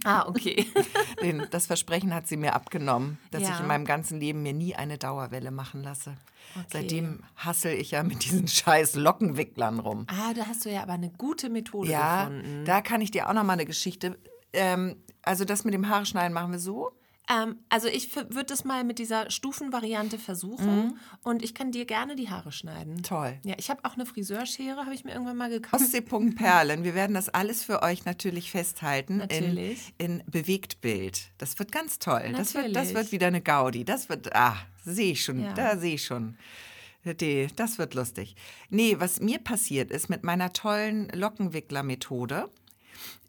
Ah, 0.03 0.27
okay. 0.27 0.67
Den, 1.21 1.45
das 1.51 1.65
Versprechen 1.65 2.13
hat 2.13 2.27
sie 2.27 2.37
mir 2.37 2.53
abgenommen, 2.53 3.17
dass 3.31 3.41
Ja. 3.43 3.49
ich 3.55 3.59
in 3.59 3.67
meinem 3.67 3.85
ganzen 3.85 4.19
Leben 4.19 4.43
mir 4.43 4.53
nie 4.53 4.75
eine 4.75 4.97
Dauerwelle 4.97 5.49
machen 5.51 5.81
lasse. 5.83 6.15
Seitdem 6.71 7.23
hassel 7.35 7.73
ich 7.73 7.91
ja 7.91 8.03
mit 8.03 8.23
diesen 8.23 8.47
scheiß 8.47 8.95
Lockenwicklern 8.95 9.79
rum. 9.79 10.05
ah, 10.09 10.33
da 10.35 10.45
hast 10.45 10.63
du 10.65 10.71
ja 10.71 10.83
aber 10.83 10.93
eine 10.93 11.09
gute 11.09 11.49
Methode 11.49 11.89
Ja, 11.89 12.25
gefunden. 12.25 12.65
da 12.65 12.81
kann 12.81 13.01
ich 13.01 13.11
dir 13.11 13.27
auch 13.29 13.33
noch 13.33 13.43
mal 13.43 13.53
eine 13.53 13.65
Geschichte. 13.65 14.17
Ähm, 14.53 14.95
also 15.23 15.43
das 15.43 15.63
mit 15.65 15.73
dem 15.73 15.89
Haare 15.89 16.05
schneiden 16.05 16.33
machen 16.33 16.51
wir 16.51 16.59
so. 16.59 16.91
Ähm, 17.29 17.57
also 17.69 17.88
ich 17.88 18.15
würde 18.15 18.45
das 18.45 18.63
mal 18.63 18.83
mit 18.83 18.99
dieser 18.99 19.31
Stufenvariante 19.31 20.19
versuchen 20.19 20.99
und 21.23 21.43
ich 21.43 21.55
kann 21.55 21.71
dir 21.71 21.85
gerne 21.85 22.15
die 22.15 22.29
Haare 22.29 22.51
schneiden. 22.51 22.95
Mhm. 22.95 23.03
Toll. 23.03 23.38
Ja, 23.43 23.55
ich 23.57 23.69
habe 23.69 23.83
auch 23.83 23.95
eine 23.95 24.05
Friseurschere, 24.05 24.85
habe 24.85 24.93
ich 24.93 25.03
mir 25.03 25.11
irgendwann 25.13 25.38
mal 25.38 25.49
gekauft. 25.49 25.81
Ostsee.perlen. 25.81 26.35
Perlen. 26.35 26.83
Wir 26.83 26.93
werden 26.93 27.13
das 27.13 27.29
alles 27.29 27.63
für 27.63 27.81
euch 27.81 28.05
natürlich 28.05 28.51
festhalten 28.51 29.17
Natürlich. 29.17 29.93
in, 29.97 30.19
in 30.19 30.23
Bewegtbild. 30.29 31.31
Das 31.38 31.57
wird 31.59 31.71
ganz 31.71 31.99
toll. 31.99 32.33
Das 32.35 32.53
wird, 32.53 32.67
das 32.67 32.73
Natürlich. 32.73 32.93
wird 32.95 33.11
wieder 33.11 33.27
eine 33.27 33.41
Gaudi. 33.41 33.85
Das 33.85 34.09
wird, 34.09 34.35
ah, 34.35 34.57
sehe 34.83 35.13
ich 35.13 35.23
schon, 35.23 35.39
Ja. 35.41 35.53
da 35.53 35.77
sehe 35.77 35.95
ich 35.95 36.05
schon. 36.05 36.38
Die, 37.05 37.47
das 37.55 37.77
wird 37.77 37.93
lustig. 37.93 38.35
Nee, 38.69 38.95
was 38.99 39.19
mir 39.19 39.38
passiert 39.38 39.91
ist 39.91 40.09
mit 40.09 40.23
meiner 40.23 40.53
tollen 40.53 41.07
Lockenwickler-Methode, 41.09 42.49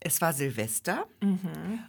es 0.00 0.20
war 0.20 0.32
Silvester 0.32 1.06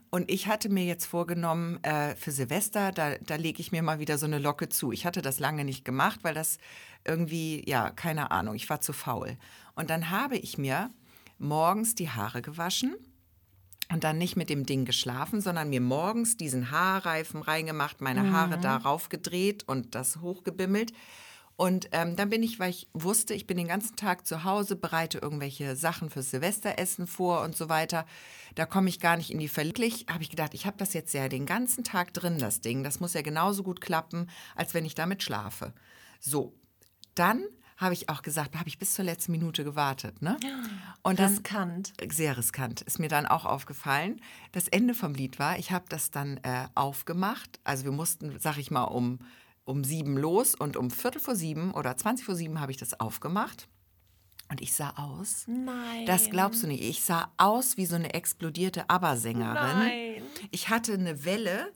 und 0.10 0.32
ich 0.32 0.48
hatte 0.48 0.70
mir 0.70 0.86
jetzt 0.86 1.06
vorgenommen, 1.06 1.84
äh, 1.84 2.16
für 2.16 2.32
Silvester, 2.32 2.92
da, 2.92 3.16
da 3.20 3.36
lege 3.36 3.60
ich 3.62 3.72
mir 3.72 3.84
mal 3.84 4.00
wieder 4.00 4.18
so 4.18 4.26
eine 4.26 4.40
Locke 4.40 4.70
zu. 4.70 4.92
Ich 4.92 5.06
hatte 5.06 5.22
das 5.22 5.40
lange 5.40 5.64
nicht 5.66 5.86
gemacht, 5.86 6.20
weil 6.24 6.34
das 6.34 6.58
irgendwie, 7.06 7.64
ja, 7.70 7.90
keine 7.92 8.32
Ahnung, 8.32 8.56
ich 8.56 8.70
war 8.70 8.82
zu 8.82 8.94
faul. 8.94 9.38
Und 9.76 9.90
dann 9.90 10.10
habe 10.10 10.38
ich 10.38 10.58
mir 10.58 10.90
morgens 11.38 11.96
die 11.96 12.10
Haare 12.10 12.42
gewaschen 12.42 12.96
und 13.92 14.04
dann 14.04 14.18
nicht 14.18 14.36
mit 14.36 14.50
dem 14.50 14.66
Ding 14.66 14.86
geschlafen, 14.86 15.40
sondern 15.40 15.70
mir 15.70 15.82
morgens 15.82 16.36
diesen 16.38 16.72
Haarreifen 16.72 17.42
reingemacht, 17.42 18.02
meine 18.02 18.32
Haare 18.32 18.58
darauf 18.58 19.10
gedreht 19.10 19.64
und 19.68 19.96
das 19.96 20.18
hochgebimmelt. 20.18 20.92
Und 21.58 21.90
ähm, 21.92 22.16
dann 22.16 22.30
bin 22.30 22.44
ich, 22.44 22.60
weil 22.60 22.70
ich 22.70 22.88
wusste, 22.94 23.34
ich 23.34 23.48
bin 23.48 23.58
den 23.58 23.68
ganzen 23.68 23.96
Tag 23.96 24.28
zu 24.28 24.44
Hause, 24.44 24.76
bereite 24.76 25.18
irgendwelche 25.18 25.76
Sachen 25.76 26.12
fürs 26.12 26.30
Silvesteressen 26.30 27.08
vor 27.08 27.42
und 27.42 27.56
so 27.58 27.68
weiter. 27.68 28.06
Da 28.54 28.68
komme 28.68 28.90
ich 28.90 29.00
gar 29.00 29.18
nicht 29.18 29.32
in 29.32 29.40
die 29.40 29.48
Verlieblich. 29.48 30.06
Habe 30.08 30.22
ich 30.22 30.30
gedacht, 30.30 30.54
ich 30.54 30.68
habe 30.68 30.78
das 30.78 30.94
jetzt 30.94 31.16
ja 31.16 31.28
den 31.28 31.48
ganzen 31.48 31.84
Tag 31.84 32.14
drin, 32.14 32.38
das 32.38 32.62
Ding. 32.62 32.84
Das 32.84 33.00
muss 33.00 33.16
ja 33.16 33.24
genauso 33.24 33.64
gut 33.64 33.82
klappen, 33.82 34.30
als 34.56 34.76
wenn 34.76 34.86
ich 34.86 34.94
damit 34.94 35.24
schlafe. 35.24 35.74
So, 36.20 36.54
dann 37.16 37.44
habe 37.78 37.94
ich 37.94 38.08
auch 38.10 38.22
gesagt, 38.22 38.56
habe 38.56 38.70
ich 38.70 38.78
bis 38.78 38.94
zur 38.94 39.06
letzten 39.06 39.32
Minute 39.32 39.64
gewartet. 39.64 40.22
Ne? 40.22 40.38
Und 41.02 41.18
dann, 41.18 41.32
Riskant. 41.34 41.94
Sehr 42.10 42.38
riskant, 42.38 42.82
ist 42.82 43.00
mir 43.00 43.10
dann 43.10 43.26
auch 43.26 43.46
aufgefallen. 43.46 44.22
Das 44.52 44.68
Ende 44.68 44.94
vom 44.94 45.16
Lied 45.16 45.40
war, 45.40 45.58
ich 45.58 45.72
habe 45.72 45.86
das 45.90 46.12
dann 46.12 46.38
äh, 46.38 46.68
aufgemacht. 46.76 47.60
Also 47.64 47.86
wir 47.86 47.92
mussten, 47.92 48.40
sag 48.40 48.58
ich 48.58 48.70
mal, 48.70 48.84
um, 48.84 49.20
um 49.68 49.84
sieben 49.84 50.18
los 50.18 50.56
und 50.56 50.78
um 50.78 50.90
Viertel 50.90 51.20
vor 51.20 51.36
sieben 51.36 51.74
oder 51.74 51.96
20 51.96 52.26
vor 52.26 52.36
sieben 52.36 52.60
habe 52.60 52.72
ich 52.72 52.78
das 52.78 53.00
aufgemacht. 53.00 53.68
Und 54.50 54.62
ich 54.62 54.74
sah 54.74 54.92
aus. 54.92 55.44
Nein. 55.48 56.06
Das 56.06 56.30
glaubst 56.30 56.64
du 56.64 56.68
nicht. 56.68 56.82
Ich 56.82 57.04
sah 57.04 57.30
aus 57.36 57.76
wie 57.76 57.86
so 57.86 57.96
eine 57.96 58.14
explodierte 58.14 58.90
ABBA-Sängerin. 58.90 59.54
Nein. 59.54 60.22
Ich 60.52 60.70
hatte 60.70 60.94
eine 60.94 61.26
Welle, 61.26 61.74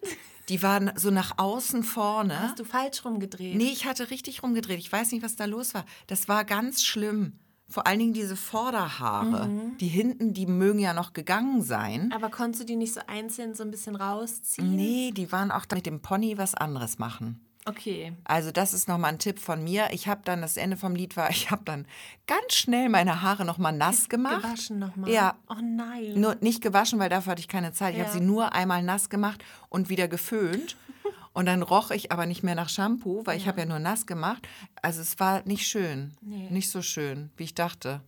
die 0.48 0.64
war 0.64 0.98
so 0.98 1.12
nach 1.12 1.38
außen 1.38 1.84
vorne. 1.84 2.40
Hast 2.40 2.60
du 2.60 2.64
falsch 2.64 3.04
rumgedreht? 3.04 3.58
Nee, 3.58 3.72
ich 3.74 3.86
hatte 3.86 4.10
richtig 4.10 4.42
rumgedreht. 4.42 4.80
Ich 4.80 4.92
weiß 4.92 5.12
nicht, 5.12 5.22
was 5.22 5.36
da 5.36 5.44
los 5.44 5.74
war. 5.74 5.86
Das 6.08 6.30
war 6.30 6.46
ganz 6.46 6.86
schlimm. 6.86 7.40
Vor 7.68 7.88
allen 7.88 8.00
Dingen 8.00 8.14
diese 8.14 8.38
Vorderhaare. 8.38 9.50
Mhm. 9.50 9.78
Die 9.80 9.88
hinten, 9.90 10.34
die 10.34 10.46
mögen 10.46 10.80
ja 10.80 10.94
noch 10.94 11.12
gegangen 11.12 11.62
sein. 11.62 12.14
Aber 12.14 12.30
konntest 12.30 12.62
du 12.62 12.66
die 12.66 12.76
nicht 12.78 12.94
so 12.94 13.02
einzeln 13.08 13.54
so 13.54 13.64
ein 13.64 13.72
bisschen 13.72 13.98
rausziehen? 13.98 14.76
Nee, 14.78 15.12
die 15.12 15.30
waren 15.34 15.52
auch 15.52 15.66
mit 15.74 15.86
dem 15.86 16.02
Pony 16.02 16.38
was 16.38 16.56
anderes 16.56 17.00
machen. 17.00 17.46
Okay. 17.66 18.14
Also 18.24 18.52
das 18.52 18.74
ist 18.74 18.88
nochmal 18.88 19.12
ein 19.12 19.20
Tipp 19.20 19.38
von 19.40 19.64
mir. 19.64 19.90
Ich 19.92 20.08
habe 20.08 20.22
dann, 20.24 20.42
das 20.42 20.58
Ende 20.58 20.78
vom 20.78 20.96
Lied 20.96 21.16
war, 21.18 21.30
ich 21.32 21.52
habe 21.52 21.64
dann 21.66 21.86
ganz 22.28 22.54
schnell 22.54 22.90
meine 22.90 23.22
Haare 23.22 23.46
nochmal 23.46 23.74
nass 23.74 24.10
gemacht. 24.10 24.42
Gewaschen 24.44 24.80
nochmal? 24.80 25.10
Ja. 25.12 25.36
Oh 25.50 25.56
nein. 25.62 26.14
Nur 26.20 26.36
nicht 26.42 26.62
gewaschen, 26.62 26.98
weil 27.00 27.10
dafür 27.10 27.32
hatte 27.32 27.42
ich 27.42 27.48
keine 27.48 27.72
Zeit. 27.74 27.94
Ich 27.94 28.00
Ja. 28.00 28.06
habe 28.06 28.18
sie 28.18 28.24
nur 28.24 28.54
einmal 28.54 28.82
nass 28.84 29.10
gemacht 29.10 29.44
und 29.70 29.90
wieder 29.90 30.08
geföhnt. 30.08 30.76
Und 31.34 31.46
dann 31.46 31.62
roch 31.62 31.92
ich 31.92 32.12
aber 32.12 32.26
nicht 32.26 32.44
mehr 32.44 32.56
nach 32.56 32.68
Shampoo, 32.68 33.22
weil 33.26 33.38
ich 33.38 33.48
habe 33.48 33.62
ja 33.62 33.66
nur 33.66 33.80
nass 33.80 34.06
gemacht. 34.06 34.46
Also 34.82 35.00
es 35.00 35.18
war 35.18 35.42
nicht 35.46 35.66
schön. 35.66 36.12
Nee. 36.20 36.50
Nicht 36.50 36.70
so 36.70 36.82
schön, 36.82 37.32
wie 37.38 37.46
ich 37.46 37.56
dachte. 37.56 38.02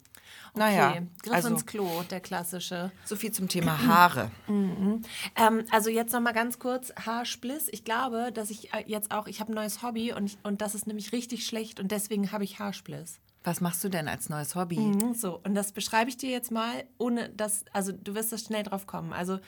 Okay. 0.54 0.60
Naja, 0.60 1.02
Griff 1.22 1.34
also 1.34 1.48
ins 1.50 1.66
Klo, 1.66 2.04
der 2.10 2.20
klassische. 2.20 2.92
so 3.06 3.16
viel 3.16 3.32
zum 3.32 3.48
Thema 3.48 3.86
Haare. 3.86 4.32
Ähm, 5.36 5.66
also 5.72 5.90
jetzt 5.90 6.14
noch 6.14 6.22
mal 6.22 6.32
ganz 6.34 6.60
kurz 6.60 6.94
Haarspliss. 7.06 7.68
Ich 7.72 7.84
glaube, 7.84 8.32
dass 8.32 8.50
ich 8.50 8.74
äh, 8.74 8.84
jetzt 8.86 9.12
auch, 9.12 9.28
ich 9.28 9.40
habe 9.40 9.52
ein 9.52 9.56
neues 9.56 9.82
Hobby 9.82 10.14
und, 10.14 10.38
und 10.44 10.62
das 10.62 10.76
ist 10.76 10.86
nämlich 10.86 11.12
richtig 11.12 11.46
schlecht 11.46 11.80
und 11.80 11.92
deswegen 11.92 12.32
habe 12.32 12.44
ich 12.44 12.60
Haarspliss. 12.60 13.20
Was 13.44 13.60
machst 13.62 13.84
du 13.84 13.90
denn 13.90 14.08
als 14.08 14.30
neues 14.30 14.56
Hobby? 14.56 14.78
Mhm, 14.80 15.14
So, 15.16 15.40
und 15.44 15.56
das 15.56 15.72
beschreibe 15.72 16.10
ich 16.10 16.18
dir 16.18 16.30
jetzt 16.30 16.52
mal, 16.52 16.86
ohne 16.98 17.30
dass, 17.30 17.66
also 17.74 17.92
du 17.92 18.16
wirst 18.16 18.32
das 18.32 18.44
schnell 18.44 18.64
drauf 18.64 18.86
kommen. 18.88 19.12
Also 19.12 19.40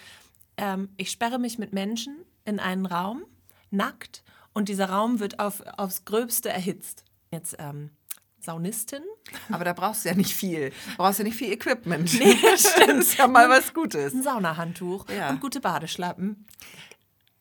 ähm, 0.58 0.90
ich 0.98 1.12
sperre 1.12 1.40
mich 1.40 1.60
mit 1.60 1.72
Menschen 1.74 2.18
in 2.44 2.60
einen 2.60 2.86
Raum, 2.86 3.24
nackt, 3.72 4.24
und 4.54 4.70
dieser 4.70 4.90
Raum 4.90 5.20
wird 5.20 5.40
auf, 5.40 5.62
aufs 5.78 6.06
Gröbste 6.06 6.50
erhitzt. 6.50 7.04
Jetzt 7.32 7.58
ähm, 7.60 7.90
Saunistin. 8.40 9.04
Aber 9.52 9.64
da 9.66 9.74
brauchst 9.74 10.06
du 10.06 10.10
ja 10.10 10.16
nicht 10.16 10.34
viel. 10.34 10.70
Du 10.70 10.98
brauchst 10.98 11.20
ja 11.20 11.26
nicht 11.26 11.38
viel 11.38 11.52
Equipment. 11.52 12.12
Nee, 12.20 12.36
das 12.52 12.66
ist 12.88 13.18
ja 13.18 13.28
mal 13.28 13.50
was 13.50 13.74
Gutes. 13.74 14.14
ein 14.14 14.24
Saunahandtuch 14.24 15.10
Ja. 15.10 15.30
und 15.30 15.42
gute 15.42 15.60
Badeschlappen. 15.62 16.46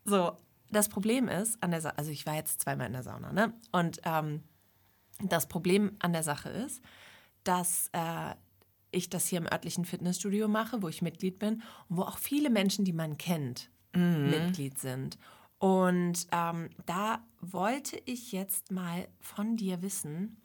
So, 0.05 0.37
das 0.71 0.89
Problem 0.89 1.29
ist, 1.29 1.63
an 1.63 1.71
der 1.71 1.81
Sa 1.81 1.91
also 1.91 2.11
ich 2.11 2.27
war 2.27 2.35
jetzt 2.35 2.63
zweimal 2.63 2.87
in 2.87 2.93
der 2.95 3.03
Sauna, 3.03 3.33
ne? 3.33 3.53
Und 3.73 4.01
ähm, 4.05 4.43
das 5.21 5.47
Problem 5.47 5.93
an 6.01 6.13
der 6.13 6.23
Sache 6.23 6.49
ist, 6.49 6.83
dass 7.45 7.89
äh, 7.93 8.35
ich 8.91 9.09
das 9.11 9.27
hier 9.29 9.39
im 9.39 9.47
örtlichen 9.47 9.85
Fitnessstudio 9.85 10.49
mache, 10.49 10.83
wo 10.83 10.89
ich 10.89 11.03
Mitglied 11.03 11.39
bin 11.39 11.63
und 11.89 11.97
wo 11.99 12.03
auch 12.03 12.19
viele 12.19 12.51
Menschen, 12.51 12.85
die 12.85 12.93
man 12.93 13.19
kennt, 13.19 13.71
Mitglied 13.93 14.79
sind. 14.79 15.19
Und 15.59 16.27
ähm, 16.33 16.71
da 16.87 17.25
wollte 17.41 18.01
ich 18.07 18.33
jetzt 18.33 18.71
mal 18.73 19.07
von 19.21 19.57
dir 19.57 19.83
wissen, 19.83 20.41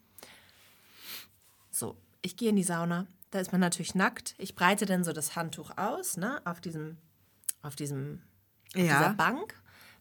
so, 1.80 1.96
ich 2.22 2.36
gehe 2.36 2.50
in 2.50 2.56
die 2.56 2.62
Sauna. 2.62 3.06
Da 3.32 3.40
ist 3.40 3.52
man 3.52 3.60
natürlich 3.60 3.94
nackt. 3.94 4.34
Ich 4.38 4.54
breite 4.54 4.86
dann 4.86 5.02
so 5.04 5.12
das 5.12 5.34
Handtuch 5.36 5.70
aus, 5.76 6.16
ne, 6.16 6.40
auf 6.44 6.60
diesem, 6.60 6.96
auf 7.62 7.74
diesem, 7.76 8.22
auf 8.74 8.80
Ja. 8.82 8.98
dieser 8.98 9.14
Bank. 9.14 9.54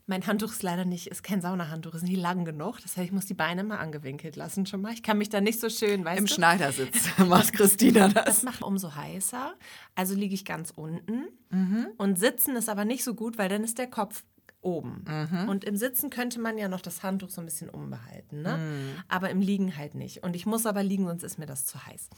Mein 0.08 0.26
Handtuch 0.26 0.50
ist 0.52 0.64
leider 0.64 0.86
nicht, 0.86 1.06
ist 1.06 1.22
kein 1.22 1.40
Saunahandtuch, 1.40 1.94
ist 1.94 2.02
nicht 2.02 2.18
lang 2.20 2.44
genug. 2.44 2.80
Das 2.82 2.98
heißt, 2.98 3.06
ich 3.06 3.12
muss 3.12 3.28
die 3.28 3.36
Beine 3.36 3.64
mal 3.64 3.78
angewinkelt 3.78 4.36
lassen 4.36 4.66
schon 4.66 4.82
mal. 4.82 4.92
Ich 4.92 5.04
kann 5.04 5.20
mich 5.20 5.30
da 5.30 5.40
nicht 5.40 5.60
so 5.60 5.70
schön, 5.70 6.04
weißt 6.04 6.18
Im 6.18 6.26
du? 6.26 6.34
Schneidersitz 6.34 7.08
macht 7.20 7.54
Christina 7.54 8.08
Das 8.08 8.26
das. 8.26 8.44
macht 8.44 8.64
umso 8.64 8.96
heißer. 8.96 9.54
Also 9.94 10.16
liege 10.16 10.34
ich 10.34 10.46
ganz 10.46 10.74
unten. 10.76 11.28
Mhm. 11.52 11.90
Und 11.98 12.18
sitzen 12.18 12.56
ist 12.56 12.70
aber 12.70 12.86
nicht 12.86 13.04
so 13.04 13.14
gut, 13.14 13.38
weil 13.38 13.50
dann 13.50 13.64
ist 13.64 13.78
der 13.78 13.86
Kopf 13.88 14.24
oben. 14.62 15.06
Mhm. 15.08 15.50
Und 15.50 15.64
im 15.64 15.78
Sitzen 15.78 16.10
könnte 16.10 16.40
man 16.40 16.58
ja 16.58 16.68
noch 16.68 16.82
das 16.82 17.04
Handtuch 17.04 17.30
so 17.30 17.42
ein 17.42 17.46
bisschen 17.46 17.70
umbehalten. 17.70 18.42
Ne? 18.42 18.58
Mhm. 18.58 19.04
Aber 19.08 19.30
im 19.30 19.42
Liegen 19.42 19.78
halt 19.78 19.96
nicht. 19.96 20.24
Und 20.24 20.36
ich 20.36 20.46
muss 20.46 20.66
aber 20.66 20.84
liegen, 20.84 21.06
sonst 21.06 21.24
ist 21.24 21.40
mir 21.40 21.46
das 21.46 21.66
zu 21.66 21.86
heiß. 21.86 22.10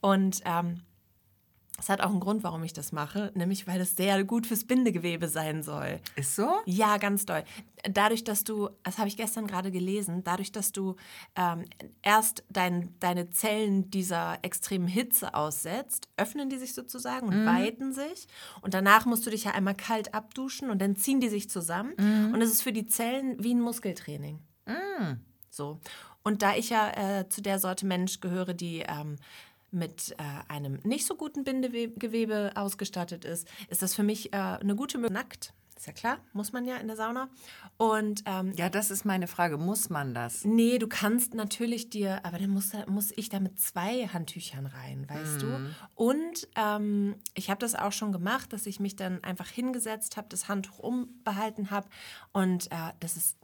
Und 0.00 0.40
ähm, 0.44 0.82
es 1.80 1.88
hat 1.88 2.00
auch 2.00 2.10
einen 2.10 2.20
Grund, 2.20 2.44
warum 2.44 2.62
ich 2.62 2.72
das 2.72 2.92
mache, 2.92 3.32
nämlich 3.34 3.66
weil 3.66 3.80
es 3.80 3.96
sehr 3.96 4.22
gut 4.24 4.46
fürs 4.46 4.64
Bindegewebe 4.64 5.28
sein 5.28 5.62
soll. 5.62 6.00
Ist 6.16 6.36
so? 6.36 6.48
Ja, 6.66 6.98
ganz 6.98 7.26
doll. 7.26 7.42
Dadurch, 7.90 8.24
dass 8.24 8.44
du, 8.44 8.68
das 8.82 8.98
habe 8.98 9.08
ich 9.08 9.16
gestern 9.16 9.46
gerade 9.46 9.70
gelesen, 9.70 10.22
dadurch, 10.22 10.52
dass 10.52 10.72
du 10.72 10.96
ähm, 11.34 11.64
erst 12.02 12.44
dein, 12.50 12.94
deine 13.00 13.30
Zellen 13.30 13.90
dieser 13.90 14.38
extremen 14.42 14.86
Hitze 14.86 15.34
aussetzt, 15.34 16.08
öffnen 16.16 16.50
die 16.50 16.58
sich 16.58 16.74
sozusagen 16.74 17.28
und 17.28 17.46
weiten 17.46 17.92
sich. 17.92 18.28
Und 18.60 18.74
danach 18.74 19.06
musst 19.06 19.26
du 19.26 19.30
dich 19.30 19.44
ja 19.44 19.52
einmal 19.52 19.74
kalt 19.74 20.14
abduschen 20.14 20.70
und 20.70 20.80
dann 20.80 20.96
ziehen 20.96 21.20
die 21.20 21.28
sich 21.28 21.48
zusammen. 21.50 21.94
Und 22.34 22.42
es 22.42 22.50
ist 22.50 22.62
für 22.62 22.72
die 22.72 22.86
Zellen 22.86 23.42
wie 23.42 23.54
ein 23.54 23.60
Muskeltraining. 23.60 24.38
So. 25.50 25.80
Und 26.22 26.42
da 26.42 26.54
ich 26.54 26.70
ja 26.70 27.20
äh, 27.20 27.28
zu 27.28 27.40
der 27.40 27.58
Sorte 27.58 27.86
Mensch 27.86 28.20
gehöre, 28.20 28.52
die 28.52 28.84
ähm, 28.86 29.16
mit 29.70 30.12
äh, 30.18 30.52
einem 30.52 30.80
nicht 30.84 31.06
so 31.06 31.14
guten 31.14 31.44
Bindegewebe 31.44 32.52
ausgestattet 32.54 33.24
ist, 33.24 33.48
ist 33.68 33.82
das 33.82 33.94
für 33.94 34.02
mich 34.02 34.32
äh, 34.32 34.36
eine 34.36 34.74
gute 34.76 34.98
Möglichkeit. 34.98 35.10
Nackt, 35.10 35.52
ist 35.76 35.86
ja 35.86 35.92
klar, 35.92 36.18
muss 36.32 36.52
man 36.52 36.66
ja 36.66 36.76
in 36.76 36.86
der 36.86 36.96
Sauna. 36.96 37.28
Und 37.78 38.22
ähm, 38.26 38.52
Ja, 38.56 38.68
das 38.68 38.90
ist 38.90 39.04
meine 39.04 39.26
Frage. 39.26 39.56
Muss 39.58 39.90
man 39.90 40.14
das? 40.14 40.44
nee, 40.44 40.78
du 40.78 40.86
kannst 40.86 41.34
natürlich 41.34 41.90
dir, 41.90 42.24
aber 42.24 42.38
dann 42.38 42.50
muss, 42.50 42.72
muss 42.86 43.12
ich 43.16 43.28
da 43.28 43.40
mit 43.40 43.58
zwei 43.58 44.06
Handtüchern 44.06 44.66
rein, 44.66 45.08
weißt 45.08 45.42
du? 45.42 45.46
Und 45.94 46.48
ähm, 46.54 47.16
ich 47.34 47.50
habe 47.50 47.58
das 47.60 47.74
auch 47.74 47.92
schon 47.92 48.12
gemacht, 48.12 48.52
dass 48.52 48.66
ich 48.66 48.78
mich 48.78 48.94
dann 48.94 49.24
einfach 49.24 49.48
hingesetzt 49.48 50.16
habe, 50.16 50.28
das 50.28 50.48
Handtuch 50.48 50.78
umbehalten 50.78 51.70
habe 51.70 51.88
und 52.32 52.70
äh, 52.70 52.92
das 53.00 53.16
ist 53.16 53.36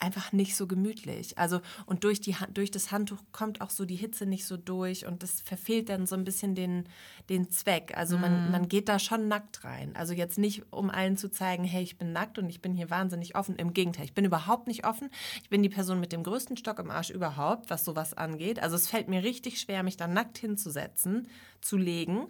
einfach 0.00 0.32
nicht 0.32 0.56
so 0.56 0.66
gemütlich. 0.66 1.38
Also 1.38 1.60
und 1.86 2.04
durch, 2.04 2.20
die, 2.20 2.34
durch 2.52 2.70
das 2.70 2.90
Handtuch 2.90 3.18
kommt 3.32 3.60
auch 3.60 3.70
so 3.70 3.84
die 3.84 3.96
Hitze 3.96 4.26
nicht 4.26 4.46
so 4.46 4.56
durch 4.56 5.06
und 5.06 5.22
das 5.22 5.40
verfehlt 5.40 5.88
dann 5.90 6.06
so 6.06 6.16
ein 6.16 6.24
bisschen 6.24 6.54
den, 6.54 6.84
den 7.28 7.50
Zweck. 7.50 7.92
Also 7.94 8.18
man, 8.18 8.50
man 8.50 8.68
geht 8.68 8.88
da 8.88 8.98
schon 8.98 9.28
nackt 9.28 9.64
rein. 9.64 9.94
Also 9.94 10.14
jetzt 10.14 10.38
nicht, 10.38 10.64
um 10.70 10.90
allen 10.90 11.16
zu 11.16 11.30
zeigen, 11.30 11.64
hey, 11.64 11.82
ich 11.82 11.98
bin 11.98 12.12
nackt 12.12 12.38
und 12.38 12.48
ich 12.48 12.62
bin 12.62 12.74
hier 12.74 12.90
wahnsinnig 12.90 13.36
offen. 13.36 13.56
Im 13.56 13.74
Gegenteil, 13.74 14.06
ich 14.06 14.14
bin 14.14 14.24
überhaupt 14.24 14.66
nicht 14.66 14.86
offen. 14.86 15.10
Ich 15.42 15.50
bin 15.50 15.62
die 15.62 15.68
Person 15.68 16.00
mit 16.00 16.12
dem 16.12 16.22
größten 16.22 16.56
Stock 16.56 16.78
im 16.78 16.90
Arsch 16.90 17.10
überhaupt, 17.10 17.70
was 17.70 17.84
sowas 17.84 18.14
angeht. 18.14 18.62
Also 18.62 18.76
es 18.76 18.88
fällt 18.88 19.08
mir 19.08 19.22
richtig 19.22 19.60
schwer, 19.60 19.82
mich 19.82 19.96
da 19.96 20.06
nackt 20.06 20.38
hinzusetzen, 20.38 21.28
zu 21.60 21.76
legen. 21.76 22.28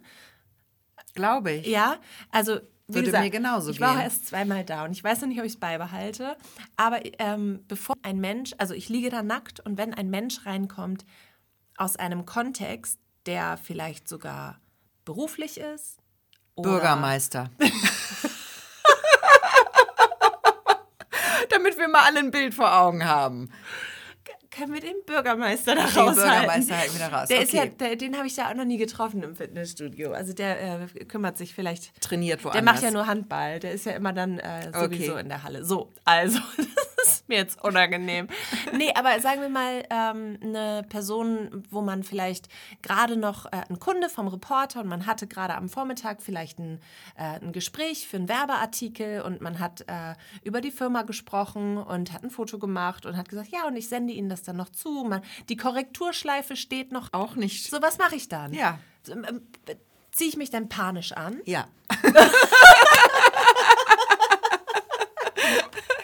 Glaube 1.14 1.52
ich. 1.52 1.66
Ja, 1.66 1.98
also 2.30 2.60
Würde 2.94 3.06
gesagt, 3.06 3.24
mir 3.24 3.30
genauso 3.30 3.70
ich 3.70 3.80
war 3.80 3.90
auch 3.90 3.94
gehen. 3.94 4.04
erst 4.04 4.26
zweimal 4.26 4.64
da 4.64 4.84
und 4.84 4.92
ich 4.92 5.02
weiß 5.02 5.20
noch 5.22 5.28
nicht, 5.28 5.38
ob 5.38 5.44
ich 5.44 5.54
es 5.54 5.60
beibehalte. 5.60 6.36
Aber 6.76 7.00
ähm, 7.18 7.64
bevor 7.68 7.94
ein 8.02 8.20
Mensch, 8.20 8.52
also 8.58 8.74
ich 8.74 8.88
liege 8.88 9.10
da 9.10 9.22
nackt 9.22 9.60
und 9.60 9.78
wenn 9.78 9.94
ein 9.94 10.10
Mensch 10.10 10.46
reinkommt 10.46 11.04
aus 11.76 11.96
einem 11.96 12.26
Kontext, 12.26 12.98
der 13.26 13.56
vielleicht 13.56 14.08
sogar 14.08 14.60
beruflich 15.04 15.58
ist, 15.58 16.00
Bürgermeister. 16.56 17.50
Damit 21.50 21.78
wir 21.78 21.88
mal 21.88 22.04
alle 22.06 22.20
ein 22.20 22.30
Bild 22.30 22.54
vor 22.54 22.72
Augen 22.72 23.04
haben. 23.04 23.50
Können 24.50 24.74
wir 24.74 24.80
den 24.80 24.96
Bürgermeister 25.06 25.74
da 25.76 25.82
Den 25.86 25.90
raushalten? 25.96 26.14
Bürgermeister 26.16 26.76
halten 26.78 26.92
wir 26.98 27.08
da 27.08 27.18
raus. 27.20 27.28
Der 27.28 27.40
ist 27.42 27.52
ja, 27.52 27.62
Okay. 27.62 27.72
der, 27.78 27.96
den 27.96 28.16
habe 28.16 28.26
ich 28.26 28.34
da 28.34 28.48
auch 28.50 28.54
noch 28.54 28.64
nie 28.64 28.78
getroffen 28.78 29.22
im 29.22 29.36
Fitnessstudio. 29.36 30.12
Also 30.12 30.32
der 30.32 30.80
äh, 30.82 31.04
kümmert 31.04 31.38
sich 31.38 31.54
vielleicht 31.54 32.00
Trainiert 32.02 32.40
Der 32.40 32.44
woanders. 32.54 32.64
macht 32.74 32.82
ja 32.82 32.90
nur 32.90 33.06
Handball. 33.06 33.60
Der 33.60 33.72
ist 33.72 33.86
ja 33.86 33.92
immer 33.92 34.12
dann 34.12 34.38
äh, 34.38 34.70
sowieso 34.72 35.12
Okay. 35.12 35.20
in 35.22 35.28
der 35.28 35.42
Halle. 35.44 35.64
So, 35.64 35.92
also, 36.04 36.38
ist 37.04 37.28
mir 37.28 37.38
jetzt 37.38 37.62
unangenehm. 37.62 38.28
Nee, 38.72 38.92
aber 38.94 39.20
sagen 39.20 39.40
wir 39.40 39.48
mal, 39.48 39.84
ähm, 39.90 40.38
eine 40.42 40.84
Person, 40.88 41.64
wo 41.70 41.80
man 41.80 42.02
vielleicht 42.02 42.48
gerade 42.82 43.16
noch 43.16 43.46
äh, 43.46 43.62
ein 43.68 43.78
Kunde 43.78 44.08
vom 44.08 44.28
Reporter 44.28 44.80
und 44.80 44.88
man 44.88 45.06
hatte 45.06 45.26
gerade 45.26 45.54
am 45.54 45.68
Vormittag 45.68 46.22
vielleicht 46.22 46.58
ein, 46.58 46.80
äh, 47.16 47.40
ein 47.40 47.52
Gespräch 47.52 48.06
für 48.06 48.16
einen 48.16 48.28
Werbeartikel 48.28 49.22
und 49.22 49.40
man 49.40 49.58
hat 49.58 49.82
äh, 49.82 50.14
über 50.44 50.60
die 50.60 50.70
Firma 50.70 51.02
gesprochen 51.02 51.78
und 51.78 52.12
hat 52.12 52.22
ein 52.22 52.30
Foto 52.30 52.58
gemacht 52.58 53.06
und 53.06 53.16
hat 53.16 53.28
gesagt, 53.28 53.48
ja, 53.48 53.66
und 53.66 53.76
ich 53.76 53.88
sende 53.88 54.12
Ihnen 54.12 54.28
das 54.28 54.42
dann 54.42 54.56
noch 54.56 54.70
zu. 54.70 55.04
Man, 55.04 55.22
die 55.48 55.56
Korrekturschleife 55.56 56.56
steht 56.56 56.92
noch. 56.92 57.12
Auch 57.12 57.34
nicht. 57.34 57.70
So, 57.70 57.80
was 57.82 57.98
mache 57.98 58.16
ich 58.16 58.28
dann? 58.28 58.52
Ja. 58.52 58.78
Ähm, 59.08 59.42
Ziehe 60.12 60.28
ich 60.28 60.36
mich 60.36 60.50
dann 60.50 60.68
panisch 60.68 61.12
an? 61.12 61.40
Ja. 61.44 61.68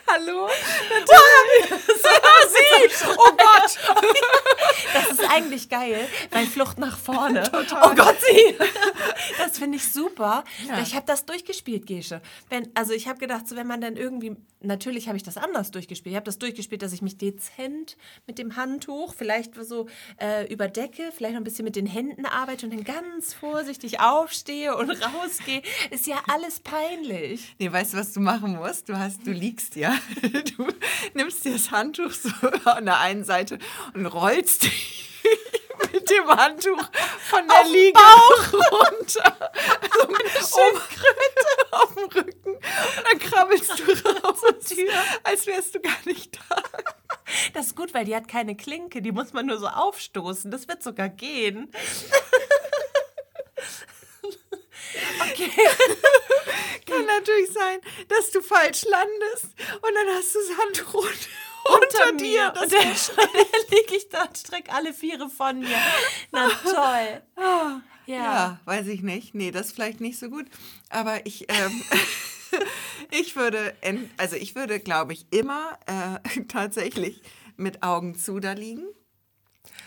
Hallo? 0.06 0.48
sie! 2.48 3.06
Oh 3.18 3.32
Gott! 3.36 3.78
Eigentlich 5.56 5.70
geil, 5.70 6.08
weil 6.32 6.44
Flucht 6.44 6.78
nach 6.78 6.98
vorne. 6.98 7.42
Total. 7.50 7.90
Oh 7.90 7.94
Gott, 7.94 8.16
sie! 8.20 8.54
Das 9.38 9.58
finde 9.58 9.76
ich 9.78 9.92
super. 9.92 10.44
Ja. 10.68 10.80
Ich 10.82 10.94
habe 10.94 11.06
das 11.06 11.24
durchgespielt, 11.24 11.86
Gesche. 11.86 12.20
Wenn, 12.48 12.68
also 12.74 12.92
ich 12.92 13.08
habe 13.08 13.18
gedacht, 13.18 13.48
so 13.48 13.56
wenn 13.56 13.66
man 13.66 13.80
dann 13.80 13.96
irgendwie, 13.96 14.36
natürlich 14.60 15.08
habe 15.08 15.16
ich 15.16 15.22
das 15.22 15.36
anders 15.36 15.70
durchgespielt. 15.70 16.12
Ich 16.12 16.16
habe 16.16 16.24
das 16.24 16.38
durchgespielt, 16.38 16.82
dass 16.82 16.92
ich 16.92 17.02
mich 17.02 17.16
dezent 17.16 17.96
mit 18.26 18.38
dem 18.38 18.56
Handtuch 18.56 19.14
vielleicht 19.14 19.54
so 19.64 19.88
äh, 20.20 20.50
überdecke, 20.52 21.10
vielleicht 21.14 21.34
noch 21.34 21.40
ein 21.40 21.44
bisschen 21.44 21.64
mit 21.64 21.76
den 21.76 21.86
Händen 21.86 22.26
arbeite 22.26 22.66
und 22.66 22.74
dann 22.74 22.84
ganz 22.84 23.34
vorsichtig 23.34 24.00
aufstehe 24.00 24.76
und 24.76 24.90
rausgehe. 25.14 25.62
Ist 25.90 26.06
ja 26.06 26.22
alles 26.32 26.60
peinlich. 26.60 27.54
Nee, 27.58 27.72
weißt 27.72 27.94
du, 27.94 27.98
was 27.98 28.12
du 28.12 28.20
machen 28.20 28.56
musst? 28.56 28.88
Du 28.88 28.98
hast, 28.98 29.26
du 29.26 29.32
liegst 29.32 29.76
ja. 29.76 29.96
Du 30.56 30.68
nimmst 31.14 31.44
dir 31.44 31.52
das 31.52 31.70
Handtuch 31.70 32.12
so 32.12 32.30
an 32.64 32.84
der 32.84 33.00
einen 33.00 33.24
Seite 33.24 33.58
und 33.94 34.06
rollst 34.06 34.64
dich 34.64 35.15
mit 35.92 36.10
dem 36.10 36.28
Handtuch 36.28 36.82
von 37.28 37.46
der 37.48 37.60
Auf 37.60 37.68
Liege 37.70 38.00
runter. 38.70 39.50
Also 39.80 40.02
oben 40.62 40.80
auf 41.70 41.94
dem 41.94 42.04
Rücken. 42.04 42.54
Und 42.54 43.04
dann 43.10 43.18
krabbelst 43.18 43.78
du 43.78 44.08
raus, 44.08 44.40
als 45.22 45.46
wärst 45.46 45.74
du 45.74 45.80
gar 45.80 45.98
nicht 46.04 46.38
da. 46.48 46.62
Das 47.54 47.66
ist 47.66 47.76
gut, 47.76 47.92
weil 47.94 48.04
die 48.04 48.14
hat 48.14 48.28
keine 48.28 48.56
Klinke, 48.56 49.02
die 49.02 49.12
muss 49.12 49.32
man 49.32 49.46
nur 49.46 49.58
so 49.58 49.66
aufstoßen. 49.66 50.50
Das 50.50 50.68
wird 50.68 50.82
sogar 50.82 51.08
gehen. 51.08 51.70
Okay. 55.20 55.50
Kann 56.86 57.04
natürlich 57.04 57.52
sein, 57.52 57.80
dass 58.08 58.30
du 58.30 58.40
falsch 58.40 58.84
landest 58.84 59.46
und 59.82 59.94
dann 59.94 60.08
hast 60.14 60.34
du 60.34 60.38
das 60.38 60.58
Handtuch 60.58 60.94
unter, 60.94 61.28
Unter 61.74 62.12
unter 62.12 62.16
dir. 62.16 62.52
Und 62.62 62.72
dann 62.72 62.88
liege 63.70 63.94
ich 63.96 64.08
da 64.08 64.24
und 64.24 64.36
strecke 64.36 64.72
alle 64.72 64.92
Viere 64.92 65.28
von 65.28 65.60
mir. 65.60 65.78
Na 66.32 66.48
toll. 66.48 67.22
Ja. 67.36 67.82
Ja, 68.06 68.60
weiß 68.64 68.86
ich 68.86 69.02
nicht. 69.02 69.34
Nee, 69.34 69.50
das 69.50 69.66
ist 69.66 69.72
vielleicht 69.74 70.00
nicht 70.00 70.18
so 70.18 70.30
gut. 70.30 70.46
Aber 70.90 71.26
ich, 71.26 71.46
ähm, 71.48 71.82
ich 73.10 73.34
würde, 73.34 73.74
also 74.16 74.36
ich 74.36 74.54
würde, 74.54 74.78
glaube 74.78 75.12
ich, 75.12 75.26
immer 75.32 75.78
äh, 75.86 76.40
tatsächlich 76.48 77.20
mit 77.56 77.82
Augen 77.82 78.16
zu 78.16 78.38
da 78.38 78.52
liegen. 78.52 78.84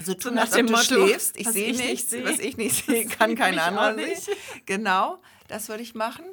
So 0.03 0.13
tun, 0.13 0.35
nach 0.35 0.43
als 0.43 0.53
ob 0.53 0.65
du 0.67 0.71
Motto, 0.71 0.83
schläfst. 0.83 1.37
Ich 1.37 1.47
sehe 1.49 1.71
ich 1.71 1.77
nicht 1.77 1.89
nichts, 1.89 2.09
sehe, 2.09 2.25
was 2.25 2.39
ich 2.39 2.57
nicht 2.57 2.85
sehe, 2.85 3.05
kann 3.05 3.35
kein 3.35 3.57
anderer 3.59 3.93
nicht. 3.93 4.23
sehen. 4.23 4.35
Genau, 4.65 5.21
das 5.47 5.69
würde 5.69 5.83
ich 5.83 5.95
machen. 5.95 6.25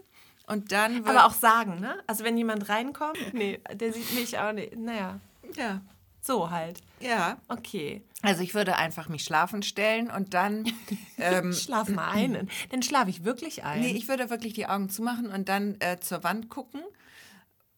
Und 0.46 0.70
dann 0.70 1.04
Aber 1.04 1.26
auch 1.26 1.35
sagen, 1.35 1.80
ne? 1.80 2.02
Also 2.06 2.22
wenn 2.22 2.37
jemand 2.37 2.68
reinkommt, 2.68 3.18
nee, 3.32 3.61
der 3.72 3.92
sieht 3.92 4.12
mich 4.14 4.38
auch 4.38 4.52
nicht. 4.52 4.76
Naja, 4.76 5.20
ja, 5.57 5.83
so 6.21 6.51
halt. 6.51 6.83
ja. 7.01 7.38
Okay. 7.49 8.03
Also 8.23 8.42
ich 8.42 8.55
würde 8.55 8.77
einfach 8.77 9.09
mich 9.09 9.23
schlafen 9.23 9.62
stellen 9.62 10.11
und 10.11 10.35
dann 10.35 10.64
ähm, 11.19 11.53
Schlaf 11.53 11.88
mal 11.88 12.11
ein. 12.11 12.49
Dann 12.71 12.83
schlafe 12.83 13.11
ich 13.11 13.25
wirklich 13.25 13.64
ein. 13.64 13.81
Nee, 13.81 13.92
ich 13.92 14.09
würde 14.09 14.31
wirklich 14.31 14.53
die 14.55 14.66
Augen 14.66 14.88
zumachen 14.88 15.31
und 15.31 15.49
dann 15.49 15.77
äh, 15.81 16.01
zur 16.01 16.25
Wand 16.25 16.49
gucken, 16.49 16.81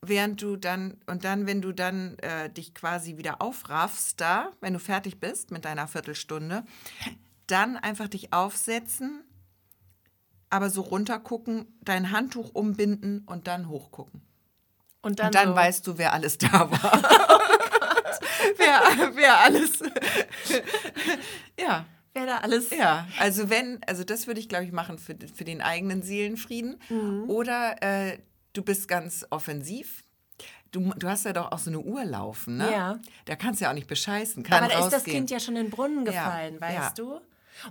während 0.01 0.41
du 0.41 0.57
dann, 0.57 0.97
und 1.07 1.25
dann, 1.25 1.47
wenn 1.47 1.61
du 1.61 1.73
dann 1.73 2.19
äh, 2.19 2.51
dich 2.51 2.75
quasi 2.75 3.19
wieder 3.19 3.43
aufraffst 3.43 4.21
da, 4.21 4.53
wenn 4.61 4.73
du 4.73 4.81
fertig 4.81 5.21
bist 5.21 5.51
mit 5.51 5.65
deiner 5.65 5.87
Viertelstunde, 5.87 6.65
dann 7.47 7.77
einfach 7.77 8.09
dich 8.09 8.33
aufsetzen, 8.33 9.25
aber 10.51 10.71
so 10.71 10.81
runtergucken, 10.81 11.67
dein 11.83 12.11
Handtuch 12.11 12.55
umbinden 12.55 13.23
und 13.27 13.47
dann 13.47 13.69
hochgucken. 13.69 14.23
Und 15.09 15.19
dann, 15.19 15.27
Und 15.27 15.35
dann 15.35 15.49
so, 15.49 15.55
weißt 15.57 15.87
du, 15.87 15.99
wer 15.99 16.13
alles 16.13 16.39
da 16.39 16.71
war. 16.71 17.03
wer, 18.57 18.83
wer 19.15 19.41
alles. 19.41 19.81
ja. 21.59 21.85
wer 22.13 22.27
da 22.27 22.39
alles. 22.39 22.71
Ja, 22.71 23.07
also 23.19 23.49
wenn, 23.51 23.81
also 23.87 24.05
das 24.05 24.27
würde 24.27 24.41
ich, 24.41 24.49
glaube 24.49 24.65
ich, 24.65 24.73
machen 24.73 24.99
für, 24.99 25.17
für 25.35 25.45
den 25.45 25.63
eigenen 25.63 26.03
Seelenfrieden. 26.03 26.81
Mhm. 26.89 27.25
Oder 27.29 27.83
äh, 27.83 28.19
du 28.53 28.63
bist 28.63 28.87
ganz 28.89 29.27
offensiv. 29.31 30.05
Du, 30.71 30.93
du 30.99 31.09
hast 31.09 31.25
ja 31.25 31.33
doch 31.33 31.51
auch 31.51 31.59
so 31.59 31.71
eine 31.71 31.81
Uhr 31.81 32.05
laufen, 32.05 32.59
ne? 32.59 32.71
Ja. 32.71 32.99
Da 33.25 33.37
kannst 33.37 33.61
du 33.61 33.65
ja 33.65 33.71
auch 33.71 33.75
nicht 33.75 33.87
bescheißen. 33.87 34.43
Kann 34.43 34.63
Aber 34.63 34.71
da 34.71 34.81
ist 34.81 34.87
das 34.87 34.95
rausgehen. 34.97 35.17
Kind 35.17 35.31
ja 35.31 35.41
schon 35.41 35.57
in 35.57 35.65
den 35.65 35.71
Brunnen 35.71 36.05
Ja, 36.05 36.13
gefallen, 36.13 36.61
weißt 36.61 36.99
ja. 36.99 37.05
du? 37.05 37.21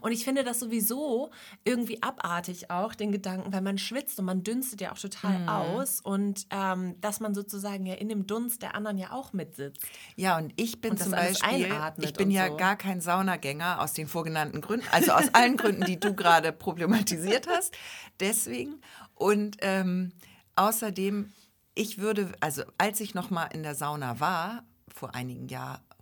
Und 0.01 0.11
ich 0.11 0.23
finde 0.23 0.43
das 0.43 0.59
sowieso 0.59 1.31
irgendwie 1.63 2.01
abartig 2.03 2.69
auch, 2.71 2.95
den 2.95 3.11
Gedanken, 3.11 3.53
weil 3.53 3.61
man 3.61 3.77
schwitzt 3.77 4.19
und 4.19 4.25
man 4.25 4.43
dünstet 4.43 4.81
ja 4.81 4.91
auch 4.91 4.97
total 4.99 5.39
Mhm. 5.39 5.49
aus 5.49 5.99
und 6.01 6.47
ähm, 6.49 6.99
dass 7.01 7.19
man 7.19 7.33
sozusagen 7.35 7.85
ja 7.85 7.95
in 7.95 8.09
dem 8.09 8.27
Dunst 8.27 8.61
der 8.61 8.75
anderen 8.75 8.97
ja 8.97 9.11
auch 9.11 9.33
mitsitzt. 9.33 9.81
Ja, 10.15 10.37
und 10.37 10.53
ich 10.55 10.81
bin 10.81 10.91
Und 10.91 10.99
zum 10.99 11.11
Beispiel, 11.11 11.67
ich 11.99 12.13
bin 12.13 12.31
ja 12.31 12.47
so. 12.47 12.57
gar 12.57 12.75
kein 12.75 13.01
Saunagänger 13.01 13.81
aus 13.81 13.93
den 13.93 14.07
vorgenannten 14.07 14.61
Gründen, 14.61 14.87
also 14.91 15.11
aus 15.11 15.33
allen 15.33 15.57
Gründen, 15.57 15.85
die 15.85 15.99
du 15.99 16.13
gerade 16.13 16.51
problematisiert 16.51 17.47
hast. 17.47 17.75
Deswegen. 18.19 18.81
Und 19.15 19.57
ähm, 19.61 20.11
außerdem, 20.55 21.31
ich 21.75 21.99
würde, 21.99 22.31
also 22.39 22.63
als 22.77 22.99
ich 22.99 23.13
noch 23.13 23.29
mal 23.29 23.45
in 23.45 23.63
der 23.63 23.75
Sauna 23.75 24.19
war, 24.19 24.63
vor 24.93 25.13
einigen 25.15 25.47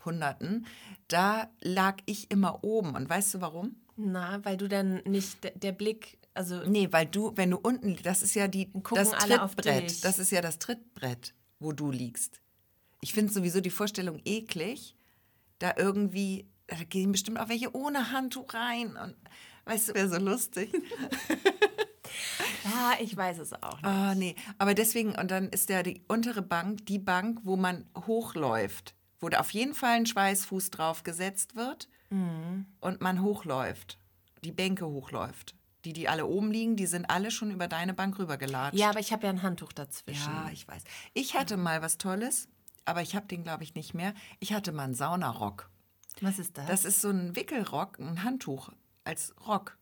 Jahrhunderten, 0.05 0.65
da 1.07 1.49
lag 1.61 1.97
ich 2.05 2.31
immer 2.31 2.63
oben. 2.63 2.95
Und 2.95 3.09
weißt 3.09 3.35
du 3.35 3.41
warum? 3.41 3.75
Na, 3.97 4.43
weil 4.43 4.57
du 4.57 4.67
dann 4.67 5.01
nicht 5.05 5.37
der, 5.63 5.71
Blick, 5.71 6.17
also 6.33 6.63
Nee, 6.65 6.89
weil 6.91 7.05
du, 7.05 7.31
wenn 7.35 7.51
du 7.51 7.57
unten, 7.57 7.97
das 8.03 8.21
ist 8.21 8.35
ja 8.35 8.47
die, 8.47 8.69
das 8.93 9.11
Trittbrett. 9.11 10.03
Das 10.03 10.19
ist 10.19 10.31
ja 10.31 10.41
das 10.41 10.59
Trittbrett, 10.59 11.33
wo 11.59 11.71
du 11.71 11.91
liegst. 11.91 12.41
Ich 13.01 13.13
finde 13.13 13.31
sowieso 13.31 13.61
die 13.61 13.69
Vorstellung 13.69 14.19
eklig, 14.25 14.95
da 15.59 15.73
irgendwie, 15.77 16.47
da 16.67 16.77
gehen 16.77 17.11
bestimmt 17.11 17.39
auch 17.39 17.49
welche 17.49 17.73
ohne 17.75 18.11
Handtuch 18.11 18.53
rein. 18.53 18.97
Und 18.97 19.15
weißt 19.65 19.89
du, 19.89 19.93
wäre 19.93 20.09
so 20.09 20.17
lustig. 20.17 20.73
ja, 22.65 22.93
ich 22.99 23.15
weiß 23.15 23.37
es 23.39 23.53
auch 23.53 23.75
nicht. 23.75 23.85
Ah, 23.85 24.15
nee. 24.15 24.35
Aber 24.57 24.73
deswegen, 24.73 25.15
und 25.15 25.31
dann 25.31 25.49
ist 25.49 25.69
ja 25.69 25.83
die 25.83 26.01
untere 26.09 26.41
Bank 26.41 26.85
die 26.87 26.99
Bank, 26.99 27.39
wo 27.43 27.55
man 27.55 27.85
hochläuft, 28.07 28.95
wo 29.19 29.29
da 29.29 29.39
auf 29.39 29.51
jeden 29.51 29.73
Fall 29.73 29.91
ein 29.97 30.05
Schweißfuß 30.05 30.71
drauf 30.71 31.03
gesetzt 31.03 31.55
wird 31.55 31.89
Mhm. 32.09 32.65
und 32.81 33.01
man 33.01 33.21
hochläuft, 33.21 33.97
die 34.43 34.51
Bänke 34.51 34.85
hochläuft. 34.87 35.55
Die, 35.85 35.93
die 35.93 36.07
alle 36.09 36.25
oben 36.25 36.51
liegen, 36.51 36.75
die 36.75 36.87
sind 36.87 37.09
alle 37.11 37.29
schon 37.29 37.51
über 37.51 37.67
deine 37.67 37.93
Bank 37.93 38.17
rübergelatscht. 38.17 38.77
Ja, 38.79 38.89
aber 38.89 38.99
ich 38.99 39.11
habe 39.13 39.23
ja 39.25 39.29
ein 39.29 39.43
Handtuch 39.43 39.71
dazwischen. 39.71 40.31
Ja, 40.33 40.49
ich 40.51 40.67
weiß. 40.67 40.83
Ich 41.13 41.35
hatte 41.35 41.57
mal 41.57 41.81
was 41.83 41.99
Tolles, 41.99 42.47
aber 42.85 43.03
ich 43.03 43.15
habe 43.15 43.27
den, 43.27 43.43
glaube 43.43 43.63
ich, 43.63 43.75
nicht 43.75 43.93
mehr. 43.93 44.13
Ich 44.39 44.51
hatte 44.53 44.71
mal 44.71 44.83
einen 44.85 44.95
Saunarock. 44.95 45.69
Was 46.21 46.39
ist 46.39 46.57
das? 46.57 46.65
Das 46.67 46.85
ist 46.85 47.01
so 47.01 47.09
ein 47.09 47.35
Wickelrock, 47.35 47.99
ein 47.99 48.23
Handtuch 48.23 48.69
als 49.03 49.35
Rock. 49.45 49.77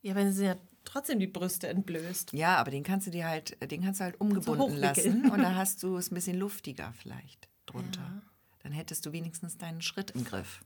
ja, 0.00 0.14
dann 0.14 0.32
sind 0.32 0.46
ja 0.46 0.56
trotzdem 0.84 1.18
die 1.20 1.26
Brüste 1.26 1.68
entblößt. 1.68 2.32
Ja, 2.32 2.56
aber 2.56 2.70
den 2.70 2.82
kannst 2.82 3.06
du 3.06 3.10
dir 3.10 3.26
halt, 3.26 3.56
den 3.70 3.82
kannst 3.82 4.00
du 4.00 4.04
halt 4.04 4.20
umgebunden 4.20 4.62
hochwickeln. 4.62 5.22
lassen 5.22 5.30
und 5.30 5.42
da 5.42 5.54
hast 5.54 5.82
du 5.82 5.96
es 5.98 6.10
ein 6.10 6.14
bisschen 6.14 6.38
luftiger 6.38 6.92
vielleicht 6.96 7.48
drunter. 7.66 8.22
Dann 8.62 8.72
hättest 8.72 9.04
du 9.06 9.12
wenigstens 9.12 9.58
deinen 9.58 9.82
Schritt 9.82 10.12
im 10.12 10.24
Griff. 10.24 10.60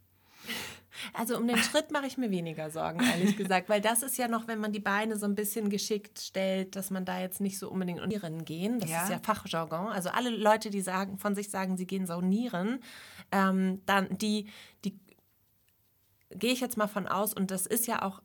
Also 1.12 1.36
um 1.36 1.46
den 1.46 1.58
Schritt 1.58 1.90
mache 1.90 2.06
ich 2.06 2.16
mir 2.16 2.30
weniger 2.30 2.70
Sorgen, 2.70 3.00
ehrlich 3.00 3.36
gesagt, 3.36 3.68
weil 3.68 3.80
das 3.80 4.02
ist 4.02 4.16
ja 4.16 4.28
noch, 4.28 4.46
wenn 4.48 4.58
man 4.60 4.72
die 4.72 4.80
Beine 4.80 5.16
so 5.16 5.26
ein 5.26 5.34
bisschen 5.34 5.68
geschickt 5.70 6.20
stellt, 6.20 6.76
dass 6.76 6.90
man 6.90 7.04
da 7.04 7.20
jetzt 7.20 7.40
nicht 7.40 7.58
so 7.58 7.68
unbedingt 7.70 7.98
saunieren 8.00 8.44
gehen. 8.44 8.78
Das 8.78 8.90
Ja. 8.90 9.02
ist 9.04 9.10
ja 9.10 9.18
Fachjargon. 9.18 9.88
Also 9.88 10.10
alle 10.10 10.30
Leute, 10.30 10.70
die 10.70 10.80
sagen, 10.80 11.18
von 11.18 11.34
sich 11.34 11.50
sagen, 11.50 11.76
sie 11.76 11.86
gehen 11.86 12.06
saunieren, 12.06 12.80
ähm, 13.32 13.82
dann 13.86 14.16
die, 14.18 14.48
die 14.84 14.98
gehe 16.30 16.52
ich 16.52 16.60
jetzt 16.60 16.76
mal 16.76 16.86
von 16.88 17.06
aus 17.06 17.34
und 17.34 17.50
das 17.50 17.66
ist 17.66 17.86
ja 17.86 18.02
auch 18.02 18.22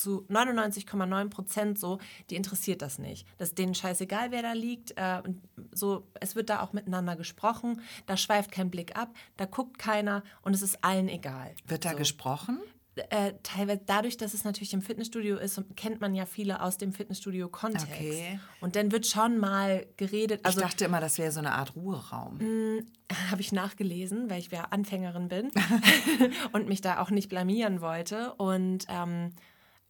zu 0.00 0.26
99,9 0.28 1.28
Prozent 1.28 1.78
so, 1.78 1.98
die 2.30 2.36
interessiert 2.36 2.82
das 2.82 2.98
nicht. 2.98 3.26
Das 3.38 3.50
ist 3.50 3.58
denen 3.58 3.74
scheißegal, 3.74 4.30
wer 4.30 4.42
da 4.42 4.52
liegt. 4.52 4.92
Äh, 4.96 5.22
und 5.24 5.42
so, 5.72 6.08
es 6.20 6.34
wird 6.34 6.50
da 6.50 6.62
auch 6.62 6.72
miteinander 6.72 7.16
gesprochen. 7.16 7.80
Da 8.06 8.16
schweift 8.16 8.50
kein 8.50 8.70
Blick 8.70 8.96
ab, 8.96 9.14
da 9.36 9.44
guckt 9.44 9.78
keiner 9.78 10.22
und 10.42 10.54
es 10.54 10.62
ist 10.62 10.82
allen 10.82 11.08
egal. 11.08 11.54
Wird 11.66 11.84
da 11.84 11.92
so. 11.92 11.96
gesprochen? 11.96 12.60
äh, 13.08 13.34
teilweise 13.42 13.80
dadurch, 13.86 14.16
dass 14.16 14.34
es 14.34 14.44
natürlich 14.44 14.74
im 14.74 14.82
Fitnessstudio 14.82 15.36
ist, 15.36 15.62
kennt 15.76 16.00
man 16.00 16.14
ja 16.14 16.26
viele 16.26 16.62
aus 16.62 16.76
dem 16.76 16.92
Fitnessstudio-Kontext. 16.92 17.86
Okay. 17.86 18.40
Und 18.60 18.76
dann 18.76 18.92
wird 18.92 19.06
schon 19.06 19.38
mal 19.38 19.86
geredet. 19.96 20.40
Also, 20.44 20.60
ich 20.60 20.66
dachte 20.66 20.84
immer, 20.84 21.00
das 21.00 21.18
wäre 21.18 21.32
so 21.32 21.40
eine 21.40 21.52
Art 21.52 21.76
Ruheraum. 21.76 22.38
Mm, 22.38 22.86
Habe 23.30 23.40
ich 23.40 23.52
nachgelesen, 23.52 24.28
weil 24.28 24.40
ich 24.40 24.50
ja 24.50 24.64
Anfängerin 24.70 25.28
bin 25.28 25.50
und 26.52 26.68
mich 26.68 26.80
da 26.80 27.00
auch 27.00 27.10
nicht 27.10 27.28
blamieren 27.28 27.80
wollte. 27.80 28.34
Und 28.34 28.86
ähm, 28.88 29.30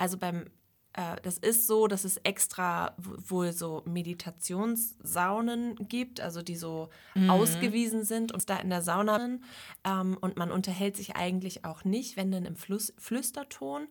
also 0.01 0.17
beim 0.17 0.47
äh, 0.95 1.17
das 1.23 1.39
ist 1.39 1.67
so, 1.67 1.87
dass 1.87 2.05
es 2.05 2.17
extra 2.19 2.95
wohl 2.99 3.53
so 3.53 3.83
Meditationssaunen 3.85 5.77
gibt, 5.89 6.21
also 6.21 6.43
die 6.43 6.57
so 6.57 6.89
mhm. 7.15 7.31
ausgewiesen 7.31 8.05
sind 8.05 8.33
und 8.33 8.49
da 8.49 8.57
in 8.57 8.71
der 8.71 8.83
Sauna 8.83 9.39
ähm, 9.85 10.17
und 10.21 10.37
man 10.37 10.51
unterhält 10.51 10.97
sich 10.97 11.17
eigentlich 11.17 11.65
auch 11.65 11.85
nicht, 11.85 12.17
wenn 12.17 12.33
denn 12.33 12.47
im 12.47 12.57
Fluss, 12.57 12.93
Flüsterton. 12.99 13.89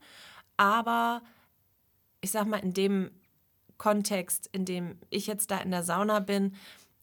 Aber 0.57 1.21
ich 2.21 2.31
sag 2.31 2.47
mal, 2.47 2.57
in 2.57 2.73
dem 2.73 3.11
Kontext, 3.77 4.49
in 4.51 4.65
dem 4.65 4.97
ich 5.09 5.27
jetzt 5.27 5.51
da 5.51 5.59
in 5.59 5.71
der 5.71 5.83
Sauna 5.83 6.19
bin, 6.19 6.55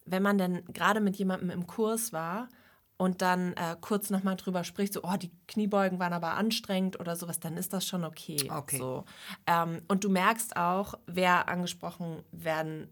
wenn 0.05 0.23
man 0.23 0.37
dann 0.37 0.65
gerade 0.67 1.01
mit 1.01 1.17
jemandem 1.17 1.49
im 1.51 1.67
Kurs 1.67 2.13
war, 2.13 2.49
und 2.99 3.23
dann 3.23 3.53
äh, 3.55 3.77
kurz 3.81 4.11
nochmal 4.11 4.37
drüber 4.37 4.65
spricht, 4.65 4.93
so, 4.93 5.01
oh, 5.03 5.17
die 5.17 5.31
Kniebeugen 5.49 5.99
waren 5.99 6.13
aber 6.13 6.35
anstrengend 6.35 6.99
oder 6.99 7.17
sowas, 7.17 7.41
dann 7.41 7.57
ist 7.57 7.73
das 7.73 7.87
schon 7.87 8.05
okay. 8.05 8.51
okay. 8.51 8.79
So. 8.79 9.05
Ähm, 9.47 9.83
und 9.89 10.05
du 10.05 10.09
merkst 10.09 10.57
auch, 10.57 10.95
wer 11.07 11.49
angesprochen 11.49 12.23
werden 12.33 12.89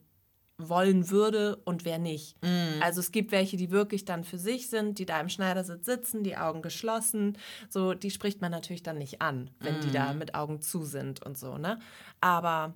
wollen 0.57 1.11
würde 1.11 1.57
und 1.65 1.85
wer 1.85 1.99
nicht. 1.99 2.41
Mm. 2.43 2.81
Also 2.81 3.01
es 3.01 3.11
gibt 3.11 3.33
welche, 3.33 3.57
die 3.57 3.71
wirklich 3.71 4.05
dann 4.05 4.23
für 4.23 4.39
sich 4.39 4.69
sind, 4.69 4.99
die 4.99 5.07
da 5.07 5.21
im 5.21 5.29
Schneidersitz 5.29 5.85
sitzen, 5.85 6.23
die 6.23 6.37
Augen 6.37 6.63
geschlossen. 6.63 7.37
So, 7.69 7.95
die 7.95 8.11
spricht 8.11 8.41
man 8.41 8.53
natürlich 8.53 8.83
dann 8.83 8.99
nicht 8.99 9.21
an, 9.21 9.51
wenn 9.59 9.79
mm. 9.79 9.81
die 9.81 9.91
da 9.91 10.13
mm. 10.13 10.19
mit 10.19 10.35
Augen 10.35 10.61
zu 10.61 10.85
sind 10.85 11.25
und 11.25 11.37
so, 11.37 11.59
ne? 11.59 11.81
Aber 12.21 12.75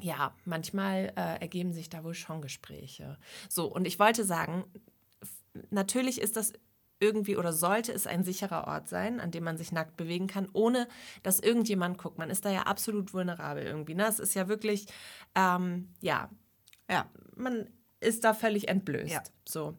ja, 0.00 0.34
manchmal 0.44 1.12
äh, 1.16 1.40
ergeben 1.40 1.72
sich 1.72 1.88
da 1.88 2.04
wohl 2.04 2.14
schon 2.14 2.40
Gespräche. 2.40 3.18
So, 3.48 3.66
und 3.66 3.86
ich 3.86 3.98
wollte 3.98 4.24
sagen, 4.24 4.64
natürlich 5.70 6.20
ist 6.20 6.36
das 6.36 6.52
irgendwie 7.00 7.36
oder 7.36 7.52
sollte 7.52 7.92
es 7.92 8.06
ein 8.06 8.24
sicherer 8.24 8.66
Ort 8.66 8.88
sein, 8.88 9.20
an 9.20 9.30
dem 9.30 9.44
man 9.44 9.56
sich 9.56 9.72
nackt 9.72 9.96
bewegen 9.96 10.26
kann, 10.26 10.48
ohne 10.52 10.86
dass 11.22 11.40
irgendjemand 11.40 11.98
guckt. 11.98 12.18
Man 12.18 12.30
ist 12.30 12.44
da 12.44 12.50
ja 12.50 12.62
absolut 12.62 13.14
vulnerabel 13.14 13.64
irgendwie. 13.64 13.94
Ne? 13.94 14.06
Es 14.06 14.20
ist 14.20 14.34
ja 14.34 14.48
wirklich, 14.48 14.86
ähm, 15.34 15.88
ja, 16.00 16.28
ja, 16.90 17.08
man 17.36 17.70
ist 18.00 18.24
da 18.24 18.34
völlig 18.34 18.68
entblößt. 18.68 19.12
Ja. 19.12 19.22
So. 19.48 19.76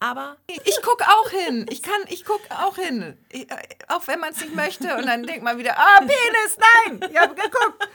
Aber 0.00 0.36
ich 0.48 0.82
gucke 0.82 1.04
auch 1.04 1.30
hin. 1.30 1.66
Ich 1.70 1.80
kann, 1.82 2.00
ich 2.08 2.24
gucke 2.24 2.50
auch 2.50 2.76
hin. 2.76 3.16
Ich, 3.30 3.48
äh, 3.48 3.56
auch 3.88 4.06
wenn 4.08 4.18
man 4.18 4.32
es 4.32 4.40
nicht 4.40 4.54
möchte. 4.54 4.96
Und 4.96 5.06
dann 5.06 5.22
denkt 5.22 5.44
man 5.44 5.58
wieder, 5.58 5.78
ah, 5.78 5.98
Penis, 6.00 6.58
nein, 6.58 7.08
ich 7.08 7.16
habe 7.16 7.34
geguckt. 7.34 7.88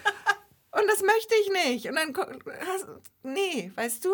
Und 0.72 0.88
das 0.88 1.02
möchte 1.02 1.36
ich 1.42 1.66
nicht. 1.66 1.90
Und 1.90 1.96
dann, 1.96 2.14
nee, 3.24 3.72
weißt 3.76 4.06
du? 4.06 4.12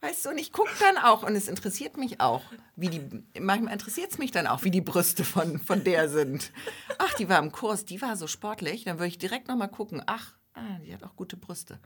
Weißt 0.00 0.26
du, 0.26 0.30
und 0.30 0.38
ich 0.38 0.52
gucke 0.52 0.70
dann 0.78 0.96
auch, 0.96 1.24
und 1.24 1.34
es 1.34 1.48
interessiert 1.48 1.96
mich 1.96 2.20
auch, 2.20 2.42
wie 2.76 2.88
die, 2.88 3.40
manchmal 3.40 3.72
interessiert 3.72 4.12
es 4.12 4.18
mich 4.18 4.30
dann 4.30 4.46
auch, 4.46 4.62
wie 4.62 4.70
die 4.70 4.80
Brüste 4.80 5.24
von, 5.24 5.58
von 5.58 5.82
der 5.82 6.08
sind. 6.08 6.52
Ach, 6.98 7.12
die 7.14 7.28
war 7.28 7.40
im 7.40 7.50
Kurs, 7.50 7.84
die 7.84 8.00
war 8.00 8.16
so 8.16 8.28
sportlich, 8.28 8.84
dann 8.84 8.98
würde 8.98 9.08
ich 9.08 9.18
direkt 9.18 9.48
nochmal 9.48 9.68
gucken, 9.68 10.02
ach, 10.06 10.34
ah, 10.54 10.78
die 10.84 10.94
hat 10.94 11.02
auch 11.02 11.16
gute 11.16 11.36
Brüste. 11.36 11.80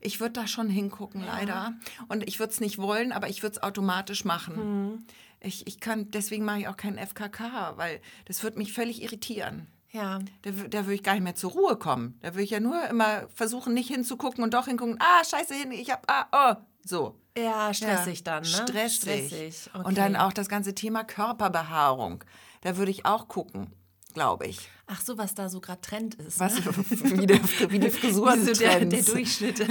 Ich 0.00 0.20
würde 0.20 0.34
da 0.34 0.46
schon 0.46 0.68
hingucken, 0.68 1.22
ja. 1.22 1.26
leider. 1.38 1.72
Und 2.08 2.28
ich 2.28 2.38
würde 2.38 2.52
es 2.52 2.60
nicht 2.60 2.78
wollen, 2.78 3.12
aber 3.12 3.28
ich 3.28 3.42
würde 3.42 3.56
es 3.56 3.62
automatisch 3.62 4.24
machen. 4.24 4.90
Mhm. 4.90 5.06
Ich, 5.40 5.66
ich 5.66 5.80
kann, 5.80 6.10
deswegen 6.10 6.44
mache 6.44 6.60
ich 6.60 6.68
auch 6.68 6.76
keinen 6.76 6.98
FKK, 6.98 7.76
weil 7.76 8.00
das 8.26 8.42
würde 8.42 8.58
mich 8.58 8.72
völlig 8.72 9.02
irritieren. 9.02 9.66
Ja. 9.90 10.18
Da, 10.42 10.50
da 10.50 10.84
würde 10.84 10.94
ich 10.94 11.02
gar 11.02 11.14
nicht 11.14 11.22
mehr 11.22 11.34
zur 11.34 11.52
Ruhe 11.52 11.76
kommen. 11.76 12.18
Da 12.20 12.34
würde 12.34 12.42
ich 12.42 12.50
ja 12.50 12.60
nur 12.60 12.86
immer 12.88 13.28
versuchen, 13.34 13.72
nicht 13.72 13.88
hinzugucken 13.88 14.44
und 14.44 14.52
doch 14.54 14.66
hingucken. 14.66 14.98
Ah, 15.00 15.24
scheiße, 15.24 15.54
hin, 15.54 15.72
ich 15.72 15.90
hab, 15.90 16.10
ah, 16.10 16.26
oh, 16.32 16.62
so. 16.88 17.14
Ja, 17.36 17.72
stressig 17.72 18.18
ja, 18.20 18.24
dann, 18.24 18.42
ne? 18.42 18.48
Stressig. 18.48 18.96
stressig. 18.96 19.70
Okay. 19.72 19.86
Und 19.86 19.98
dann 19.98 20.16
auch 20.16 20.32
das 20.32 20.48
ganze 20.48 20.74
Thema 20.74 21.04
Körperbehaarung. 21.04 22.24
Da 22.62 22.76
würde 22.76 22.90
ich 22.90 23.06
auch 23.06 23.28
gucken, 23.28 23.72
glaube 24.14 24.46
ich. 24.46 24.68
Ach 24.90 25.00
so, 25.00 25.18
was 25.18 25.34
da 25.34 25.48
so 25.48 25.60
gerade 25.60 25.80
Trend 25.82 26.14
ist. 26.14 26.40
Was, 26.40 26.54
ne? 26.54 26.64
wie, 27.20 27.26
der, 27.26 27.40
wie 27.70 27.78
die 27.78 27.90
Frisuren 27.98 28.44
so 28.44 28.52
der, 28.54 28.84
der 28.84 29.02
Durchschnitt. 29.02 29.58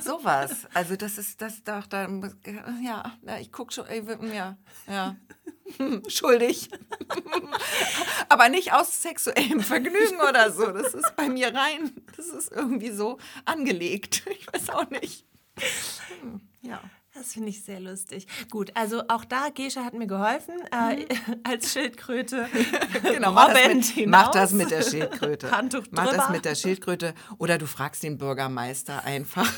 Sowas. 0.00 0.66
Also 0.72 0.96
das 0.96 1.18
ist 1.18 1.42
das 1.42 1.62
doch 1.64 1.86
da 1.86 2.08
ja, 2.82 3.12
ich 3.40 3.50
gucke 3.50 3.72
schon 3.72 3.86
ja, 4.32 4.56
ja. 4.86 5.16
Schuldig. 6.08 6.68
Aber 8.28 8.48
nicht 8.48 8.72
aus 8.72 9.02
sexuellem 9.02 9.60
Vergnügen 9.60 10.20
oder 10.28 10.52
so. 10.52 10.70
Das 10.70 10.94
ist 10.94 11.16
bei 11.16 11.28
mir 11.28 11.54
rein. 11.54 11.92
Das 12.16 12.26
ist 12.26 12.52
irgendwie 12.52 12.90
so 12.90 13.18
angelegt. 13.44 14.22
Ich 14.30 14.46
weiß 14.52 14.70
auch 14.70 14.90
nicht. 14.90 15.24
Ja. 16.62 16.80
Das 17.14 17.32
finde 17.32 17.50
ich 17.50 17.62
sehr 17.62 17.78
lustig. 17.78 18.26
Gut, 18.50 18.72
also 18.74 19.02
auch 19.08 19.24
da, 19.24 19.48
Gesche 19.54 19.84
hat 19.84 19.94
mir 19.94 20.08
geholfen, 20.08 20.54
äh, 20.72 20.96
mhm. 20.96 21.06
als 21.44 21.72
Schildkröte. 21.72 22.48
genau, 23.02 23.30
mach 23.30 23.52
das, 23.52 23.94
mit, 23.94 24.06
mach 24.08 24.30
das, 24.32 24.52
mit, 24.52 24.70
der 24.72 24.82
Schildkröte. 24.82 25.50
Handtuch 25.56 25.84
drüber. 25.84 26.02
Mach 26.02 26.12
das 26.12 26.30
mit 26.30 26.44
der 26.44 26.56
Schildkröte. 26.56 27.14
Oder 27.38 27.58
du 27.58 27.66
fragst 27.66 28.02
den 28.02 28.18
Bürgermeister 28.18 29.04
einfach. 29.04 29.50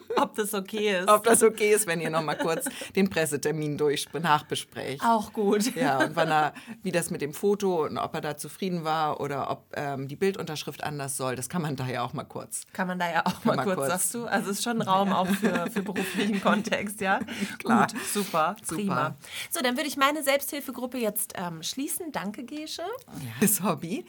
ob 0.16 0.34
das 0.34 0.54
okay 0.54 0.98
ist. 0.98 1.08
Ob 1.08 1.24
das 1.24 1.42
okay 1.42 1.72
ist, 1.72 1.86
wenn 1.86 2.00
ihr 2.00 2.10
noch 2.10 2.22
mal 2.22 2.36
kurz 2.36 2.66
den 2.96 3.08
Pressetermin 3.10 3.78
durch 3.78 4.06
nachbesprecht. 4.12 5.02
Auch 5.04 5.32
gut. 5.32 5.74
Ja, 5.74 5.98
und 6.04 6.16
wann 6.16 6.30
er, 6.30 6.54
wie 6.82 6.92
das 6.92 7.10
mit 7.10 7.20
dem 7.20 7.34
Foto 7.34 7.84
und 7.84 7.98
ob 7.98 8.14
er 8.14 8.20
da 8.20 8.36
zufrieden 8.36 8.84
war 8.84 9.20
oder 9.20 9.50
ob 9.50 9.64
ähm, 9.74 10.08
die 10.08 10.16
Bildunterschrift 10.16 10.82
anders 10.84 11.16
soll, 11.16 11.36
das 11.36 11.48
kann 11.48 11.62
man 11.62 11.76
da 11.76 11.86
ja 11.86 12.02
auch 12.02 12.12
mal 12.12 12.24
kurz. 12.24 12.62
Kann 12.72 12.88
man 12.88 12.98
da 12.98 13.10
ja 13.10 13.26
auch 13.26 13.44
mal, 13.44 13.56
mal 13.56 13.64
kurz, 13.64 13.76
kurz, 13.76 13.88
sagst 13.88 14.14
du? 14.14 14.26
Also 14.26 14.50
es 14.50 14.58
ist 14.58 14.64
schon 14.64 14.82
Raum 14.82 15.12
auch 15.12 15.28
für, 15.28 15.70
für 15.70 15.82
beruflichen 15.82 16.40
Kontext, 16.42 17.00
ja? 17.00 17.20
Klar. 17.58 17.88
Gut, 17.88 18.00
super, 18.12 18.56
prima. 18.66 18.76
Super. 18.76 19.16
So, 19.50 19.60
dann 19.60 19.76
würde 19.76 19.88
ich 19.88 19.96
meine 19.96 20.22
Selbsthilfegruppe 20.22 20.98
jetzt 20.98 21.34
ähm, 21.36 21.62
schließen. 21.62 22.12
Danke, 22.12 22.44
Gesche. 22.44 22.82
Ja, 22.82 23.30
das 23.40 23.62
Hobby. 23.62 24.04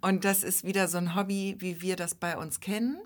Und 0.00 0.24
das 0.24 0.42
ist 0.42 0.64
wieder 0.64 0.88
so 0.88 0.98
ein 0.98 1.14
Hobby, 1.14 1.56
wie 1.58 1.80
wir 1.82 1.96
das 1.96 2.14
bei 2.14 2.36
uns 2.36 2.60
kennen. 2.60 2.98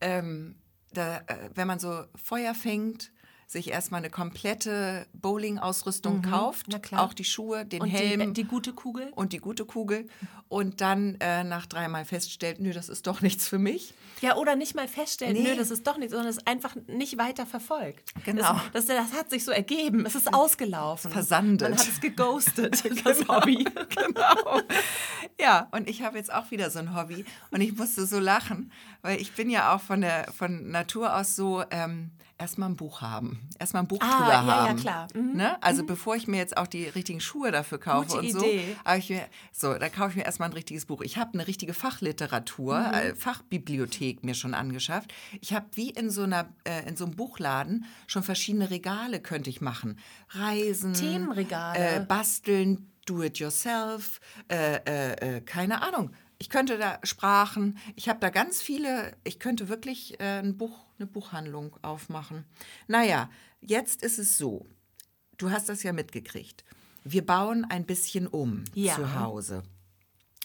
Ähm, 0.00 0.56
da, 0.92 1.18
äh, 1.26 1.50
wenn 1.54 1.66
man 1.66 1.78
so 1.78 2.04
Feuer 2.16 2.54
fängt, 2.54 3.12
sich 3.48 3.70
erstmal 3.70 4.00
eine 4.00 4.10
komplette 4.10 5.06
Bowling-Ausrüstung 5.14 6.18
mhm, 6.18 6.22
kauft, 6.22 6.66
auch 6.92 7.14
die 7.14 7.24
Schuhe, 7.24 7.64
den 7.64 7.80
und 7.80 7.88
Helm. 7.88 8.34
Die, 8.34 8.42
die, 8.42 8.44
gute 8.44 8.74
Kugel. 8.74 9.10
Und 9.14 9.32
die 9.32 9.38
gute 9.38 9.64
Kugel. 9.64 10.06
Und 10.48 10.82
dann 10.82 11.16
äh, 11.20 11.44
nach 11.44 11.64
dreimal 11.64 12.04
feststellt, 12.04 12.60
nö, 12.60 12.72
das 12.72 12.90
ist 12.90 13.06
doch 13.06 13.22
nichts 13.22 13.48
für 13.48 13.58
mich. 13.58 13.94
Ja, 14.20 14.36
oder 14.36 14.54
nicht 14.54 14.74
mal 14.74 14.86
feststellt, 14.86 15.32
nee. 15.32 15.44
nö, 15.44 15.56
das 15.56 15.70
ist 15.70 15.86
doch 15.86 15.96
nichts, 15.96 16.12
sondern 16.12 16.28
es 16.28 16.46
einfach 16.46 16.76
nicht 16.88 17.16
weiter 17.16 17.46
verfolgt. 17.46 18.12
Genau. 18.26 18.60
Das, 18.74 18.84
das, 18.84 18.96
das, 18.96 19.18
hat 19.18 19.30
sich 19.30 19.44
so 19.46 19.50
ergeben. 19.50 20.04
Es 20.04 20.14
ist 20.14 20.34
ausgelaufen. 20.34 21.10
Versandet. 21.10 21.70
Man 21.70 21.78
hat 21.78 21.88
es 21.88 22.02
geghostet, 22.02 22.84
das 23.04 23.20
genau. 23.20 23.36
Hobby. 23.36 23.64
genau. 23.88 24.60
Ja, 25.40 25.68
und 25.70 25.88
ich 25.88 26.02
habe 26.02 26.18
jetzt 26.18 26.32
auch 26.32 26.50
wieder 26.50 26.68
so 26.68 26.80
ein 26.80 26.94
Hobby. 26.94 27.24
Und 27.50 27.62
ich 27.62 27.74
musste 27.74 28.04
so 28.04 28.18
lachen, 28.18 28.72
weil 29.00 29.18
ich 29.22 29.32
bin 29.32 29.48
ja 29.48 29.74
auch 29.74 29.80
von, 29.80 30.02
der, 30.02 30.30
von 30.36 30.70
Natur 30.70 31.16
aus 31.16 31.34
so... 31.34 31.64
Ähm, 31.70 32.10
erstmal 32.38 32.68
ein 32.68 32.76
Buch 32.76 33.00
haben. 33.00 33.40
Erstmal 33.58 33.82
ein 33.82 33.88
Buch 33.88 33.98
ah, 34.00 34.16
drüber 34.16 34.32
ja, 34.32 34.46
haben. 34.46 34.76
Ja, 34.76 34.82
klar. 34.82 35.08
Mhm. 35.14 35.36
Ne? 35.36 35.62
Also 35.62 35.82
mhm. 35.82 35.86
bevor 35.86 36.16
ich 36.16 36.28
mir 36.28 36.38
jetzt 36.38 36.56
auch 36.56 36.66
die 36.66 36.84
richtigen 36.84 37.20
Schuhe 37.20 37.50
dafür 37.50 37.78
kaufe 37.78 38.08
Gute 38.08 38.20
und 38.20 38.32
so, 38.32 38.44
Idee. 38.44 38.76
ich 38.96 39.10
mir, 39.10 39.26
so, 39.52 39.74
da 39.74 39.88
kaufe 39.88 40.10
ich 40.10 40.16
mir 40.16 40.24
erstmal 40.24 40.48
ein 40.48 40.54
richtiges 40.54 40.86
Buch. 40.86 41.02
Ich 41.02 41.18
habe 41.18 41.34
eine 41.34 41.46
richtige 41.46 41.74
Fachliteratur, 41.74 42.78
mhm. 42.78 42.94
äh, 42.94 43.14
Fachbibliothek 43.14 44.24
mir 44.24 44.34
schon 44.34 44.54
angeschafft. 44.54 45.12
Ich 45.40 45.52
habe 45.52 45.66
wie 45.72 45.90
in 45.90 46.10
so 46.10 46.22
einer, 46.22 46.48
äh, 46.64 46.88
in 46.88 46.96
so 46.96 47.04
einem 47.04 47.16
Buchladen 47.16 47.84
schon 48.06 48.22
verschiedene 48.22 48.70
Regale 48.70 49.20
könnte 49.20 49.50
ich 49.50 49.60
machen. 49.60 49.98
Reisen, 50.30 50.94
Themenregale, 50.94 51.96
äh, 51.96 52.00
basteln, 52.00 52.90
do 53.06 53.22
it 53.22 53.38
yourself, 53.38 54.20
äh, 54.48 54.76
äh, 55.36 55.40
keine 55.40 55.82
Ahnung 55.82 56.12
ich 56.38 56.48
könnte 56.48 56.78
da 56.78 57.00
Sprachen, 57.02 57.78
ich 57.96 58.08
habe 58.08 58.20
da 58.20 58.30
ganz 58.30 58.62
viele, 58.62 59.16
ich 59.24 59.38
könnte 59.38 59.68
wirklich 59.68 60.20
äh, 60.20 60.38
ein 60.38 60.56
Buch, 60.56 60.86
eine 60.98 61.06
Buchhandlung 61.06 61.76
aufmachen. 61.82 62.44
Naja, 62.86 63.28
jetzt 63.60 64.02
ist 64.02 64.18
es 64.18 64.38
so, 64.38 64.66
du 65.36 65.50
hast 65.50 65.68
das 65.68 65.82
ja 65.82 65.92
mitgekriegt. 65.92 66.64
Wir 67.04 67.24
bauen 67.24 67.66
ein 67.68 67.86
bisschen 67.86 68.26
um 68.26 68.64
ja. 68.74 68.94
zu 68.94 69.18
Hause. 69.18 69.62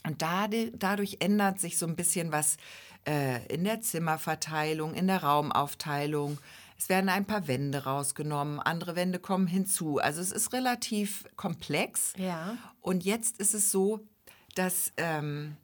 Und 0.06 0.20
dadurch 0.20 1.16
ändert 1.20 1.60
sich 1.60 1.78
so 1.78 1.86
ein 1.86 1.96
bisschen 1.96 2.30
was 2.30 2.58
äh, 3.06 3.46
in 3.46 3.64
der 3.64 3.80
Zimmerverteilung, 3.80 4.94
in 4.94 5.06
der 5.06 5.22
Raumaufteilung. 5.22 6.38
Es 6.76 6.88
werden 6.88 7.08
ein 7.08 7.24
paar 7.24 7.48
Wände 7.48 7.84
rausgenommen, 7.84 8.60
andere 8.60 8.96
Wände 8.96 9.18
kommen 9.18 9.46
hinzu. 9.46 9.98
Also 9.98 10.20
es 10.20 10.32
ist 10.32 10.52
relativ 10.52 11.24
komplex. 11.36 12.12
Ja. 12.18 12.58
Und 12.80 13.04
jetzt 13.04 13.38
ist 13.38 13.54
es 13.54 13.70
so, 13.70 14.06
dass 14.54 14.92
ähm, 14.98 15.56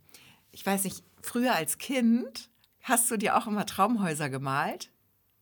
ich 0.61 0.67
weiß 0.67 0.85
nicht, 0.85 1.03
früher 1.23 1.55
als 1.55 1.79
Kind 1.79 2.51
hast 2.83 3.11
du 3.11 3.17
dir 3.17 3.39
auch 3.39 3.47
immer 3.47 3.65
Traumhäuser 3.65 4.29
gemalt? 4.29 4.91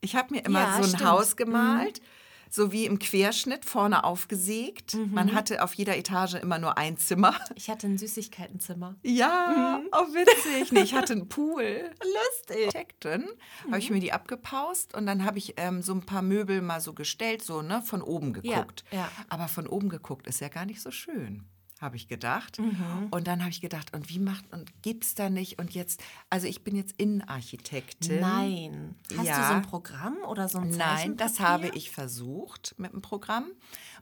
Ich 0.00 0.14
habe 0.14 0.32
mir 0.32 0.44
immer 0.44 0.60
ja, 0.60 0.72
so 0.76 0.82
ein 0.84 0.88
stimmt. 0.90 1.04
Haus 1.04 1.34
gemalt. 1.36 2.00
Mhm. 2.00 2.04
so 2.50 2.70
wie 2.72 2.86
im 2.86 2.98
Querschnitt 3.00 3.64
vorne 3.64 4.04
aufgesägt. 4.04 4.94
Mhm. 4.94 5.10
Man 5.12 5.34
hatte 5.34 5.62
auf 5.64 5.74
jeder 5.74 5.96
Etage 5.98 6.34
immer 6.34 6.58
nur 6.60 6.78
ein 6.78 6.96
Zimmer. 6.96 7.34
Ich 7.56 7.68
hatte 7.68 7.88
ein 7.88 7.98
Süßigkeitenzimmer. 7.98 8.94
Ja, 9.02 9.80
Mhm. 9.82 9.88
oh 9.92 10.14
witzig. 10.14 10.70
Nee, 10.72 10.82
ich 10.82 10.94
hatte 10.94 11.14
einen 11.14 11.28
Pool. 11.28 11.90
Lustig. 12.48 12.74
Habe 13.04 13.24
Mhm. 13.66 13.74
ich 13.74 13.90
mir 13.90 13.98
die 14.00 14.12
abgepaust 14.12 14.94
und 14.94 15.04
dann 15.06 15.24
habe 15.24 15.36
ich 15.38 15.54
ähm, 15.56 15.82
so 15.82 15.92
ein 15.94 16.06
paar 16.06 16.22
Möbel 16.22 16.62
mal 16.62 16.80
so 16.80 16.94
gestellt, 16.94 17.42
so 17.42 17.60
ne, 17.60 17.82
von 17.82 18.02
oben 18.02 18.32
geguckt. 18.32 18.84
ja. 18.92 19.10
Aber 19.28 19.48
von 19.48 19.66
oben 19.66 19.88
geguckt 19.88 20.28
ist 20.28 20.40
ja 20.40 20.48
gar 20.48 20.64
nicht 20.64 20.80
so 20.80 20.92
schön, 20.92 21.44
habe 21.80 21.96
ich 21.96 22.08
gedacht. 22.08 22.58
Mhm. 22.58 23.08
Und 23.10 23.26
dann 23.26 23.40
habe 23.40 23.50
ich 23.50 23.60
gedacht, 23.60 23.94
und 23.94 24.08
wie 24.08 24.18
macht 24.18 24.44
und 24.52 24.82
gibt's 24.82 25.14
da 25.14 25.30
nicht? 25.30 25.58
Und 25.58 25.72
jetzt, 25.74 26.02
also 26.30 26.46
ich 26.46 26.64
bin 26.64 26.74
jetzt 26.76 26.94
Innenarchitektin. 26.98 28.20
Nein. 28.20 28.94
Hast 29.16 29.26
Ja. 29.26 29.36
du 29.40 29.46
so 29.48 29.52
ein 29.54 29.62
Programm 29.62 30.16
oder 30.28 30.48
so 30.48 30.58
ein 30.58 30.70
Nein, 30.70 31.16
das 31.16 31.40
habe 31.40 31.68
ich 31.68 31.90
versucht 31.90 32.74
mit 32.78 32.92
dem 32.92 33.02
Programm. 33.02 33.46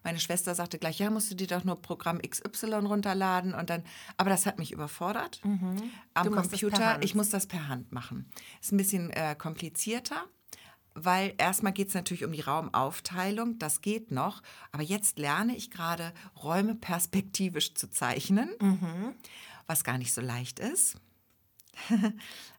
Meine 0.04 0.18
Schwester 0.20 0.54
sagte 0.54 0.78
gleich, 0.78 0.98
ja, 0.98 1.10
musst 1.10 1.30
du 1.30 1.34
dir 1.34 1.46
doch 1.48 1.64
nur 1.64 1.80
Programm 1.80 2.18
XY 2.20 2.74
runterladen 2.86 3.54
und 3.54 3.70
dann, 3.70 3.82
aber 4.16 4.30
das 4.30 4.46
hat 4.46 4.58
mich 4.58 4.72
überfordert 4.72 5.40
am 5.42 5.50
Mhm. 5.52 5.90
Per 6.14 6.30
Computer. 6.30 7.02
Ich 7.02 7.14
muss 7.14 7.28
das 7.28 7.46
per 7.46 7.68
Hand 7.68 7.92
machen. 7.92 8.30
Ist 8.60 8.72
ein 8.72 8.76
bisschen 8.76 9.10
äh, 9.10 9.34
komplizierter, 9.36 10.24
weil 10.96 11.34
erstmal 11.38 11.72
geht 11.72 11.88
es 11.88 11.94
natürlich 11.94 12.24
um 12.24 12.32
die 12.32 12.40
Raumaufteilung, 12.40 13.58
das 13.58 13.80
geht 13.82 14.10
noch, 14.10 14.42
aber 14.72 14.82
jetzt 14.82 15.18
lerne 15.18 15.54
ich 15.56 15.70
gerade 15.70 16.12
Räume 16.42 16.74
perspektivisch 16.74 17.74
zu 17.74 17.90
zeichnen, 17.90 18.50
Mhm. 18.60 19.14
was 19.66 19.84
gar 19.84 19.98
nicht 19.98 20.12
so 20.12 20.20
leicht 20.20 20.58
ist 20.58 20.96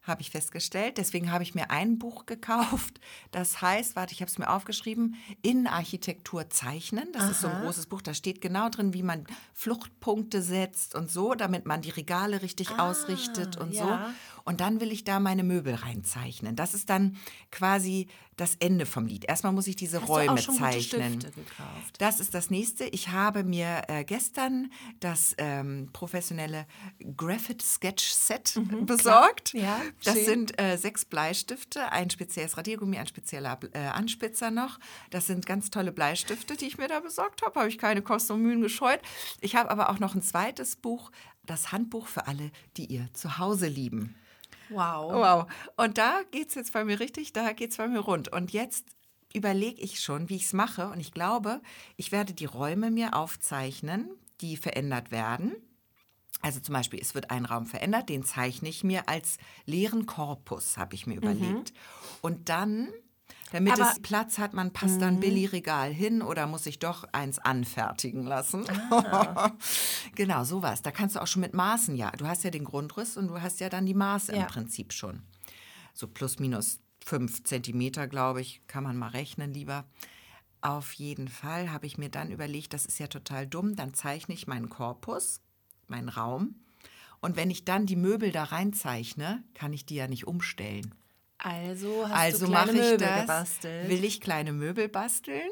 habe 0.08 0.22
ich 0.22 0.30
festgestellt. 0.30 0.98
Deswegen 0.98 1.30
habe 1.30 1.42
ich 1.44 1.54
mir 1.54 1.70
ein 1.70 1.98
Buch 1.98 2.26
gekauft. 2.26 3.00
Das 3.30 3.60
heißt, 3.62 3.96
warte, 3.96 4.12
ich 4.12 4.20
habe 4.20 4.30
es 4.30 4.38
mir 4.38 4.50
aufgeschrieben, 4.50 5.16
Innenarchitektur 5.42 6.50
zeichnen. 6.50 7.08
Das 7.12 7.30
ist 7.30 7.40
so 7.40 7.48
ein 7.48 7.62
großes 7.62 7.86
Buch. 7.86 8.02
Da 8.02 8.14
steht 8.14 8.40
genau 8.40 8.68
drin, 8.68 8.94
wie 8.94 9.02
man 9.02 9.26
Fluchtpunkte 9.54 10.42
setzt 10.42 10.94
und 10.94 11.10
so, 11.10 11.34
damit 11.34 11.66
man 11.66 11.82
die 11.82 11.90
Regale 11.90 12.42
richtig 12.42 12.78
ausrichtet 12.78 13.56
und 13.56 13.72
ja. 13.74 13.82
so. 13.82 14.14
Und 14.44 14.60
dann 14.62 14.80
will 14.80 14.92
ich 14.92 15.04
da 15.04 15.20
meine 15.20 15.44
Möbel 15.44 15.74
reinzeichnen. 15.74 16.56
Das 16.56 16.72
ist 16.72 16.88
dann 16.88 17.18
quasi 17.50 18.08
das 18.38 18.54
Ende 18.60 18.86
vom 18.86 19.04
Lied. 19.04 19.24
Erstmal 19.26 19.52
muss 19.52 19.66
ich 19.66 19.76
diese 19.76 20.00
Hast 20.00 20.08
Räume 20.08 20.36
zeichnen. 20.40 21.18
Das 21.98 22.20
ist 22.20 22.34
das 22.34 22.50
nächste. 22.50 22.84
Ich 22.84 23.08
habe 23.08 23.44
mir 23.44 23.82
äh, 23.88 24.04
gestern 24.04 24.72
das 25.00 25.34
ähm, 25.38 25.90
professionelle 25.92 26.66
Graphite 27.16 27.64
Sketch 27.64 28.10
Set 28.10 28.58
besorgt. 28.82 29.54
Mhm, 29.54 29.60
Ja, 29.60 29.80
das 30.04 30.14
schön. 30.14 30.24
sind 30.24 30.60
äh, 30.60 30.76
sechs 30.76 31.04
Bleistifte, 31.04 31.90
ein 31.92 32.10
spezielles 32.10 32.56
Radiergummi, 32.56 32.98
ein 32.98 33.06
spezieller 33.06 33.58
äh, 33.72 33.78
Anspitzer 33.78 34.50
noch. 34.50 34.78
Das 35.10 35.26
sind 35.26 35.46
ganz 35.46 35.70
tolle 35.70 35.92
Bleistifte, 35.92 36.56
die 36.56 36.66
ich 36.66 36.78
mir 36.78 36.88
da 36.88 37.00
besorgt 37.00 37.42
habe. 37.42 37.58
Habe 37.58 37.68
ich 37.68 37.78
keine 37.78 38.02
Kosten 38.02 38.34
und 38.34 38.42
Mühen 38.42 38.60
gescheut. 38.60 39.00
Ich 39.40 39.56
habe 39.56 39.70
aber 39.70 39.90
auch 39.90 39.98
noch 39.98 40.14
ein 40.14 40.22
zweites 40.22 40.76
Buch, 40.76 41.10
das 41.44 41.72
Handbuch 41.72 42.06
für 42.06 42.26
alle, 42.26 42.50
die 42.76 42.86
ihr 42.86 43.08
zu 43.12 43.38
Hause 43.38 43.66
lieben. 43.66 44.14
Wow. 44.68 45.12
Wow. 45.12 45.46
Und 45.76 45.98
da 45.98 46.22
geht 46.30 46.48
es 46.48 46.54
jetzt 46.54 46.72
bei 46.72 46.84
mir 46.84 47.00
richtig, 47.00 47.32
da 47.32 47.52
geht 47.52 47.70
es 47.70 47.78
bei 47.78 47.88
mir 47.88 48.00
rund. 48.00 48.30
Und 48.32 48.52
jetzt 48.52 48.86
überlege 49.34 49.80
ich 49.80 50.00
schon, 50.00 50.28
wie 50.28 50.36
ich 50.36 50.44
es 50.44 50.52
mache. 50.52 50.88
Und 50.88 51.00
ich 51.00 51.12
glaube, 51.12 51.60
ich 51.96 52.12
werde 52.12 52.34
die 52.34 52.44
Räume 52.44 52.90
mir 52.90 53.14
aufzeichnen, 53.14 54.10
die 54.40 54.56
verändert 54.56 55.10
werden. 55.10 55.56
Also 56.40 56.60
zum 56.60 56.72
Beispiel, 56.74 57.00
es 57.00 57.14
wird 57.14 57.30
ein 57.30 57.44
Raum 57.44 57.66
verändert, 57.66 58.08
den 58.08 58.22
zeichne 58.24 58.68
ich 58.68 58.84
mir 58.84 59.08
als 59.08 59.38
leeren 59.66 60.06
Korpus, 60.06 60.76
habe 60.76 60.94
ich 60.94 61.06
mir 61.06 61.16
überlegt. 61.16 61.72
Und 62.20 62.48
dann, 62.48 62.88
damit 63.50 63.72
Aber- 63.74 63.90
es 63.90 64.00
Platz 64.00 64.38
hat, 64.38 64.54
man 64.54 64.72
passt 64.72 65.00
dann 65.02 65.18
Billigregal 65.20 65.92
hin 65.92 66.22
oder 66.22 66.46
muss 66.46 66.66
ich 66.66 66.78
doch 66.78 67.04
eins 67.12 67.38
anfertigen 67.40 68.22
lassen. 68.24 68.64
genau, 70.14 70.44
sowas. 70.44 70.82
Da 70.82 70.90
kannst 70.90 71.16
du 71.16 71.20
auch 71.22 71.26
schon 71.26 71.40
mit 71.42 71.54
Maßen, 71.54 71.96
ja. 71.96 72.10
Du 72.12 72.26
hast 72.26 72.44
ja 72.44 72.50
den 72.50 72.64
Grundriss 72.64 73.16
und 73.16 73.28
du 73.28 73.40
hast 73.40 73.60
ja 73.60 73.68
dann 73.68 73.86
die 73.86 73.94
Maße 73.94 74.32
Ja. 74.34 74.42
im 74.42 74.46
Prinzip 74.46 74.92
schon. 74.92 75.22
So 75.94 76.06
plus 76.06 76.38
minus 76.38 76.78
fünf 77.04 77.42
Zentimeter, 77.44 78.06
glaube 78.06 78.40
ich, 78.40 78.62
kann 78.66 78.84
man 78.84 78.96
mal 78.96 79.08
rechnen 79.08 79.52
lieber. 79.52 79.84
Auf 80.60 80.92
jeden 80.94 81.28
Fall 81.28 81.70
habe 81.72 81.86
ich 81.86 81.98
mir 81.98 82.10
dann 82.10 82.30
überlegt, 82.30 82.74
das 82.74 82.84
ist 82.84 82.98
ja 82.98 83.06
total 83.06 83.46
dumm, 83.46 83.76
dann 83.76 83.94
zeichne 83.94 84.34
ich 84.34 84.46
meinen 84.46 84.68
Korpus, 84.68 85.40
meinen 85.90 86.08
Raum. 86.08 86.56
Und 87.20 87.36
wenn 87.36 87.50
ich 87.50 87.64
dann 87.64 87.86
die 87.86 87.96
Möbel 87.96 88.30
da 88.30 88.44
reinzeichne, 88.44 89.42
kann 89.54 89.72
ich 89.72 89.86
die 89.86 89.96
ja 89.96 90.06
nicht 90.06 90.26
umstellen. 90.26 90.94
Also 91.38 92.08
hast 92.08 92.12
also 92.12 92.46
du 92.46 92.52
kleine 92.52 92.72
mache 92.72 92.76
ich 92.76 92.90
Möbel 92.90 92.98
das, 92.98 93.20
gebastelt. 93.20 93.88
Will 93.88 94.04
ich 94.04 94.20
kleine 94.20 94.52
Möbel 94.52 94.88
basteln, 94.88 95.50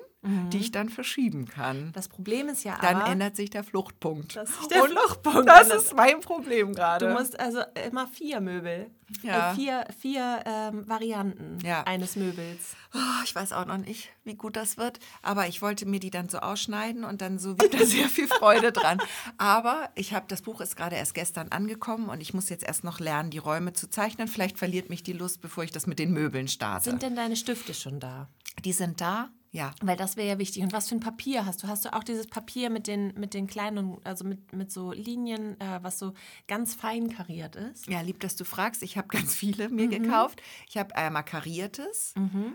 die 0.52 0.58
ich 0.58 0.72
dann 0.72 0.88
verschieben 0.88 1.46
kann. 1.46 1.92
das 1.92 2.08
Problem 2.08 2.48
ist 2.48 2.64
ja 2.64 2.76
Dann 2.80 2.96
aber, 2.96 3.10
ändert 3.10 3.36
sich 3.36 3.50
der 3.50 3.62
Fluchtpunkt. 3.64 4.34
dass 4.36 4.48
sich 4.58 4.68
der 4.68 4.82
Und 4.82 4.90
Fluchtpunkt 4.90 5.48
Das 5.48 5.62
ändert. 5.62 5.78
ist 5.82 5.94
mein 5.96 6.20
Problem 6.20 6.74
gerade. 6.74 7.06
Du 7.06 7.12
musst 7.12 7.38
also 7.38 7.60
immer 7.86 8.06
vier 8.08 8.40
Möbel, 8.40 8.90
Ja. 9.22 9.52
äh, 9.52 9.54
vier, 9.54 9.84
vier 10.00 10.40
ähm, 10.44 10.88
Varianten 10.88 11.58
Ja. 11.64 11.84
eines 11.84 12.16
Möbels. 12.16 12.74
Oh, 12.94 13.22
ich 13.24 13.34
weiß 13.34 13.52
auch 13.52 13.66
noch 13.66 13.76
nicht, 13.78 14.08
wie 14.24 14.34
gut 14.34 14.56
das 14.56 14.76
wird. 14.78 14.98
Aber 15.22 15.46
ich 15.46 15.62
wollte 15.62 15.86
mir 15.86 16.00
die 16.00 16.10
dann 16.10 16.28
so 16.28 16.38
ausschneiden 16.38 17.04
und 17.04 17.20
dann 17.20 17.38
so 17.38 17.58
wird 17.58 17.74
da 17.74 17.78
sehr 17.86 18.08
viel 18.08 18.26
Freude 18.26 18.72
dran. 18.72 18.98
Aber 19.38 19.90
ich 19.94 20.12
habe 20.14 20.26
das 20.28 20.42
Buch 20.42 20.60
ist 20.60 20.76
gerade 20.76 20.96
erst 20.96 21.14
gestern 21.14 21.48
angekommen 21.50 22.08
und 22.08 22.20
ich 22.20 22.34
muss 22.34 22.48
jetzt 22.48 22.64
erst 22.64 22.82
noch 22.84 22.98
lernen, 23.00 23.30
die 23.30 23.38
Räume 23.38 23.72
zu 23.74 23.88
zeichnen. 23.88 24.26
Vielleicht 24.28 24.58
verliert 24.58 24.90
mich 24.90 25.02
die 25.02 25.12
Lust, 25.12 25.40
bevor 25.40 25.62
ich 25.64 25.70
das 25.70 25.86
mit 25.86 25.98
den 25.98 26.12
Möbeln 26.12 26.48
starte. 26.48 26.90
Sind 26.90 27.02
denn 27.02 27.14
deine 27.16 27.36
Stifte 27.36 27.74
schon 27.74 28.00
da? 28.00 28.28
die 28.64 28.72
sind 28.72 29.00
da? 29.02 29.28
Ja. 29.56 29.74
Weil 29.80 29.96
das 29.96 30.18
wäre 30.18 30.28
ja 30.28 30.38
wichtig. 30.38 30.62
Und 30.62 30.74
was 30.74 30.90
für 30.90 30.96
ein 30.96 31.00
Papier 31.00 31.46
hast 31.46 31.62
du? 31.62 31.68
Hast 31.68 31.86
du 31.86 31.94
auch 31.94 32.04
dieses 32.04 32.26
Papier 32.26 32.68
mit 32.68 32.86
den, 32.86 33.14
mit 33.16 33.32
den 33.32 33.46
kleinen, 33.46 33.96
also 34.04 34.22
mit, 34.26 34.52
mit 34.52 34.70
so 34.70 34.92
Linien, 34.92 35.58
äh, 35.58 35.78
was 35.80 35.98
so 35.98 36.12
ganz 36.46 36.74
fein 36.74 37.08
kariert 37.08 37.56
ist? 37.56 37.86
Ja, 37.86 38.02
lieb, 38.02 38.20
dass 38.20 38.36
du 38.36 38.44
fragst. 38.44 38.82
Ich 38.82 38.98
habe 38.98 39.08
ganz 39.08 39.34
viele 39.34 39.70
mir 39.70 39.88
gekauft. 39.88 40.42
Ich 40.68 40.76
habe 40.76 40.94
einmal 40.94 41.24
kariertes, 41.24 42.12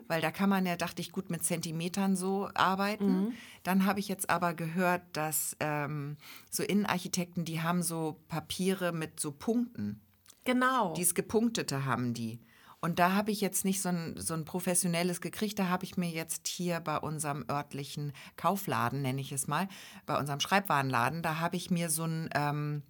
weil 0.08 0.22
da 0.22 0.30
kann 0.30 0.49
man 0.49 0.68
ja, 0.68 0.76
dachte 0.76 1.02
ich, 1.02 1.12
gut 1.12 1.32
mit 1.32 1.43
Zentimetern 1.43 2.16
so 2.16 2.49
arbeiten. 2.54 3.34
Dann 3.64 3.86
habe 3.86 3.99
ich 3.99 4.08
jetzt 4.08 4.30
aber 4.30 4.54
gehört, 4.54 5.02
dass 5.14 5.58
ähm, 5.60 6.18
so 6.52 6.62
Innenarchitekten, 6.62 7.45
die 7.45 7.62
haben 7.62 7.82
so 7.82 8.20
Papiere 8.28 8.91
mit 8.91 9.20
so 9.20 9.32
Punkten. 9.32 10.02
Genau. 10.43 10.93
Dieses 10.93 11.16
Gepunktete 11.16 11.86
haben 11.86 12.14
die. 12.14 12.39
Und 12.82 12.98
da 12.98 13.14
habe 13.14 13.30
ich 13.30 13.42
jetzt 13.42 13.64
nicht 13.64 13.80
so 13.82 13.90
ein, 13.90 14.16
so 14.18 14.34
ein 14.34 14.44
professionelles 14.44 15.22
gekriegt. 15.22 15.60
Da 15.60 15.70
habe 15.70 15.86
ich 15.86 15.98
mir 15.98 16.10
jetzt 16.10 16.48
hier 16.48 16.80
bei 16.80 16.98
unserem 16.98 17.46
örtlichen 17.50 18.12
Kaufladen, 18.38 19.04
nenne 19.04 19.22
ich 19.22 19.32
es 19.32 19.48
mal, 19.48 19.68
bei 20.08 20.18
unserem 20.18 20.40
Schreibwarenladen, 20.40 21.22
da 21.22 21.40
habe 21.40 21.58
ich 21.58 21.70
mir 21.70 21.92
so 21.92 22.06
ein, 22.06 22.30
ähm, 22.34 22.82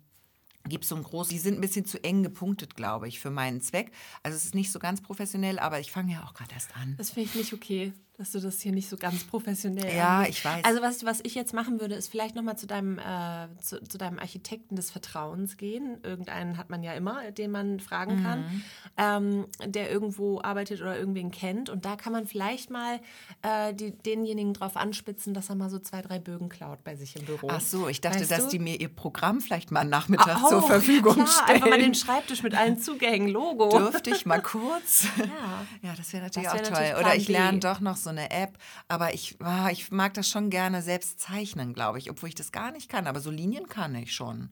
gibt 0.66 0.86
so 0.86 0.96
ein 0.96 1.04
groß, 1.04 1.28
die 1.28 1.40
sind 1.40 1.56
ein 1.56 1.62
bisschen 1.62 1.86
zu 1.86 2.02
eng 2.04 2.24
gepunktet, 2.24 2.76
glaube 2.76 3.08
ich, 3.08 3.20
für 3.20 3.32
meinen 3.32 3.62
Zweck. 3.62 3.92
Also 4.24 4.38
es 4.38 4.46
ist 4.46 4.56
nicht 4.56 4.72
so 4.72 4.80
ganz 4.80 5.02
professionell, 5.02 5.60
aber 5.60 5.80
ich 5.80 5.92
fange 5.92 6.14
ja 6.14 6.24
auch 6.24 6.34
gerade 6.34 6.54
erst 6.54 6.76
an. 6.78 6.96
Das 6.98 7.12
finde 7.12 7.30
ich 7.30 7.36
nicht 7.36 7.54
okay, 7.54 7.92
dass 8.18 8.32
du 8.34 8.40
das 8.40 8.62
hier 8.62 8.72
nicht 8.72 8.88
so 8.88 8.98
ganz 8.98 9.24
professionell 9.24 9.96
Ja, 9.96 10.24
ich 10.28 10.44
weiß. 10.46 10.64
Also 10.64 10.82
was, 10.82 11.04
was 11.06 11.22
ich 11.24 11.34
jetzt 11.34 11.54
machen 11.54 11.80
würde, 11.80 11.96
ist 11.96 12.10
vielleicht 12.10 12.36
nochmal 12.36 12.58
zu 12.58 12.68
deinem, 12.68 13.00
äh, 13.00 13.48
zu, 13.62 13.82
zu 13.84 13.98
deinem 13.98 14.20
Architekten 14.20 14.76
des 14.76 14.92
Vertrauens 14.92 15.58
gehen. 15.58 15.98
Irgendeinen 16.04 16.58
hat 16.58 16.70
man 16.70 16.84
ja 16.84 16.94
immer, 16.94 17.32
den 17.32 17.50
man 17.52 17.80
fragen 17.80 18.22
kann, 18.22 18.42
Mhm. 18.42 18.64
ähm, 18.98 19.46
der 19.66 19.90
irgendwo 19.90 20.40
arbeitet 20.42 20.82
oder 20.82 20.98
irgendwen 21.00 21.32
kennt. 21.32 21.70
Und 21.70 21.86
da 21.86 21.96
kann 21.96 22.12
man 22.14 22.28
vielleicht 22.28 22.70
mal 22.70 23.00
äh, 23.42 23.74
die, 23.74 23.92
denjenigen 23.92 24.54
drauf 24.54 24.76
anspitzen, 24.78 25.34
dass 25.34 25.50
er 25.50 25.56
mal 25.56 25.70
so 25.70 25.80
zwei, 25.80 26.02
drei 26.04 26.20
Bögen 26.20 26.50
klaut 26.50 26.84
bei 26.84 26.96
sich 26.96 27.16
im 27.16 27.26
Büro. 27.26 27.48
Ach 27.50 27.62
so, 27.62 27.88
ich 27.88 28.02
dachte, 28.02 28.20
Weißt 28.20 28.32
dass 28.32 28.44
du? 28.46 28.50
die 28.52 28.60
mir 28.60 28.80
ihr 28.80 28.90
Programm 28.90 29.42
vielleicht 29.42 29.72
mal 29.72 29.84
nachmittags 29.86 30.44
Auch, 30.44 30.50
zur 30.50 30.64
Verfügung 30.68 31.16
klar, 31.16 31.28
stellen. 31.28 31.56
Einfach 31.56 31.70
mal 31.70 31.80
den 31.82 31.96
Schreibtisch 31.96 32.44
mit 32.44 32.54
allen 32.56 32.78
Zugängen, 32.80 33.30
Logo. 33.30 33.70
Dürfte 33.70 34.12
ich 34.12 34.26
mal 34.28 34.42
kurz? 34.42 35.06
Ja. 35.18 35.66
Ja, 35.90 35.96
das 35.96 36.12
wäre 36.14 36.24
natürlich 36.24 36.50
Das 36.50 36.54
wär 36.54 36.62
auch 36.62 36.68
toll. 36.68 36.72
natürlich 36.74 36.94
Oder 36.94 37.02
Plan 37.04 37.18
ich 37.18 37.28
lerne 37.28 37.60
doch 37.60 37.80
noch 37.80 37.98
so 38.04 38.10
eine 38.10 38.32
App. 38.32 38.58
Aber 38.88 39.14
ich, 39.14 39.38
ah, 39.42 39.70
ich 39.72 39.92
mag 39.92 40.14
das 40.14 40.28
schon 40.30 40.50
gerne 40.50 40.82
selbst 40.82 41.20
zeichnen, 41.20 41.74
glaube 41.74 41.98
ich. 42.00 42.10
Obwohl 42.10 42.30
ich 42.30 42.36
das 42.36 42.52
gar 42.52 42.72
nicht 42.72 42.90
kann. 42.90 43.08
Aber 43.08 43.20
so 43.20 43.32
Linien 43.32 43.68
kann 43.70 43.96
ich 43.96 44.14
schon. 44.14 44.50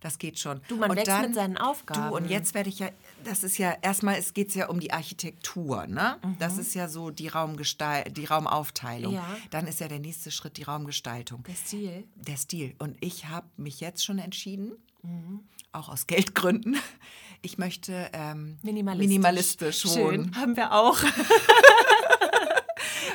Das 0.00 0.16
geht 0.18 0.38
schon. 0.38 0.62
Du, 0.68 0.76
man 0.76 0.90
und 0.90 0.96
wächst 0.96 1.20
mit 1.20 1.34
seinen 1.34 1.58
Aufgaben. 1.58 2.08
Du, 2.08 2.16
und 2.16 2.30
jetzt 2.30 2.54
werde 2.54 2.70
ich 2.70 2.78
ja, 2.78 2.88
das 3.24 3.44
ist 3.44 3.58
ja, 3.58 3.76
erstmal 3.82 4.18
geht 4.32 4.48
es 4.48 4.54
ja 4.54 4.68
um 4.70 4.80
die 4.80 4.92
Architektur, 4.94 5.86
ne? 5.86 6.16
Das 6.38 6.56
ist 6.56 6.74
ja 6.74 6.88
so 6.88 7.10
die, 7.10 7.28
Raumgestal 7.28 8.04
die 8.04 8.24
Raumaufteilung. 8.24 9.12
Mhm. 9.12 9.18
Ja. 9.18 9.36
Dann 9.50 9.66
ist 9.66 9.78
ja 9.80 9.88
der 9.88 9.98
nächste 9.98 10.30
Schritt 10.30 10.56
die 10.56 10.62
Raumgestaltung. 10.62 11.42
Der 11.44 11.54
Stil. 11.54 12.04
Der 12.16 12.36
Stil. 12.38 12.74
Und 12.78 12.96
ich 13.04 13.26
habe 13.26 13.46
mich 13.58 13.80
jetzt 13.80 14.04
schon 14.04 14.18
entschieden, 14.18 14.72
Mhm. 15.02 15.40
auch 15.72 15.88
aus 15.88 16.06
Geldgründen, 16.06 16.76
ich 17.42 17.56
möchte 17.56 18.10
ähm, 18.12 18.58
Minimalistisch. 18.62 19.08
minimalistisch 19.08 19.86
wohnen. 19.86 20.24
Schön, 20.24 20.36
haben 20.36 20.56
wir 20.56 20.72
auch. 20.72 20.98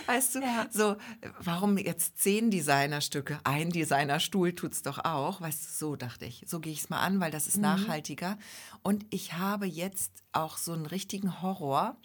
Weißt 0.08 0.36
du, 0.36 0.40
Ja. 0.42 0.68
so, 0.72 0.96
warum 1.40 1.78
jetzt 1.78 2.20
zehn 2.20 2.52
Designerstücke? 2.52 3.40
Ein 3.44 3.70
Designerstuhl 3.72 4.54
tut's 4.54 4.82
doch 4.82 5.00
auch. 5.06 5.42
Weißt 5.42 5.64
du, 5.66 5.70
so 5.72 5.96
dachte 5.96 6.26
ich. 6.26 6.44
So 6.48 6.60
gehe 6.60 6.74
ich 6.74 6.82
es 6.82 6.90
mal 6.90 7.00
an, 7.02 7.20
weil 7.20 7.32
das 7.32 7.46
Mhm. 7.46 7.50
ist 7.50 7.58
nachhaltiger. 7.58 8.38
Und 8.84 9.06
ich 9.10 9.34
habe 9.34 9.66
jetzt 9.66 10.12
auch 10.32 10.58
so 10.58 10.74
einen 10.74 10.86
richtigen 10.86 11.42
Horror, 11.42 11.96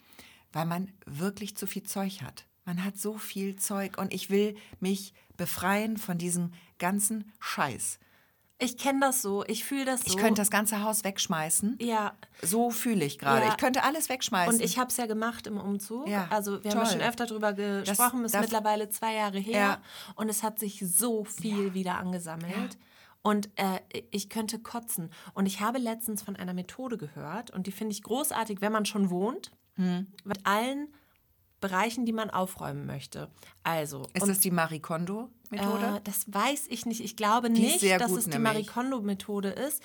weil 0.51 0.65
man 0.65 0.91
wirklich 1.05 1.55
zu 1.55 1.67
viel 1.67 1.83
Zeug 1.83 2.21
hat. 2.21 2.45
Man 2.65 2.83
hat 2.83 2.97
so 2.97 3.17
viel 3.17 3.55
Zeug 3.55 3.97
und 3.97 4.13
ich 4.13 4.29
will 4.29 4.55
mich 4.79 5.13
befreien 5.37 5.97
von 5.97 6.17
diesem 6.17 6.51
ganzen 6.77 7.31
Scheiß. 7.39 7.99
Ich 8.63 8.77
kenne 8.77 8.99
das 8.99 9.21
so, 9.23 9.43
ich 9.47 9.65
fühle 9.65 9.85
das 9.85 10.01
so. 10.01 10.07
Ich 10.07 10.17
könnte 10.17 10.39
das 10.41 10.51
ganze 10.51 10.83
Haus 10.83 11.03
wegschmeißen. 11.03 11.77
Ja. 11.81 12.13
So 12.43 12.69
fühle 12.69 13.03
ich 13.05 13.17
gerade. 13.17 13.43
Ja. 13.45 13.49
Ich 13.51 13.57
könnte 13.57 13.83
alles 13.83 14.07
wegschmeißen. 14.07 14.55
Und 14.55 14.61
ich 14.63 14.77
habe 14.77 14.89
es 14.89 14.97
ja 14.97 15.07
gemacht 15.07 15.47
im 15.47 15.57
Umzug. 15.57 16.07
Ja, 16.07 16.27
also 16.29 16.63
wir 16.63 16.71
haben 16.71 16.77
ja 16.79 16.83
toll. 16.83 16.91
schon 16.93 17.01
öfter 17.01 17.25
darüber 17.25 17.53
gesprochen, 17.53 18.23
ist 18.23 18.35
darf- 18.35 18.41
mittlerweile 18.41 18.89
zwei 18.89 19.15
Jahre 19.15 19.39
her. 19.39 19.59
Ja. 19.59 19.81
Und 20.15 20.29
es 20.29 20.43
hat 20.43 20.59
sich 20.59 20.83
so 20.87 21.23
viel 21.23 21.73
wieder 21.73 21.97
angesammelt. 21.97 22.77
Und 23.23 23.49
äh, 23.55 23.79
ich 24.11 24.29
könnte 24.29 24.59
kotzen. 24.59 25.11
Und 25.33 25.45
ich 25.45 25.59
habe 25.61 25.77
letztens 25.79 26.21
von 26.21 26.35
einer 26.35 26.53
Methode 26.53 26.97
gehört 26.97 27.51
und 27.51 27.67
die 27.67 27.71
finde 27.71 27.93
ich 27.93 28.03
großartig, 28.03 28.61
wenn 28.61 28.71
man 28.71 28.85
schon 28.85 29.09
wohnt, 29.09 29.51
Hm. 29.75 30.07
mit 30.25 30.45
allen 30.45 30.87
Bereichen, 31.61 32.05
die 32.05 32.11
man 32.11 32.29
aufräumen 32.29 32.85
möchte. 32.85 33.29
Also, 33.63 34.07
ist 34.13 34.27
das 34.27 34.39
die 34.39 34.51
Marie 34.51 34.79
Kondo-Methode? 34.79 35.97
äh, 35.97 36.01
das 36.03 36.25
weiß 36.27 36.65
ich 36.69 36.85
nicht. 36.85 37.01
Ich 37.01 37.15
glaube 37.15 37.49
Die 37.49 37.61
nicht, 37.61 37.83
dass 37.83 38.09
gut 38.09 38.19
es 38.19 38.23
die 38.25 38.31
nämlich. 38.31 38.53
Marie 38.53 38.65
Kondo-Methode 38.65 39.49
ist. 39.49 39.81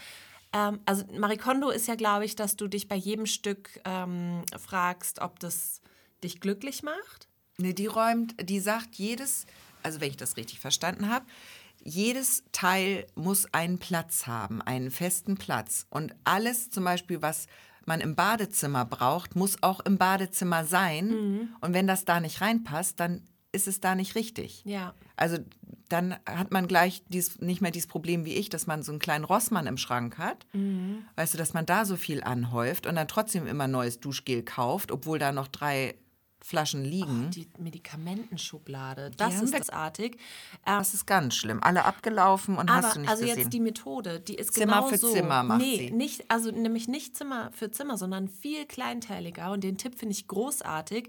Ähm, 0.52 0.80
also 0.86 1.04
Marie 1.16 1.36
Kondo 1.36 1.70
ist 1.70 1.86
ja, 1.86 1.94
glaube 1.94 2.24
ich, 2.24 2.34
dass 2.34 2.56
du 2.56 2.66
dich 2.66 2.88
bei 2.88 2.96
jedem 2.96 3.26
Stück 3.26 3.80
ähm, 3.84 4.42
fragst, 4.58 5.20
ob 5.20 5.38
das 5.38 5.80
dich 6.24 6.40
glücklich 6.40 6.82
macht. 6.82 7.28
Nee, 7.58 7.72
die 7.72 7.86
räumt, 7.86 8.34
die 8.48 8.60
sagt 8.60 8.96
jedes, 8.96 9.46
also 9.82 10.00
wenn 10.00 10.10
ich 10.10 10.16
das 10.16 10.36
richtig 10.36 10.60
verstanden 10.60 11.10
habe, 11.10 11.24
jedes 11.82 12.42
Teil 12.52 13.06
muss 13.14 13.52
einen 13.54 13.78
Platz 13.78 14.26
haben, 14.26 14.60
einen 14.60 14.90
festen 14.90 15.36
Platz. 15.36 15.86
Und 15.90 16.14
alles 16.24 16.70
zum 16.70 16.84
Beispiel, 16.84 17.22
was 17.22 17.46
man 17.86 18.00
im 18.00 18.14
Badezimmer 18.14 18.84
braucht, 18.84 19.36
muss 19.36 19.62
auch 19.62 19.80
im 19.80 19.98
Badezimmer 19.98 20.64
sein. 20.64 21.08
Mhm. 21.08 21.48
Und 21.60 21.74
wenn 21.74 21.86
das 21.86 22.04
da 22.04 22.20
nicht 22.20 22.40
reinpasst, 22.40 22.98
dann 23.00 23.22
ist 23.52 23.68
es 23.68 23.80
da 23.80 23.94
nicht 23.94 24.14
richtig. 24.14 24.62
Ja. 24.64 24.94
Also 25.16 25.38
dann 25.88 26.16
hat 26.26 26.52
man 26.52 26.66
gleich 26.66 27.04
dies, 27.08 27.40
nicht 27.40 27.60
mehr 27.60 27.70
dieses 27.70 27.86
Problem 27.86 28.24
wie 28.24 28.34
ich, 28.34 28.50
dass 28.50 28.66
man 28.66 28.82
so 28.82 28.92
einen 28.92 28.98
kleinen 28.98 29.24
Rossmann 29.24 29.66
im 29.66 29.78
Schrank 29.78 30.18
hat. 30.18 30.46
Mhm. 30.52 31.04
Weißt 31.14 31.34
du, 31.34 31.38
dass 31.38 31.54
man 31.54 31.64
da 31.64 31.84
so 31.84 31.96
viel 31.96 32.22
anhäuft 32.22 32.86
und 32.86 32.96
dann 32.96 33.08
trotzdem 33.08 33.46
immer 33.46 33.68
neues 33.68 34.00
Duschgel 34.00 34.42
kauft, 34.42 34.90
obwohl 34.90 35.18
da 35.18 35.32
noch 35.32 35.48
drei 35.48 35.94
Flaschen 36.42 36.84
liegen. 36.84 37.30
Die 37.30 37.48
Medikamentenschublade, 37.58 39.10
das 39.16 39.36
haben 39.36 39.44
ist 39.44 39.54
großartig. 39.54 40.16
Ähm, 40.66 40.78
Das 40.78 40.94
ist 40.94 41.06
ganz 41.06 41.34
schlimm. 41.34 41.62
Alle 41.62 41.84
abgelaufen 41.84 42.56
und 42.56 42.70
hast 42.70 42.84
aber 42.84 42.94
du 42.94 43.00
nicht 43.00 43.10
also 43.10 43.24
gesehen. 43.24 43.38
jetzt 43.38 43.52
die 43.52 43.60
Methode, 43.60 44.20
die 44.20 44.34
ist 44.34 44.54
Zimmer 44.54 44.76
genau 44.76 44.88
für 44.88 44.98
so. 44.98 45.12
Zimmer 45.12 45.42
macht 45.42 45.60
nee, 45.60 45.76
sie. 45.76 45.90
nicht 45.90 46.30
also 46.30 46.50
nämlich 46.50 46.88
nicht 46.88 47.16
Zimmer 47.16 47.50
für 47.52 47.70
Zimmer, 47.70 47.96
sondern 47.96 48.28
viel 48.28 48.66
kleinteiliger 48.66 49.50
und 49.50 49.64
den 49.64 49.78
Tipp 49.78 49.98
finde 49.98 50.12
ich 50.12 50.28
großartig. 50.28 51.08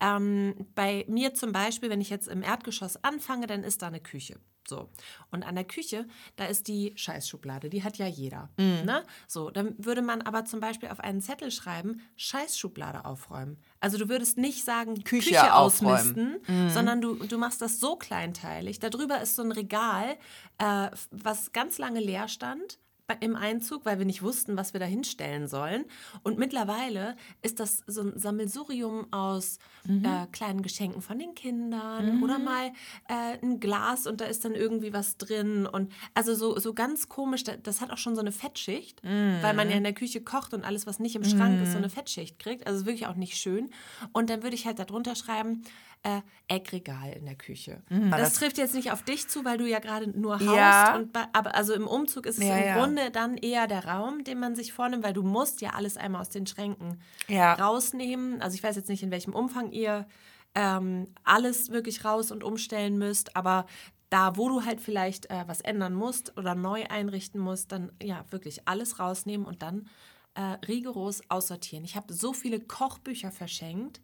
Ähm, 0.00 0.54
bei 0.74 1.04
mir 1.08 1.34
zum 1.34 1.52
Beispiel, 1.52 1.90
wenn 1.90 2.00
ich 2.00 2.10
jetzt 2.10 2.28
im 2.28 2.42
Erdgeschoss 2.42 3.02
anfange, 3.02 3.46
dann 3.46 3.64
ist 3.64 3.82
da 3.82 3.88
eine 3.88 4.00
Küche. 4.00 4.38
So. 4.68 4.88
Und 5.30 5.44
an 5.44 5.54
der 5.54 5.64
Küche, 5.64 6.06
da 6.36 6.44
ist 6.44 6.68
die 6.68 6.92
Scheißschublade, 6.96 7.70
die 7.70 7.82
hat 7.82 7.98
ja 7.98 8.06
jeder. 8.06 8.50
Mhm. 8.58 8.84
Ne? 8.84 9.04
So, 9.26 9.50
dann 9.50 9.74
würde 9.78 10.02
man 10.02 10.22
aber 10.22 10.44
zum 10.44 10.60
Beispiel 10.60 10.88
auf 10.90 11.00
einen 11.00 11.20
Zettel 11.20 11.50
schreiben, 11.50 12.00
Scheißschublade 12.16 13.04
aufräumen. 13.04 13.58
Also 13.80 13.98
du 13.98 14.08
würdest 14.08 14.38
nicht 14.38 14.64
sagen, 14.64 15.02
Küche 15.04 15.30
Küche, 15.30 15.54
aufräumen. 15.54 16.14
Mhm. 16.16 16.40
ausmisten, 16.46 16.70
sondern 16.70 17.00
du, 17.00 17.14
du 17.14 17.38
machst 17.38 17.62
das 17.62 17.80
so 17.80 17.96
kleinteilig. 17.96 18.78
Darüber 18.78 19.20
ist 19.20 19.36
so 19.36 19.42
ein 19.42 19.52
Regal, 19.52 20.16
äh, 20.58 20.90
was 21.10 21.52
ganz 21.52 21.78
lange 21.78 22.00
leer 22.00 22.28
stand 22.28 22.78
im 23.20 23.36
Einzug, 23.36 23.84
weil 23.86 23.98
wir 23.98 24.04
nicht 24.06 24.22
wussten, 24.22 24.56
was 24.56 24.72
wir 24.74 24.80
da 24.80 24.86
hinstellen 24.86 25.48
sollen. 25.48 25.84
Und 26.22 26.38
mittlerweile 26.38 27.16
ist 27.42 27.58
das 27.60 27.82
so 27.86 28.02
ein 28.02 28.18
Sammelsurium 28.18 29.12
aus 29.12 29.58
Mhm. 29.84 30.04
äh, 30.04 30.26
kleinen 30.32 30.60
Geschenken 30.62 31.00
von 31.00 31.18
den 31.18 31.34
Kindern 31.34 32.22
oder 32.22 32.38
mal 32.38 32.72
äh, 33.08 33.38
ein 33.42 33.58
Glas 33.60 34.06
und 34.06 34.20
da 34.20 34.26
ist 34.26 34.44
dann 34.44 34.54
irgendwie 34.54 34.92
was 34.92 35.16
drin. 35.16 35.66
Und 35.66 35.90
also 36.14 36.34
so, 36.34 36.58
so 36.58 36.74
ganz 36.74 37.08
komisch, 37.08 37.44
da- 37.44 37.56
das 37.56 37.80
hat 37.80 37.90
auch 37.90 37.96
schon 37.96 38.14
so 38.14 38.20
eine 38.20 38.32
Fettschicht, 38.32 39.02
weil 39.02 39.54
man 39.54 39.68
ja 39.68 39.74
Mhm. 39.74 39.78
in 39.78 39.84
der 39.84 39.94
Küche 39.94 40.20
kocht 40.20 40.52
und 40.52 40.64
alles, 40.64 40.86
was 40.86 40.98
nicht 40.98 41.16
im 41.16 41.24
Schrank 41.24 41.62
ist, 41.62 41.72
so 41.72 41.78
eine 41.78 41.88
Fettschicht 41.88 42.38
kriegt. 42.38 42.66
Also 42.66 42.84
wirklich 42.84 43.06
auch 43.06 43.14
nicht 43.16 43.36
schön. 43.38 43.70
Und 44.12 44.28
dann 44.28 44.42
würde 44.42 44.56
ich 44.56 44.66
halt 44.66 44.78
darunter 44.78 45.14
schreiben, 45.14 45.62
äh, 46.04 46.20
Eckregal 46.46 47.12
in 47.12 47.24
der 47.26 47.34
Küche. 47.34 47.82
das, 47.88 47.98
Mhm. 47.98 48.10
das- 48.10 48.34
trifft 48.34 48.56
jetzt 48.58 48.74
nicht 48.74 48.92
auf 48.92 49.02
dich 49.02 49.28
zu, 49.28 49.44
weil 49.44 49.58
du 49.58 49.66
ja 49.68 49.78
gerade 49.80 50.08
nur 50.08 50.34
haust. 50.38 50.54
Ja. 50.56 50.96
Und 50.96 51.16
aber 51.32 51.54
also 51.54 51.74
im 51.74 51.86
Umzug 51.86 52.26
ist 52.26 52.38
es 52.38 52.44
Ja, 52.44 52.56
im 52.56 52.64
ja. 52.66 52.78
Grunde 52.78 53.10
dann 53.10 53.36
eher 53.36 53.66
der 53.66 53.84
Raum, 53.84 54.22
den 54.24 54.38
man 54.38 54.54
sich 54.54 54.72
vornimmt, 54.72 55.02
weil 55.04 55.12
du 55.12 55.22
musst 55.22 55.60
ja 55.60 55.70
alles 55.70 55.96
einmal 55.96 56.20
aus 56.20 56.28
den 56.30 56.46
Schränken 56.46 57.00
Ja. 57.26 57.54
rausnehmen. 57.54 58.40
Also 58.40 58.54
ich 58.54 58.62
weiß 58.62 58.76
jetzt 58.76 58.88
nicht, 58.88 59.02
in 59.02 59.10
welchem 59.10 59.34
Umfang 59.34 59.72
ihr 59.72 60.06
ähm, 60.54 61.08
alles 61.24 61.70
wirklich 61.70 62.04
raus 62.04 62.30
und 62.30 62.42
umstellen 62.42 62.96
müsst, 62.98 63.36
aber 63.36 63.66
da, 64.10 64.36
wo 64.36 64.48
du 64.48 64.64
halt 64.64 64.80
vielleicht 64.80 65.30
äh, 65.30 65.44
was 65.46 65.60
ändern 65.60 65.92
musst 65.94 66.36
oder 66.38 66.54
neu 66.54 66.84
einrichten 66.88 67.38
musst, 67.40 67.70
dann 67.72 67.92
ja 68.02 68.24
wirklich 68.30 68.66
alles 68.66 68.98
rausnehmen 68.98 69.46
und 69.46 69.62
dann 69.62 69.88
äh, 70.34 70.40
rigoros 70.66 71.20
aussortieren. 71.28 71.84
Ich 71.84 71.96
habe 71.96 72.12
so 72.14 72.32
viele 72.32 72.60
Kochbücher 72.60 73.30
verschenkt, 73.30 74.00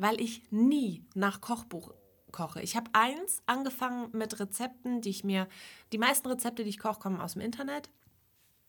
weil 0.00 0.20
ich 0.20 0.50
nie 0.50 1.04
nach 1.14 1.40
Kochbuch 1.40 1.92
koche. 2.32 2.62
Ich 2.62 2.76
habe 2.76 2.90
eins 2.92 3.42
angefangen 3.46 4.10
mit 4.12 4.38
Rezepten, 4.38 5.00
die 5.00 5.10
ich 5.10 5.24
mir, 5.24 5.48
die 5.92 5.98
meisten 5.98 6.28
Rezepte, 6.28 6.62
die 6.62 6.70
ich 6.70 6.78
koche, 6.78 7.00
kommen 7.00 7.20
aus 7.20 7.32
dem 7.32 7.42
Internet. 7.42 7.90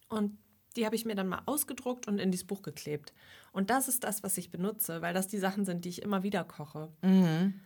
Und 0.10 0.38
die 0.76 0.86
habe 0.86 0.96
ich 0.96 1.06
mir 1.06 1.16
dann 1.16 1.28
mal 1.28 1.42
ausgedruckt 1.46 2.08
und 2.08 2.18
in 2.20 2.32
dieses 2.32 2.48
Buch 2.48 2.62
geklebt. 2.62 3.14
Und 3.52 3.70
das 3.70 3.88
ist 3.88 4.04
das, 4.04 4.24
was 4.24 4.38
ich 4.38 4.52
benutze, 4.52 5.02
weil 5.02 5.14
das 5.14 5.28
die 5.28 5.38
Sachen 5.38 5.66
sind, 5.66 5.86
die 5.86 5.90
ich 5.90 6.02
immer 6.02 6.24
wieder 6.24 6.44
koche. 6.44 6.92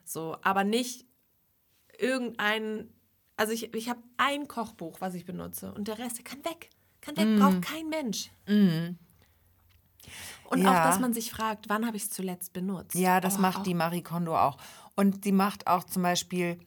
So, 0.03 0.37
aber 0.41 0.63
nicht 0.63 1.05
irgendein. 1.97 2.89
Also 3.37 3.53
ich, 3.53 3.73
ich 3.73 3.89
habe 3.89 4.01
ein 4.17 4.47
Kochbuch, 4.47 5.01
was 5.01 5.13
ich 5.13 5.25
benutze 5.25 5.73
und 5.73 5.87
der 5.87 5.99
Rest, 5.99 6.17
der 6.17 6.23
kann 6.23 6.43
weg. 6.45 6.69
Kann 7.01 7.17
weg, 7.17 7.27
braucht 7.39 7.61
kein 7.61 7.87
Mensch. 7.89 8.31
Und 10.49 10.61
Ja. 10.63 10.71
auch, 10.71 10.87
dass 10.89 10.99
man 10.99 11.13
sich 11.13 11.31
fragt, 11.31 11.69
wann 11.69 11.85
habe 11.85 11.97
ich 11.97 12.03
es 12.03 12.09
zuletzt 12.11 12.53
benutzt? 12.53 12.95
Ja, 12.95 13.19
das 13.21 13.37
Oh, 13.37 13.41
macht 13.41 13.59
auch- 13.59 13.63
die 13.63 13.73
Marie 13.73 14.01
Kondo 14.03 14.37
auch. 14.37 14.57
Und 14.95 15.25
die 15.25 15.31
macht 15.31 15.67
auch 15.67 15.83
zum 15.83 16.03
Beispiel, 16.03 16.59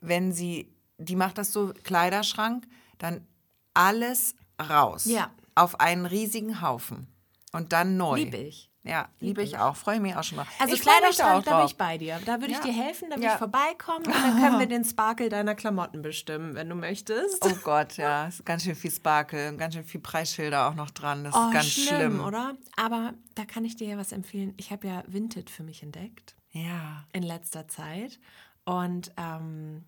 wenn 0.00 0.32
sie, 0.32 0.72
die 0.98 1.16
macht 1.16 1.38
das 1.38 1.52
so, 1.52 1.72
Kleiderschrank, 1.82 2.66
dann 2.98 3.26
alles 3.72 4.34
raus. 4.60 5.04
Ja. 5.06 5.30
Auf 5.54 5.80
einen 5.80 6.06
riesigen 6.06 6.60
Haufen. 6.60 7.06
Und 7.52 7.72
dann 7.72 7.96
neu. 7.96 8.16
Liebe 8.18 8.36
ich. 8.36 8.70
Ja, 8.86 9.08
liebe 9.18 9.42
ich 9.42 9.56
auch. 9.56 9.76
Freue 9.76 9.98
mich 9.98 10.14
auch 10.14 10.22
schon 10.22 10.36
mal. 10.36 10.46
Also 10.58 10.74
ich 10.74 10.82
Kleiderschrank, 10.82 11.44
da 11.46 11.56
bin 11.56 11.66
ich 11.66 11.76
bei 11.76 11.96
dir. 11.96 12.20
Da 12.26 12.34
würde 12.40 12.48
ich 12.52 12.58
Ja. 12.58 12.64
dir 12.64 12.72
helfen, 12.74 13.08
da 13.08 13.16
würde 13.16 13.24
Ja. 13.26 13.32
ich 13.32 13.38
vorbeikommen 13.38 14.04
und 14.06 14.14
dann 14.14 14.38
können 14.40 14.58
wir 14.58 14.66
den 14.78 14.84
Sparkle 14.84 15.30
deiner 15.30 15.54
Klamotten 15.54 16.02
bestimmen, 16.02 16.54
wenn 16.54 16.68
du 16.68 16.74
möchtest. 16.74 17.42
Oh 17.46 17.56
Gott, 17.64 17.96
ja. 17.96 18.26
Ist 18.26 18.44
ganz 18.44 18.62
schön 18.64 18.74
viel 18.76 18.90
Sparkle 18.90 19.48
und 19.48 19.56
ganz 19.56 19.72
schön 19.74 19.84
viel 19.86 20.00
Preisschilder 20.02 20.68
auch 20.68 20.74
noch 20.74 20.90
dran. 20.90 21.24
Das 21.24 21.34
Oh, 21.34 21.46
ist 21.46 21.52
ganz 21.52 21.66
schlimm. 21.70 22.20
oder? 22.20 22.56
Aber 22.76 23.14
da 23.34 23.46
kann 23.46 23.64
ich 23.64 23.74
dir 23.76 23.88
ja 23.88 23.96
was 23.96 24.12
empfehlen. 24.12 24.52
Ich 24.58 24.70
habe 24.70 24.86
ja 24.86 25.02
Vinted 25.06 25.48
für 25.48 25.62
mich 25.62 25.82
entdeckt 25.82 26.36
Ja. 26.52 27.04
in 27.14 27.22
letzter 27.22 27.66
Zeit. 27.68 28.20
Und 28.66 29.12
ähm, 29.16 29.84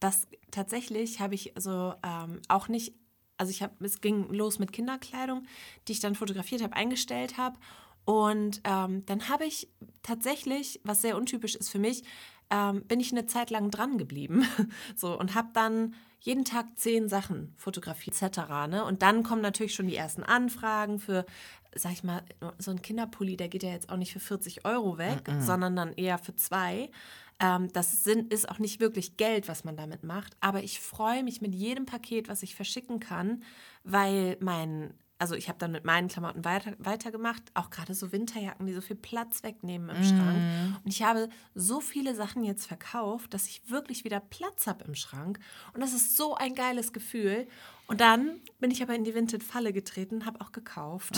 das 0.00 0.26
tatsächlich 0.50 1.20
habe 1.20 1.34
ich 1.34 1.52
so 1.56 1.94
ähm, 2.02 2.40
auch 2.48 2.68
nicht, 2.68 2.94
also 3.42 3.50
ich 3.50 3.60
habe, 3.60 3.74
es 3.84 4.00
ging 4.00 4.32
los 4.32 4.60
mit 4.60 4.72
Kinderkleidung, 4.72 5.42
die 5.88 5.92
ich 5.92 6.00
dann 6.00 6.14
fotografiert 6.14 6.62
habe, 6.62 6.76
eingestellt 6.76 7.38
habe. 7.38 7.58
Und 8.04 8.60
ähm, 8.62 9.04
dann 9.06 9.28
habe 9.28 9.46
ich 9.46 9.68
tatsächlich, 10.04 10.80
was 10.84 11.02
sehr 11.02 11.16
untypisch 11.16 11.56
ist 11.56 11.68
für 11.68 11.80
mich, 11.80 12.04
ähm, 12.50 12.84
bin 12.84 13.00
ich 13.00 13.10
eine 13.10 13.26
Zeit 13.26 13.50
lang 13.50 13.72
dran 13.72 13.98
geblieben. 13.98 14.46
so 14.96 15.18
und 15.18 15.34
habe 15.34 15.48
dann 15.54 15.94
jeden 16.20 16.44
Tag 16.44 16.66
zehn 16.76 17.08
Sachen 17.08 17.52
fotografiert, 17.56 18.22
etc. 18.22 18.38
Ne? 18.68 18.84
Und 18.84 19.02
dann 19.02 19.24
kommen 19.24 19.42
natürlich 19.42 19.74
schon 19.74 19.88
die 19.88 19.96
ersten 19.96 20.22
Anfragen 20.22 21.00
für, 21.00 21.26
sag 21.74 21.90
ich 21.90 22.04
mal, 22.04 22.22
so 22.58 22.70
ein 22.70 22.80
Kinderpulli, 22.80 23.36
der 23.36 23.48
geht 23.48 23.64
ja 23.64 23.70
jetzt 23.70 23.90
auch 23.90 23.96
nicht 23.96 24.12
für 24.12 24.20
40 24.20 24.64
Euro 24.64 24.98
weg, 24.98 25.28
sondern 25.40 25.74
dann 25.74 25.92
eher 25.94 26.18
für 26.18 26.36
zwei. 26.36 26.90
Ähm, 27.42 27.70
das 27.72 28.06
ist 28.06 28.48
auch 28.48 28.58
nicht 28.60 28.80
wirklich 28.80 29.16
Geld, 29.16 29.48
was 29.48 29.64
man 29.64 29.76
damit 29.76 30.04
macht. 30.04 30.36
Aber 30.40 30.62
ich 30.62 30.80
freue 30.80 31.24
mich 31.24 31.42
mit 31.42 31.54
jedem 31.54 31.84
Paket, 31.84 32.28
was 32.28 32.42
ich 32.44 32.54
verschicken 32.54 33.00
kann, 33.00 33.42
weil 33.82 34.36
mein, 34.40 34.94
also 35.18 35.34
ich 35.34 35.48
habe 35.48 35.58
dann 35.58 35.72
mit 35.72 35.84
meinen 35.84 36.06
Klamotten 36.08 36.44
weiter, 36.44 36.74
weitergemacht, 36.78 37.42
auch 37.54 37.70
gerade 37.70 37.94
so 37.94 38.12
Winterjacken, 38.12 38.66
die 38.66 38.72
so 38.72 38.80
viel 38.80 38.96
Platz 38.96 39.42
wegnehmen 39.42 39.88
im 39.90 40.04
Schrank. 40.04 40.46
Und 40.84 40.90
ich 40.90 41.02
habe 41.02 41.28
so 41.54 41.80
viele 41.80 42.14
Sachen 42.14 42.44
jetzt 42.44 42.66
verkauft, 42.66 43.34
dass 43.34 43.46
ich 43.48 43.68
wirklich 43.68 44.04
wieder 44.04 44.20
Platz 44.20 44.68
habe 44.68 44.84
im 44.84 44.94
Schrank. 44.94 45.40
Und 45.74 45.80
das 45.80 45.92
ist 45.92 46.16
so 46.16 46.36
ein 46.36 46.54
geiles 46.54 46.92
Gefühl. 46.92 47.48
Und 47.88 48.00
dann 48.00 48.40
bin 48.58 48.70
ich 48.70 48.82
aber 48.82 48.94
in 48.94 49.04
die 49.04 49.14
Vinted-Falle 49.14 49.72
getreten, 49.72 50.24
habe 50.24 50.40
auch 50.40 50.52
gekauft. 50.52 51.16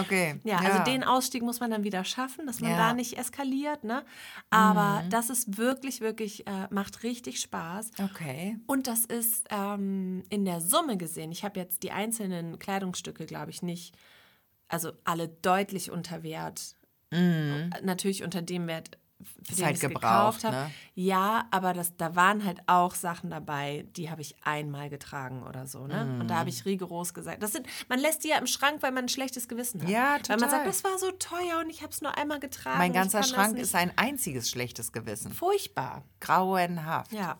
Okay. 0.00 0.40
Ja, 0.44 0.58
also 0.58 0.82
den 0.84 1.04
Ausstieg 1.04 1.42
muss 1.42 1.60
man 1.60 1.70
dann 1.70 1.84
wieder 1.84 2.04
schaffen, 2.04 2.46
dass 2.46 2.60
man 2.60 2.72
Ja. 2.72 2.76
da 2.76 2.94
nicht 2.94 3.16
eskaliert, 3.16 3.84
ne? 3.84 4.04
Aber 4.50 5.02
das 5.08 5.30
ist 5.30 5.56
wirklich, 5.56 6.00
wirklich, 6.00 6.46
äh, 6.46 6.66
macht 6.70 7.02
richtig 7.04 7.40
Spaß. 7.40 7.90
Okay. 8.10 8.58
Und 8.66 8.86
das 8.86 9.04
ist 9.04 9.46
ähm, 9.50 10.24
in 10.30 10.44
der 10.44 10.60
Summe 10.60 10.96
gesehen, 10.96 11.32
ich 11.32 11.44
habe 11.44 11.58
jetzt 11.60 11.82
die 11.84 11.92
einzelnen 11.92 12.58
Kleidungsstücke, 12.58 13.24
glaube 13.26 13.50
ich, 13.50 13.62
nicht, 13.62 13.94
also 14.68 14.92
alle 15.04 15.28
deutlich 15.28 15.90
unter 15.90 16.22
Wert. 16.22 16.74
Äh, 17.12 17.68
Natürlich 17.82 18.22
unter 18.22 18.40
dem 18.42 18.66
Wert, 18.66 18.96
für 19.44 19.54
den 19.54 19.64
halt 19.66 19.74
ich 19.76 19.80
gekauft 19.80 20.44
habe. 20.44 20.56
ne? 20.56 20.70
Ja, 20.94 21.46
aber 21.50 21.72
das, 21.72 21.96
da 21.96 22.14
waren 22.16 22.44
halt 22.44 22.60
auch 22.66 22.94
Sachen 22.94 23.30
dabei, 23.30 23.86
die 23.96 24.10
habe 24.10 24.20
ich 24.22 24.34
einmal 24.44 24.88
getragen 24.90 25.42
oder 25.42 25.66
so. 25.66 25.86
Ne? 25.86 26.18
Und 26.20 26.28
da 26.28 26.34
habe 26.36 26.44
Mhm. 26.44 26.56
ich 26.56 26.64
rigoros 26.64 27.14
gesagt, 27.14 27.42
das 27.42 27.52
sind, 27.52 27.66
man 27.88 27.98
lässt 27.98 28.24
die 28.24 28.28
ja 28.28 28.38
im 28.38 28.46
Schrank, 28.46 28.82
weil 28.82 28.92
man 28.92 29.04
ein 29.04 29.08
schlechtes 29.08 29.48
Gewissen 29.48 29.82
hat. 29.82 29.88
Ja, 29.88 30.02
Weil 30.26 30.36
man 30.38 30.38
total. 30.38 30.50
sagt, 30.50 30.66
das 30.66 30.84
war 30.84 30.98
so 30.98 31.10
teuer 31.12 31.60
und 31.60 31.70
ich 31.70 31.82
habe 31.82 31.92
es 31.92 32.00
nur 32.02 32.16
einmal 32.16 32.40
getragen. 32.40 32.78
Mein 32.78 32.92
ganzer 32.92 33.22
Schrank 33.22 33.58
ist 33.58 33.74
ein 33.74 33.92
einziges 33.96 34.50
schlechtes 34.50 34.92
Gewissen. 34.92 35.32
furchtbar. 35.32 36.04
Grauenhaft. 36.20 37.12
Ja. 37.12 37.38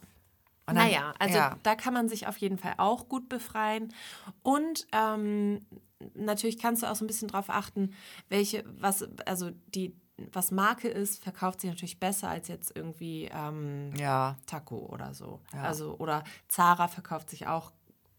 Dann- 0.66 0.76
naja, 0.76 1.14
also 1.18 1.36
ja. 1.36 1.56
da 1.64 1.74
kann 1.74 1.92
man 1.94 2.08
sich 2.08 2.28
auf 2.28 2.36
jeden 2.36 2.56
Fall 2.58 2.74
auch 2.76 3.08
gut 3.08 3.28
befreien. 3.28 3.92
Und 4.42 4.86
ähm, 4.92 5.66
natürlich 6.14 6.58
kannst 6.58 6.82
du 6.82 6.86
auch 6.86 6.94
so 6.94 7.04
ein 7.04 7.08
bisschen 7.08 7.26
drauf 7.28 7.50
achten, 7.50 7.92
welche, 8.28 8.64
was, 8.78 9.04
also 9.26 9.50
die, 9.74 9.96
was 10.32 10.50
Marke 10.50 10.88
ist, 10.88 11.22
verkauft 11.22 11.60
sich 11.60 11.70
natürlich 11.70 11.98
besser 12.00 12.28
als 12.28 12.48
jetzt 12.48 12.74
irgendwie 12.76 13.30
ähm, 13.32 13.92
Ja. 13.96 14.36
Taco 14.46 14.76
oder 14.78 15.14
so. 15.14 15.40
Ja. 15.54 15.62
Also, 15.62 15.96
oder 15.98 16.24
Zara 16.48 16.88
verkauft 16.88 17.30
sich 17.30 17.46
auch, 17.46 17.72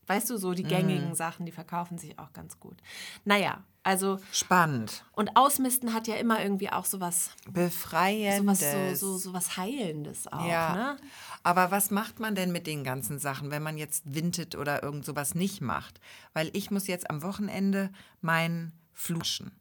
weißt 0.07 0.29
du, 0.29 0.37
so 0.37 0.53
die 0.53 0.63
gängigen 0.63 1.15
Sachen, 1.15 1.45
die 1.45 1.51
verkaufen 1.51 1.97
sich 1.97 2.19
auch 2.19 2.33
ganz 2.33 2.59
gut. 2.59 2.77
Naja, 3.25 3.63
also, 3.83 4.19
Spannend. 4.31 5.03
und 5.13 5.35
Ausmisten 5.37 5.93
hat 5.93 6.07
ja 6.07 6.15
immer 6.15 6.41
irgendwie 6.43 6.69
auch 6.69 6.85
sowas, 6.85 7.31
Befreiendes. 7.49 8.59
sowas 8.59 8.99
so, 8.99 9.13
so, 9.13 9.17
so 9.17 9.33
was 9.33 9.57
Heilendes 9.57 10.27
auch, 10.31 10.45
Ja. 10.45 10.75
ne? 10.75 10.97
Aber 11.43 11.71
was 11.71 11.89
macht 11.89 12.19
man 12.19 12.35
denn 12.35 12.51
mit 12.51 12.67
den 12.67 12.83
ganzen 12.83 13.17
Sachen, 13.17 13.49
wenn 13.49 13.63
man 13.63 13.77
jetzt 13.79 14.03
wintet 14.13 14.55
oder 14.55 14.83
irgend 14.83 15.03
sowas 15.05 15.33
nicht 15.33 15.61
macht? 15.61 15.99
Weil 16.33 16.51
ich 16.53 16.69
muss 16.69 16.85
jetzt 16.85 17.09
am 17.09 17.23
Wochenende 17.23 17.89
mein 18.21 18.71
Fluschen. 18.93 19.51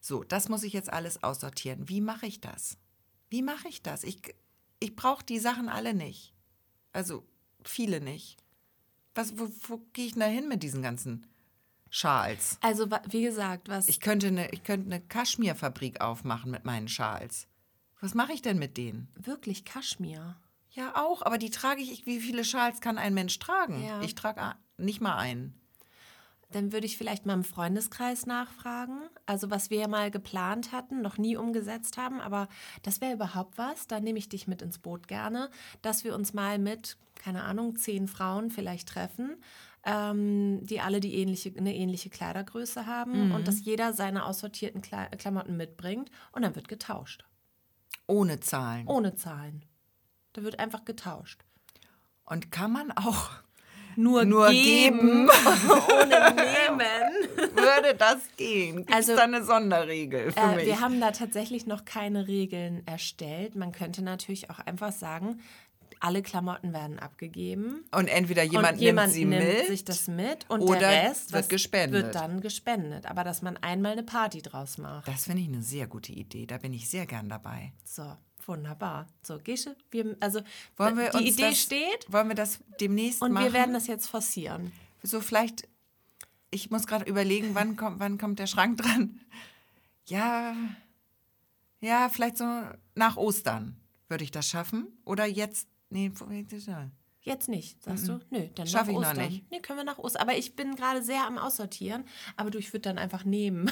So, 0.00 0.24
das 0.24 0.48
muss 0.48 0.62
ich 0.62 0.72
jetzt 0.72 0.92
alles 0.92 1.22
aussortieren. 1.22 1.88
Wie 1.88 2.00
mache 2.00 2.26
ich 2.26 2.40
das? 2.40 2.78
Wie 3.30 3.42
mache 3.42 3.68
ich 3.68 3.82
das? 3.82 4.04
Ich, 4.04 4.20
ich 4.80 4.96
brauche 4.96 5.24
die 5.24 5.38
Sachen 5.38 5.68
alle 5.68 5.94
nicht. 5.94 6.34
Also 6.92 7.24
viele 7.64 8.00
nicht. 8.00 8.38
Was, 9.14 9.38
wo, 9.38 9.48
wo 9.66 9.78
gehe 9.92 10.06
ich 10.06 10.12
denn 10.12 10.20
da 10.20 10.26
hin 10.26 10.48
mit 10.48 10.62
diesen 10.62 10.82
ganzen 10.82 11.26
Schals? 11.90 12.58
Also, 12.60 12.88
wie 13.08 13.22
gesagt, 13.22 13.68
was 13.68 13.88
Ich 13.88 14.00
könnte 14.00 14.28
eine, 14.28 14.50
ich 14.50 14.62
könnte 14.62 14.86
eine 14.86 15.00
Kaschmirfabrik 15.00 16.00
aufmachen 16.00 16.50
mit 16.50 16.64
meinen 16.64 16.88
Schals. 16.88 17.48
Was 18.00 18.14
mache 18.14 18.32
ich 18.32 18.42
denn 18.42 18.58
mit 18.58 18.76
denen? 18.76 19.08
wirklich 19.16 19.64
Kaschmir. 19.64 20.36
Ja, 20.70 20.94
auch, 20.94 21.22
aber 21.22 21.38
die 21.38 21.50
trage 21.50 21.80
ich. 21.82 22.06
Wie 22.06 22.20
viele 22.20 22.44
Schals 22.44 22.80
kann 22.80 22.98
ein 22.98 23.14
Mensch 23.14 23.38
tragen? 23.40 23.84
Ja. 23.84 24.00
Ich 24.02 24.14
trage 24.14 24.54
nicht 24.76 25.00
mal 25.00 25.16
einen. 25.16 25.58
Dann 26.50 26.72
würde 26.72 26.86
ich 26.86 26.96
vielleicht 26.96 27.26
mal 27.26 27.34
im 27.34 27.44
Freundeskreis 27.44 28.24
nachfragen. 28.24 29.00
Also 29.26 29.50
was 29.50 29.68
wir 29.68 29.80
ja 29.80 29.88
mal 29.88 30.10
geplant 30.10 30.72
hatten, 30.72 31.02
noch 31.02 31.18
nie 31.18 31.36
umgesetzt 31.36 31.98
haben, 31.98 32.20
aber 32.20 32.48
das 32.82 33.00
wäre 33.00 33.14
überhaupt 33.14 33.58
was. 33.58 33.86
Da 33.86 34.00
nehme 34.00 34.18
ich 34.18 34.28
dich 34.28 34.48
mit 34.48 34.62
ins 34.62 34.78
Boot 34.78 35.08
gerne, 35.08 35.50
dass 35.82 36.04
wir 36.04 36.14
uns 36.14 36.32
mal 36.32 36.58
mit, 36.58 36.96
keine 37.16 37.44
Ahnung, 37.44 37.76
zehn 37.76 38.08
Frauen 38.08 38.50
vielleicht 38.50 38.88
treffen, 38.88 39.36
ähm, 39.84 40.60
die 40.64 40.80
alle 40.80 41.00
die 41.00 41.16
ähnliche, 41.16 41.52
eine 41.56 41.74
ähnliche 41.74 42.08
Kleidergröße 42.08 42.86
haben 42.86 43.32
und 43.32 43.46
dass 43.46 43.64
jeder 43.64 43.92
seine 43.92 44.24
aussortierten 44.24 44.80
Kle 44.80 45.08
Klamotten 45.18 45.56
mitbringt 45.56 46.10
und 46.32 46.42
dann 46.42 46.56
wird 46.56 46.68
getauscht. 46.68 47.24
Ohne 48.06 48.40
Zahlen. 48.40 48.86
Ohne 48.86 49.14
Zahlen. 49.16 49.64
Da 50.32 50.42
wird 50.42 50.58
einfach 50.58 50.84
getauscht. 50.84 51.44
Und 52.24 52.50
kann 52.50 52.72
man 52.72 52.90
auch, 52.92 53.30
Nur, 54.00 54.24
Nur 54.24 54.48
geben, 54.50 54.98
geben. 55.00 55.28
ohne 55.28 56.34
nehmen. 56.36 57.56
würde 57.56 57.94
das 57.98 58.18
gehen? 58.36 58.76
Gibt 58.76 58.90
es 58.90 58.94
Also, 58.94 59.16
da 59.16 59.24
eine 59.24 59.42
Sonderregel 59.42 60.30
für 60.30 60.38
Äh, 60.38 60.54
mich? 60.56 60.66
wir 60.66 60.80
haben 60.80 61.00
da 61.00 61.10
tatsächlich 61.10 61.66
noch 61.66 61.84
keine 61.84 62.28
Regeln 62.28 62.86
erstellt. 62.86 63.56
Man 63.56 63.72
könnte 63.72 64.02
natürlich 64.02 64.50
auch 64.50 64.60
einfach 64.60 64.92
sagen, 64.92 65.40
alle 66.00 66.22
Klamotten 66.22 66.72
werden 66.72 67.00
abgegeben. 67.00 67.84
und 67.90 68.06
entweder 68.06 68.44
jemand, 68.44 68.74
und 68.74 68.78
jemand 68.80 69.16
nimmt 69.16 69.32
sie 69.32 69.36
mit. 69.56 69.66
sich 69.66 69.84
das 69.84 70.06
mit 70.06 70.48
und 70.48 70.60
oder 70.60 70.78
der 70.78 71.10
Rest 71.10 71.32
wird 71.32 71.48
gespendet. 71.48 72.04
wird 72.04 72.14
dann 72.14 72.40
gespendet. 72.40 73.06
Aber 73.06 73.24
dass 73.24 73.42
man 73.42 73.56
einmal 73.56 73.92
eine 73.92 74.04
Party 74.04 74.40
draus 74.42 74.78
macht. 74.78 75.08
das 75.08 75.24
finde 75.24 75.42
ich 75.42 75.48
eine 75.48 75.62
sehr 75.62 75.88
gute 75.88 76.12
Idee. 76.12 76.46
Da 76.46 76.58
bin 76.58 76.72
ich 76.72 76.88
sehr 76.88 77.04
gern 77.06 77.28
dabei. 77.28 77.72
So, 77.84 78.04
wunderbar. 78.48 79.06
So, 79.22 79.38
Gesche, 79.38 79.76
wir, 79.90 80.16
also 80.20 80.40
Wollen 80.76 80.96
wir 80.96 81.10
die 81.10 81.28
Idee 81.28 81.50
das, 81.50 81.60
steht 81.60 82.12
Wollen 82.12 82.28
wir 82.28 82.34
das 82.34 82.60
demnächst 82.80 83.22
und 83.22 83.32
machen? 83.32 83.44
wir 83.46 83.52
werden 83.52 83.74
das 83.74 83.86
jetzt 83.86 84.08
forcieren. 84.08 84.72
So 85.02 85.20
vielleicht, 85.20 85.68
ich 86.50 86.70
muss 86.70 86.86
gerade 86.86 87.04
überlegen, 87.04 87.54
wann 87.54 87.76
kommt, 87.76 88.00
wann 88.00 88.18
kommt 88.18 88.38
der 88.38 88.46
Schrank 88.46 88.78
dran? 88.78 89.20
Ja, 90.06 90.56
ja, 91.80 92.08
vielleicht 92.08 92.38
so 92.38 92.44
nach 92.94 93.16
Ostern 93.16 93.76
würde 94.08 94.24
ich 94.24 94.30
das 94.30 94.48
schaffen. 94.48 94.88
Oder 95.04 95.26
jetzt, 95.26 95.68
nee. 95.90 96.10
Jetzt 97.20 97.48
nicht, 97.48 97.82
sagst 97.82 98.08
du? 98.08 98.20
Nö, 98.30 98.48
dann 98.54 98.66
Schaff 98.66 98.86
nach 98.86 98.88
ich 98.88 98.94
noch 98.94 99.10
Ostern. 99.10 99.28
nicht. 99.28 99.50
Nee, 99.50 99.60
können 99.60 99.78
wir 99.78 99.84
nach 99.84 99.98
Ostern. 99.98 100.22
Aber 100.22 100.36
ich 100.36 100.56
bin 100.56 100.76
gerade 100.76 101.02
sehr 101.02 101.26
am 101.26 101.36
Aussortieren. 101.36 102.04
Aber 102.36 102.50
du, 102.50 102.58
ich 102.58 102.72
würde 102.72 102.82
dann 102.82 102.98
einfach 102.98 103.24
nehmen. 103.24 103.70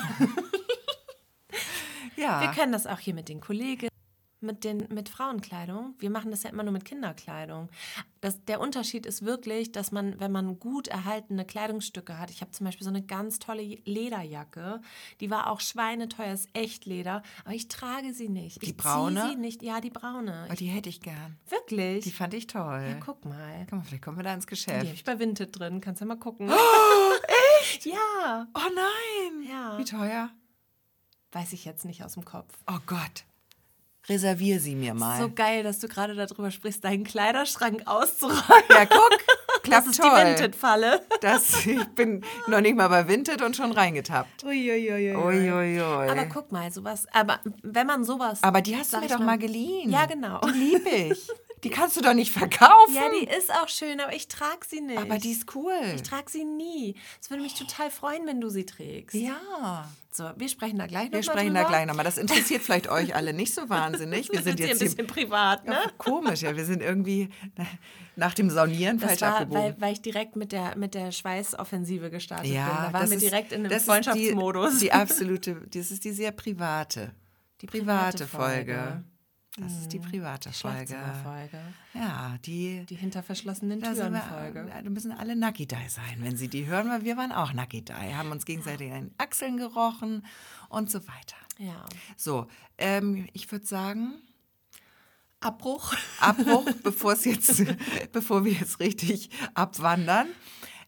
ja. 2.17 2.43
Wir 2.43 2.51
können 2.51 2.73
das 2.73 2.87
auch 2.87 2.99
hier 2.99 3.15
mit 3.15 3.29
den 3.29 3.41
Kollegen, 3.41 3.89
mit, 4.47 4.65
den, 4.65 4.87
mit 4.91 5.09
Frauenkleidung. 5.09 5.95
Wir 5.99 6.11
machen 6.11 6.31
das 6.31 6.43
ja 6.45 6.51
immer 6.51 6.63
nur 6.63 6.73
mit 6.73 6.85
Kinderkleidung. 6.85 7.69
Das, 8.21 8.43
der 8.45 8.61
Unterschied 8.61 9.05
ist 9.05 9.25
wirklich, 9.25 9.73
dass 9.73 9.93
man, 9.93 10.19
wenn 10.19 10.33
man 10.33 10.59
gut 10.59 10.89
erhaltene 10.89 11.45
Kleidungsstücke 11.45 12.19
hat, 12.19 12.31
ich 12.31 12.41
habe 12.41 12.51
zum 12.53 12.65
Beispiel 12.65 12.85
so 12.85 12.91
eine 12.91 13.03
ganz 13.03 13.39
tolle 13.39 13.63
Lederjacke, 13.85 14.81
die 15.21 15.31
war 15.31 15.51
auch 15.51 15.61
schweineteuer, 15.61 16.33
ist 16.33 16.49
echt 16.55 16.87
Leder, 16.87 17.23
aber 17.45 17.55
ich 17.55 17.69
trage 17.69 18.15
sie 18.15 18.29
nicht. 18.29 18.63
Die 18.63 18.67
ich 18.71 18.77
braune? 18.77 19.29
Sie 19.31 19.37
nicht. 19.37 19.63
Ja, 19.63 19.81
die 19.81 19.91
braune. 19.91 20.47
Oh, 20.51 20.55
die 20.55 20.67
hätte 20.67 20.89
ich 20.89 21.01
gern. 21.01 21.37
Wirklich? 21.49 22.05
Die 22.05 22.11
fand 22.13 22.33
ich 22.35 22.47
toll. 22.47 22.87
ja, 22.89 22.97
guck 23.05 23.25
mal. 23.25 23.67
Guck 23.69 23.79
mal, 23.81 23.85
vielleicht 23.85 24.03
kommen 24.05 24.17
wir 24.17 24.25
da 24.25 24.33
ins 24.33 24.47
Die 24.47 24.51
Geschäft. 24.51 24.79
habe 24.79 24.95
ich 24.95 25.05
bei 25.05 25.19
Vinted 25.19 25.59
drin, 25.59 25.81
kannst 25.81 26.01
ja 26.01 26.07
mal 26.07 26.17
gucken. 26.17 26.49
Oh, 26.51 27.13
echt? 27.61 27.85
Ja, 27.87 28.47
Oh 28.55 28.61
nein. 28.75 29.49
Ja. 29.49 29.79
Wie 29.79 29.85
teuer? 29.85 30.31
weiß 31.33 31.53
ich 31.53 31.65
jetzt 31.67 31.85
nicht 31.85 32.03
aus 32.03 32.15
dem 32.15 32.25
Kopf. 32.25 32.55
Oh 32.67 32.79
Gott. 32.87 33.25
Reservier 34.09 34.61
sie 34.61 34.75
mir 34.75 34.95
mal. 34.95 35.21
So 35.21 35.31
geil, 35.33 35.63
dass 35.63 35.79
du 35.81 35.89
gerade 35.89 36.15
darüber 36.15 36.51
sprichst, 36.51 36.85
deinen 36.85 37.05
Kleiderschrank 37.05 37.83
auszuräumen. 37.87 38.65
ja, 38.71 38.87
guck. 38.87 39.11
Klappt 39.63 39.87
Das 39.89 39.93
ist 39.93 40.01
toll. 40.01 40.11
die 40.21 40.27
Vinted-Falle. 40.31 41.01
Das, 41.21 41.67
ich 41.67 41.85
bin 41.97 42.23
noch 42.47 42.61
nicht 42.61 42.77
mal 42.77 42.87
bei 42.89 43.09
Vinted 43.09 43.43
und 43.43 43.57
schon 43.57 43.73
reingetappt. 43.73 44.45
Uiuiui. 44.45 45.17
Uiuiui. 45.17 45.81
Aber 45.81 46.27
guck 46.27 46.53
mal, 46.53 46.71
sowas, 46.71 47.07
aber 47.13 47.41
wenn 47.63 47.87
man 47.87 48.05
sowas. 48.05 48.43
Aber 48.43 48.61
die 48.61 48.77
hast 48.77 48.93
du 48.93 48.99
mir 49.01 49.09
doch 49.09 49.19
mal 49.19 49.39
geliehen. 49.39 49.91
Ja, 49.91 50.07
genau. 50.07 50.41
Die 50.41 50.51
lieb 50.51 50.87
ich. 50.87 51.29
Die 51.69 51.71
kannst 51.75 51.97
du 51.97 52.01
doch 52.01 52.15
nicht 52.15 52.33
verkaufen. 52.33 52.95
Ja, 52.95 53.09
die 53.21 53.27
ist 53.27 53.51
auch 53.53 53.69
schön, 53.69 54.01
aber 54.01 54.15
ich 54.15 54.29
trage 54.29 54.67
sie 54.69 54.81
nicht. 54.81 54.99
aber 54.99 55.19
die 55.19 55.33
ist 55.33 55.55
cool. 55.55 55.73
Ich 55.95 56.03
trage 56.03 56.31
sie 56.31 56.45
nie. 56.45 56.95
Es 57.21 57.29
würde 57.31 57.43
mich 57.43 57.55
total 57.55 57.91
freuen, 57.91 58.27
wenn 58.27 58.41
du 58.41 58.49
sie 58.49 58.65
trägst. 58.67 59.15
ja. 59.15 59.89
So, 60.13 60.31
wir 60.37 60.49
sprechen 60.49 60.79
da 60.79 60.87
gleich 60.87 61.13
Wir 61.13 61.19
noch 61.19 61.27
mal 61.27 61.33
sprechen 61.35 61.53
da 61.53 61.61
drüber. 61.61 61.69
gleich 61.73 61.87
nochmal. 61.87 62.05
Das 62.07 62.17
interessiert 62.17 62.63
vielleicht 62.63 62.89
euch 62.89 63.15
alle 63.15 63.35
nicht 63.35 63.53
so 63.53 63.69
wahnsinnig. 63.69 64.33
Wir 64.33 64.41
sind 64.41 64.59
hier 64.59 64.69
jetzt 64.69 64.81
ein 64.81 64.89
bisschen 64.89 65.07
privat, 65.07 65.67
ne? 65.67 65.73
Ja, 65.75 65.91
komisch, 65.99 66.41
ja. 66.41 66.57
Wir 66.57 66.65
sind 66.65 66.81
irgendwie 66.83 67.29
nach 68.17 68.33
dem 68.33 68.49
Saunieren 68.49 68.99
Das 68.99 69.09
falsch 69.11 69.21
war, 69.21 69.33
abgebogen. 69.41 69.63
weil, 69.63 69.77
weil 69.79 69.93
ich 69.93 70.01
direkt 70.01 70.35
mit 70.35 70.53
der, 70.53 70.75
mit 70.79 70.95
der 70.95 71.13
Schweißoffensive 71.13 72.09
gestartet 72.11 72.47
bin. 72.47 72.55
Da 72.55 72.59
ja, 72.61 72.83
waren 72.85 72.93
das 73.03 73.11
wir 73.11 73.17
ist- 73.19 73.23
direkt 73.25 73.53
in 73.53 73.67
einem 73.67 73.79
Freundschaftsmodus. 73.79 74.75
Die, 74.79 74.85
die 74.87 74.93
absolute, 74.93 75.61
das 75.71 75.91
ist 75.91 76.03
die 76.05 76.13
sehr 76.13 76.33
private, 76.33 77.13
Die 77.61 77.67
private 77.67 78.25
private 78.25 78.27
Folge. 78.27 78.75
Folge. 78.75 79.05
Das 79.59 79.73
ist 79.73 79.93
die 79.93 79.99
private 79.99 80.53
Folge. 80.53 80.89
Schlafzimmerfolge. 80.89 81.59
Ja, 81.95 82.37
die, 82.45 82.85
Die 82.89 82.95
hinter 82.95 83.23
verschlossenen 83.23 83.81
Türen 83.81 84.13
wir, 84.13 84.21
Folge. 84.21 84.71
da 84.85 84.91
müssen 84.91 85.13
alle 85.13 85.35
Nakidai 85.35 85.89
sein, 85.89 86.19
wenn 86.21 86.37
sie 86.37 86.49
die 86.49 86.67
hören, 86.67 86.91
weil 86.91 87.05
wir 87.05 87.17
waren 87.17 87.33
auch 87.33 87.53
Nakidai, 87.55 88.13
haben 88.13 88.31
uns 88.33 88.45
gegenseitig 88.45 88.93
an 88.93 89.07
den 89.07 89.15
Achseln 89.17 89.57
gerochen 89.57 90.27
und 90.69 90.91
so 90.91 91.01
weiter. 91.09 91.37
Ja. 91.59 91.87
So, 92.17 92.49
ähm, 92.77 93.29
ich 93.33 93.51
würde 93.51 93.67
sagen, 93.67 94.17
Abbruch. 95.41 95.95
Abbruch, 96.21 96.67
bevor 96.83 97.13
es 97.13 97.25
jetzt, 97.25 97.63
bevor 98.13 98.45
wir 98.45 98.53
jetzt 98.53 98.79
richtig 98.81 99.31
abwandern, 99.55 100.29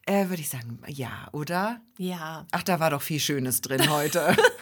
äh, 0.05 0.29
würde 0.29 0.41
ich 0.41 0.49
sagen, 0.49 0.79
ja, 0.87 1.27
oder? 1.31 1.81
Ja. 1.97 2.45
Ach, 2.51 2.63
da 2.63 2.79
war 2.79 2.89
doch 2.91 3.01
viel 3.01 3.19
Schönes 3.19 3.61
drin 3.61 3.89
heute. 3.89 4.35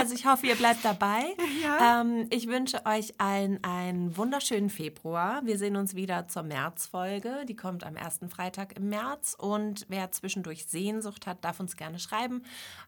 Also 0.00 0.14
ich 0.14 0.24
hoffe, 0.24 0.46
ihr 0.46 0.54
bleibt 0.56 0.82
dabei. 0.84 1.24
Ja. 1.62 2.00
Ähm, 2.00 2.26
ich 2.30 2.46
wünsche 2.46 2.86
euch 2.86 3.20
allen 3.20 3.62
einen 3.62 4.16
wunderschönen 4.16 4.70
Februar. 4.70 5.44
Wir 5.44 5.58
sehen 5.58 5.76
uns 5.76 5.94
wieder 5.94 6.26
zur 6.26 6.42
Märzfolge. 6.42 7.44
Die 7.46 7.54
kommt 7.54 7.84
am 7.84 7.96
ersten 7.96 8.30
Freitag 8.30 8.78
im 8.78 8.88
März. 8.88 9.36
Und 9.38 9.84
wer 9.88 10.10
zwischendurch 10.10 10.64
Sehnsucht 10.64 11.26
hat, 11.26 11.44
darf 11.44 11.60
uns 11.60 11.76
gerne 11.76 11.98
schreiben 11.98 12.44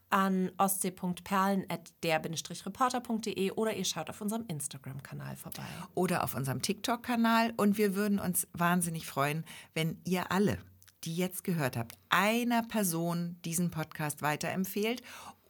an 0.09 0.53
ostsee.perlen.der-reporter.de 0.57 3.51
oder 3.51 3.75
ihr 3.75 3.85
schaut 3.85 4.09
auf 4.09 4.23
unserem 4.23 4.47
Instagram-Kanal 4.47 5.37
vorbei. 5.37 5.65
oder 5.95 6.25
auf 6.25 6.35
unserem 6.35 6.63
TikTok-Kanal. 6.63 7.53
Und 7.59 7.77
wir 7.77 7.95
würden 7.95 8.21
uns 8.21 8.49
wahnsinnig 8.55 9.05
freuen, 9.07 9.45
wenn 9.75 10.01
ihr 10.05 10.33
alle 10.33 10.57
die 11.05 11.17
jetzt 11.17 11.45
gehört 11.45 11.77
habt, 11.77 11.97
einer 12.11 12.63
Person 12.63 13.37
diesen 13.45 13.71
Podcast 13.71 14.23
weiterempfehlt 14.23 15.03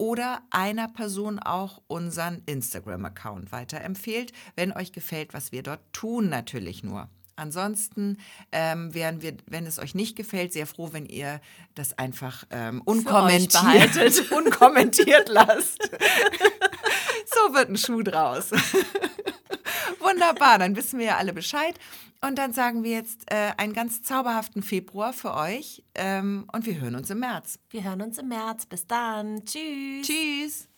oder 0.02 0.42
einer 0.50 0.88
Person 0.88 1.38
auch 1.38 1.80
unseren 1.86 2.42
Instagram-Account 2.46 3.52
weiterempfehlt, 3.52 4.32
wenn 4.56 4.72
euch 4.72 4.90
gefällt, 4.90 5.32
was 5.32 5.52
wir 5.52 5.62
dort 5.62 5.80
tun, 5.92 6.28
natürlich 6.28 6.82
nur. 6.82 7.08
Ansonsten 7.36 8.18
ähm, 8.50 8.92
wären 8.94 9.22
wir, 9.22 9.36
wenn 9.46 9.64
es 9.64 9.78
euch 9.78 9.94
nicht 9.94 10.16
gefällt, 10.16 10.54
sehr 10.54 10.66
froh, 10.66 10.88
wenn 10.90 11.06
ihr 11.06 11.40
das 11.76 11.96
einfach 12.00 12.42
ähm, 12.50 12.82
unkommentiert, 12.84 14.32
unkommentiert 14.32 15.28
lasst. 15.28 15.78
so 17.24 17.54
wird 17.54 17.68
ein 17.68 17.78
Schuh 17.78 18.02
draus. 18.02 18.50
Wunderbar, 20.00 20.58
dann 20.58 20.74
wissen 20.74 20.98
wir 20.98 21.06
ja 21.06 21.16
alle 21.18 21.32
Bescheid. 21.32 21.78
Und 22.24 22.38
dann 22.38 22.52
sagen 22.52 22.84
wir 22.84 22.92
jetzt 22.92 23.30
äh, 23.32 23.52
einen 23.56 23.72
ganz 23.72 24.02
zauberhaften 24.02 24.62
Februar 24.62 25.12
für 25.12 25.34
euch 25.34 25.82
ähm, 25.96 26.46
und 26.52 26.66
wir 26.66 26.80
hören 26.80 26.94
uns 26.94 27.10
im 27.10 27.18
März. 27.18 27.58
Wir 27.70 27.82
hören 27.82 28.00
uns 28.00 28.18
im 28.18 28.28
März. 28.28 28.66
Bis 28.66 28.86
dann. 28.86 29.44
Tschüss. 29.44 30.06
Tschüss. 30.06 30.71